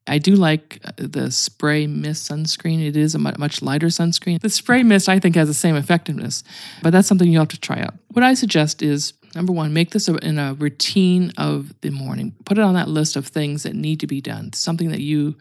I 0.07 0.19
do 0.19 0.35
like 0.35 0.81
uh, 0.85 0.93
the 0.97 1.31
spray 1.31 1.87
mist 1.87 2.31
sunscreen. 2.31 2.85
It 2.85 2.97
is 2.97 3.15
a 3.15 3.19
much 3.19 3.63
lighter 3.63 3.87
sunscreen. 3.87 4.41
The 4.41 4.49
spray 4.49 4.83
mist, 4.83 5.09
I 5.09 5.19
think, 5.19 5.37
has 5.37 5.49
the 5.49 5.55
same 5.55 5.77
effectiveness, 5.77 6.43
but 6.83 6.91
that's 6.91 7.07
something 7.07 7.31
you 7.31 7.39
have 7.39 7.49
to 7.49 7.61
try 7.61 7.81
out. 7.81 7.95
What 8.09 8.25
I 8.25 8.35
suggest 8.35 8.83
is 8.83 9.13
number 9.35 9.53
one, 9.53 9.73
make 9.73 9.91
this 9.91 10.09
in 10.09 10.39
a 10.39 10.55
routine 10.55 11.33
of 11.39 11.73
the 11.81 11.91
morning. 11.91 12.35
Put 12.45 12.59
it 12.59 12.65
on 12.65 12.75
that 12.75 12.89
list 12.89 13.17
of 13.17 13.27
things 13.27 13.63
that 13.63 13.75
need 13.75 14.01
to 14.01 14.07
be 14.07 14.21
done. 14.21 14.53
Something 14.53 14.91
that 14.91 15.01
you 15.01 15.37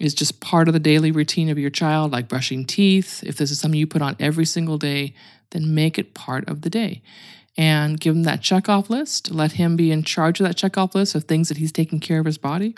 is 0.00 0.14
just 0.14 0.40
part 0.40 0.66
of 0.66 0.74
the 0.74 0.80
daily 0.80 1.12
routine 1.12 1.48
of 1.48 1.58
your 1.58 1.70
child, 1.70 2.10
like 2.10 2.28
brushing 2.28 2.64
teeth. 2.64 3.22
If 3.24 3.36
this 3.36 3.50
is 3.50 3.60
something 3.60 3.78
you 3.78 3.86
put 3.86 4.02
on 4.02 4.16
every 4.18 4.44
single 4.44 4.78
day, 4.78 5.14
then 5.50 5.74
make 5.74 5.98
it 5.98 6.14
part 6.14 6.48
of 6.48 6.62
the 6.62 6.70
day 6.70 7.02
and 7.56 8.00
give 8.00 8.16
him 8.16 8.24
that 8.24 8.40
checkoff 8.40 8.90
list. 8.90 9.30
Let 9.30 9.52
him 9.52 9.76
be 9.76 9.92
in 9.92 10.02
charge 10.02 10.40
of 10.40 10.46
that 10.46 10.56
checkoff 10.56 10.94
list 10.94 11.14
of 11.14 11.24
things 11.24 11.48
that 11.48 11.58
he's 11.58 11.70
taking 11.70 12.00
care 12.00 12.18
of 12.18 12.26
his 12.26 12.38
body 12.38 12.74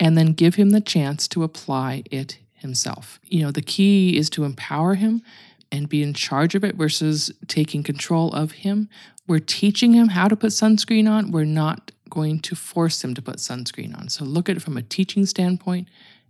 and 0.00 0.16
then 0.16 0.32
give 0.32 0.56
him 0.56 0.70
the 0.70 0.80
chance 0.80 1.28
to 1.28 1.42
apply 1.42 2.02
it 2.10 2.38
himself. 2.54 3.20
You 3.24 3.42
know, 3.42 3.50
the 3.50 3.62
key 3.62 4.16
is 4.16 4.28
to 4.30 4.44
empower 4.44 4.94
him 4.94 5.22
and 5.70 5.88
be 5.88 6.02
in 6.02 6.14
charge 6.14 6.54
of 6.54 6.64
it 6.64 6.76
versus 6.76 7.32
taking 7.48 7.82
control 7.82 8.32
of 8.32 8.52
him. 8.52 8.88
We're 9.26 9.38
teaching 9.38 9.92
him 9.92 10.08
how 10.08 10.28
to 10.28 10.36
put 10.36 10.50
sunscreen 10.50 11.10
on. 11.10 11.30
We're 11.30 11.44
not 11.44 11.90
going 12.10 12.40
to 12.40 12.54
force 12.54 13.02
him 13.02 13.14
to 13.14 13.22
put 13.22 13.36
sunscreen 13.36 13.96
on. 13.98 14.08
So 14.08 14.24
look 14.24 14.48
at 14.48 14.56
it 14.56 14.60
from 14.60 14.76
a 14.76 14.82
teaching 14.82 15.26
standpoint 15.26 15.88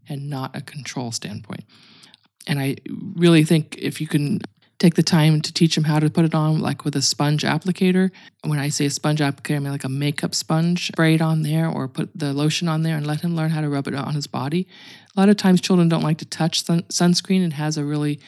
and 0.09 0.31
not 0.31 0.57
a 0.57 0.61
control 0.61 1.13
standpoint. 1.13 1.65
And 2.47 2.59
I 2.59 2.77
really 3.15 3.45
think 3.45 3.77
if 3.79 4.01
you 4.01 4.07
can 4.07 4.41
take 4.85 4.97
the 4.97 5.03
time 5.03 5.41
to 5.41 5.51
teach 5.51 5.79
him 5.79 5.85
how 5.85 5.99
to 5.99 6.11
put 6.11 6.27
it 6.27 6.35
on, 6.35 6.61
like 6.61 6.85
with 6.85 6.95
a 6.95 7.01
sponge 7.01 7.43
applicator. 7.43 8.11
When 8.43 8.59
I 8.59 8.69
say 8.69 8.85
a 8.85 8.91
sponge 8.91 9.21
applicator, 9.21 9.57
I 9.57 9.59
mean 9.61 9.73
like 9.73 9.85
a 9.85 9.89
makeup 9.89 10.35
sponge, 10.35 10.89
spray 10.89 11.15
it 11.15 11.23
on 11.23 11.41
there 11.41 11.71
or 11.71 11.89
put 11.89 12.11
the 12.15 12.35
lotion 12.35 12.69
on 12.69 12.83
there 12.83 12.95
and 12.95 13.07
let 13.07 13.23
him 13.23 13.35
learn 13.35 13.49
how 13.49 13.63
to 13.63 13.71
rub 13.71 13.89
it 13.89 13.95
on 13.95 14.15
his 14.15 14.27
body. 14.27 14.69
A 15.17 15.21
lot 15.21 15.31
of 15.31 15.39
times 15.39 15.63
children 15.63 15.89
don't 15.89 16.03
like 16.03 16.19
to 16.19 16.27
touch 16.27 16.65
sun- 16.67 16.83
sunscreen. 16.91 17.47
It 17.47 17.55
has 17.55 17.79
a 17.79 17.85
really 17.85 18.21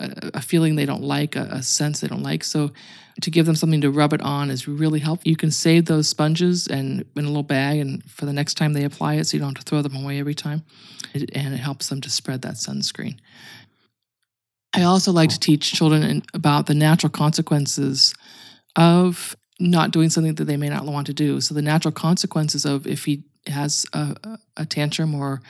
uh, 0.00 0.30
a 0.34 0.42
feeling 0.42 0.74
they 0.74 0.86
don't 0.86 1.04
like, 1.04 1.36
a, 1.36 1.62
sense 1.62 2.00
they 2.00 2.08
don't 2.08 2.24
like. 2.24 2.42
So 2.42 2.72
to 3.20 3.30
give 3.30 3.46
them 3.46 3.54
something 3.54 3.80
to 3.82 3.92
rub 3.92 4.12
it 4.12 4.22
on 4.22 4.50
is 4.50 4.66
really 4.66 4.98
helpful. 4.98 5.30
You 5.30 5.36
can 5.36 5.52
save 5.52 5.84
those 5.84 6.08
sponges 6.08 6.66
and 6.66 7.04
in 7.14 7.24
a 7.24 7.28
little 7.28 7.44
bag, 7.44 7.78
and 7.78 8.02
for 8.10 8.26
the 8.26 8.32
next 8.32 8.54
time 8.54 8.72
they 8.72 8.82
apply 8.82 9.14
it, 9.14 9.24
so 9.24 9.36
you 9.36 9.40
don't 9.40 9.56
have 9.56 9.64
to 9.64 9.70
throw 9.70 9.82
them 9.82 9.94
away 9.94 10.18
every 10.18 10.34
time. 10.34 10.64
And 11.14 11.54
it 11.54 11.58
helps 11.58 11.88
them 11.88 12.00
to 12.00 12.10
spread 12.10 12.42
that 12.42 12.54
sunscreen. 12.54 13.18
I 14.72 14.82
also 14.82 15.12
like 15.12 15.30
to 15.30 15.36
oh. 15.36 15.40
teach 15.40 15.72
children 15.72 16.22
about 16.34 16.66
the 16.66 16.74
natural 16.74 17.10
consequences 17.10 18.14
of 18.76 19.36
not 19.58 19.90
doing 19.90 20.10
something 20.10 20.34
that 20.36 20.44
they 20.44 20.56
may 20.56 20.68
not 20.68 20.86
want 20.86 21.06
to 21.08 21.14
do. 21.14 21.40
So 21.40 21.54
the 21.54 21.62
natural 21.62 21.92
consequences 21.92 22.64
of 22.64 22.86
if 22.86 23.04
he 23.04 23.24
has 23.46 23.84
a, 23.92 24.38
a 24.56 24.64
tantrum 24.64 25.14
or 25.14 25.42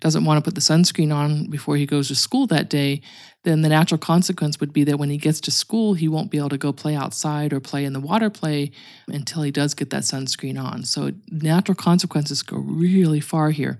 doesn't 0.00 0.24
want 0.24 0.36
to 0.36 0.46
put 0.46 0.54
the 0.54 0.60
sunscreen 0.60 1.14
on 1.14 1.48
before 1.48 1.76
he 1.76 1.86
goes 1.86 2.08
to 2.08 2.14
school 2.14 2.46
that 2.48 2.68
day, 2.68 3.00
then 3.44 3.62
the 3.62 3.68
natural 3.68 3.98
consequence 3.98 4.60
would 4.60 4.72
be 4.72 4.84
that 4.84 4.98
when 4.98 5.08
he 5.08 5.16
gets 5.16 5.40
to 5.40 5.50
school, 5.50 5.94
he 5.94 6.06
won't 6.06 6.30
be 6.30 6.36
able 6.36 6.50
to 6.50 6.58
go 6.58 6.72
play 6.72 6.94
outside 6.94 7.52
or 7.52 7.60
play 7.60 7.84
in 7.84 7.94
the 7.94 8.00
water 8.00 8.28
play 8.28 8.70
until 9.08 9.42
he 9.42 9.50
does 9.50 9.72
get 9.72 9.88
that 9.90 10.02
sunscreen 10.02 10.62
on. 10.62 10.84
So 10.84 11.12
natural 11.30 11.76
consequences 11.76 12.42
go 12.42 12.58
really 12.58 13.20
far 13.20 13.50
here 13.50 13.78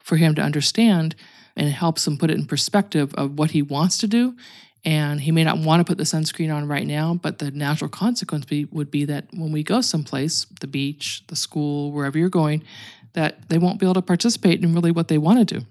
for 0.00 0.16
him 0.16 0.34
to 0.36 0.42
understand 0.42 1.16
and 1.58 1.66
it 1.66 1.72
helps 1.72 2.06
him 2.06 2.16
put 2.16 2.30
it 2.30 2.38
in 2.38 2.46
perspective 2.46 3.12
of 3.16 3.36
what 3.36 3.50
he 3.50 3.62
wants 3.62 3.98
to 3.98 4.06
do. 4.06 4.36
And 4.84 5.20
he 5.20 5.32
may 5.32 5.42
not 5.42 5.58
want 5.58 5.80
to 5.80 5.84
put 5.84 5.98
the 5.98 6.04
sunscreen 6.04 6.54
on 6.54 6.68
right 6.68 6.86
now, 6.86 7.14
but 7.14 7.40
the 7.40 7.50
natural 7.50 7.90
consequence 7.90 8.44
be, 8.44 8.66
would 8.66 8.92
be 8.92 9.04
that 9.06 9.26
when 9.34 9.50
we 9.50 9.64
go 9.64 9.80
someplace, 9.80 10.46
the 10.60 10.68
beach, 10.68 11.24
the 11.26 11.34
school, 11.34 11.90
wherever 11.90 12.16
you're 12.16 12.28
going, 12.28 12.62
that 13.14 13.48
they 13.48 13.58
won't 13.58 13.80
be 13.80 13.86
able 13.86 13.94
to 13.94 14.02
participate 14.02 14.62
in 14.62 14.72
really 14.72 14.92
what 14.92 15.08
they 15.08 15.18
want 15.18 15.40
to 15.40 15.58
do. 15.58 15.66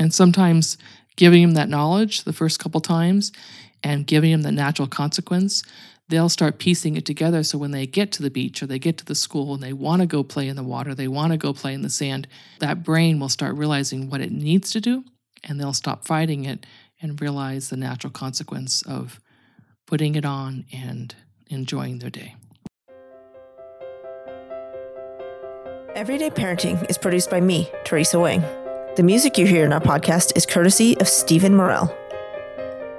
And 0.00 0.12
sometimes 0.12 0.76
giving 1.14 1.40
him 1.40 1.52
that 1.52 1.68
knowledge 1.68 2.24
the 2.24 2.32
first 2.32 2.58
couple 2.58 2.80
times 2.80 3.30
and 3.84 4.08
giving 4.08 4.32
him 4.32 4.42
the 4.42 4.50
natural 4.50 4.88
consequence, 4.88 5.62
they'll 6.08 6.28
start 6.28 6.58
piecing 6.58 6.96
it 6.96 7.06
together. 7.06 7.44
So 7.44 7.58
when 7.58 7.70
they 7.70 7.86
get 7.86 8.10
to 8.12 8.24
the 8.24 8.30
beach 8.30 8.60
or 8.60 8.66
they 8.66 8.80
get 8.80 8.98
to 8.98 9.04
the 9.04 9.14
school 9.14 9.54
and 9.54 9.62
they 9.62 9.72
want 9.72 10.02
to 10.02 10.06
go 10.06 10.24
play 10.24 10.48
in 10.48 10.56
the 10.56 10.64
water, 10.64 10.96
they 10.96 11.08
want 11.08 11.32
to 11.32 11.38
go 11.38 11.52
play 11.52 11.74
in 11.74 11.82
the 11.82 11.90
sand, 11.90 12.26
that 12.58 12.82
brain 12.82 13.20
will 13.20 13.28
start 13.28 13.54
realizing 13.54 14.10
what 14.10 14.20
it 14.20 14.32
needs 14.32 14.72
to 14.72 14.80
do 14.80 15.04
and 15.44 15.60
they'll 15.60 15.72
stop 15.72 16.04
fighting 16.04 16.44
it 16.44 16.66
and 17.00 17.20
realize 17.20 17.68
the 17.68 17.76
natural 17.76 18.12
consequence 18.12 18.82
of 18.82 19.20
putting 19.86 20.14
it 20.14 20.24
on 20.24 20.64
and 20.72 21.14
enjoying 21.48 21.98
their 21.98 22.10
day. 22.10 22.34
Everyday 25.94 26.30
Parenting 26.30 26.88
is 26.88 26.98
produced 26.98 27.30
by 27.30 27.40
me, 27.40 27.70
Teresa 27.84 28.20
Wang. 28.20 28.40
The 28.96 29.02
music 29.02 29.38
you 29.38 29.46
hear 29.46 29.64
in 29.64 29.72
our 29.72 29.80
podcast 29.80 30.36
is 30.36 30.46
courtesy 30.46 30.96
of 31.00 31.08
Stephen 31.08 31.54
Morell. 31.56 31.92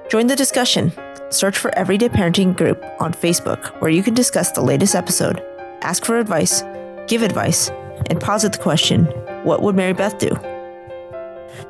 Join 0.09 0.27
the 0.27 0.35
discussion. 0.35 0.91
Search 1.29 1.57
for 1.57 1.73
Everyday 1.77 2.09
Parenting 2.09 2.57
Group 2.57 2.83
on 2.99 3.13
Facebook, 3.13 3.79
where 3.81 3.91
you 3.91 4.01
can 4.01 4.15
discuss 4.15 4.51
the 4.51 4.61
latest 4.61 4.95
episode, 4.95 5.39
ask 5.81 6.03
for 6.03 6.19
advice, 6.19 6.63
give 7.07 7.21
advice, 7.21 7.69
and 8.09 8.19
posit 8.19 8.53
the 8.53 8.57
question 8.57 9.05
What 9.43 9.61
would 9.61 9.75
Mary 9.75 9.93
Beth 9.93 10.17
do? 10.17 10.29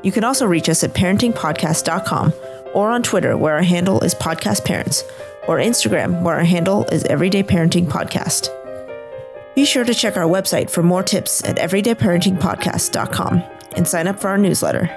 You 0.04 0.12
can 0.12 0.24
also 0.24 0.46
reach 0.46 0.70
us 0.70 0.84
at 0.84 0.94
parentingpodcast.com 0.94 2.34
or 2.74 2.90
on 2.90 3.04
Twitter, 3.04 3.38
where 3.38 3.56
our 3.56 3.64
handle 3.64 4.02
is 4.02 4.14
Podcast 4.16 4.66
Parents, 4.66 5.04
or 5.48 5.58
Instagram, 5.58 6.22
where 6.22 6.36
our 6.36 6.44
handle 6.44 6.86
is 6.86 7.04
Everyday 7.06 7.44
Parenting 7.44 7.88
Podcast. 7.88 8.50
Be 9.56 9.66
sure 9.66 9.84
to 9.84 9.94
check 9.94 10.16
our 10.16 10.28
website 10.28 10.70
for 10.70 10.84
more 10.84 11.04
tips 11.04 11.44
at 11.44 11.58
everydayparentingpodcast.com 11.58 13.44
and 13.76 13.88
sign 13.88 14.08
up 14.08 14.20
for 14.20 14.30
our 14.30 14.38
newsletter. 14.38 14.90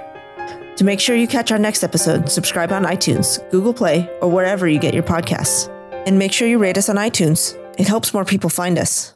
To 0.76 0.84
make 0.84 1.01
sure 1.01 1.16
you 1.16 1.26
catch 1.26 1.53
our 1.53 1.59
next 1.59 1.82
episode, 1.82 2.30
subscribe 2.30 2.72
on 2.72 2.84
iTunes, 2.84 3.38
Google 3.51 3.74
Play, 3.74 4.09
or 4.20 4.30
wherever 4.30 4.68
you 4.68 4.78
get 4.78 4.95
your 4.95 5.03
podcasts. 5.03 5.68
And 6.07 6.18
make 6.18 6.32
sure 6.32 6.49
you 6.49 6.59
rate 6.59 6.78
us 6.78 6.88
on 6.88 6.97
iTunes 6.97 7.57
It 7.78 7.88
helps 7.88 8.12
more 8.12 8.24
people 8.24 8.51
find 8.51 8.78
us. 8.78 9.14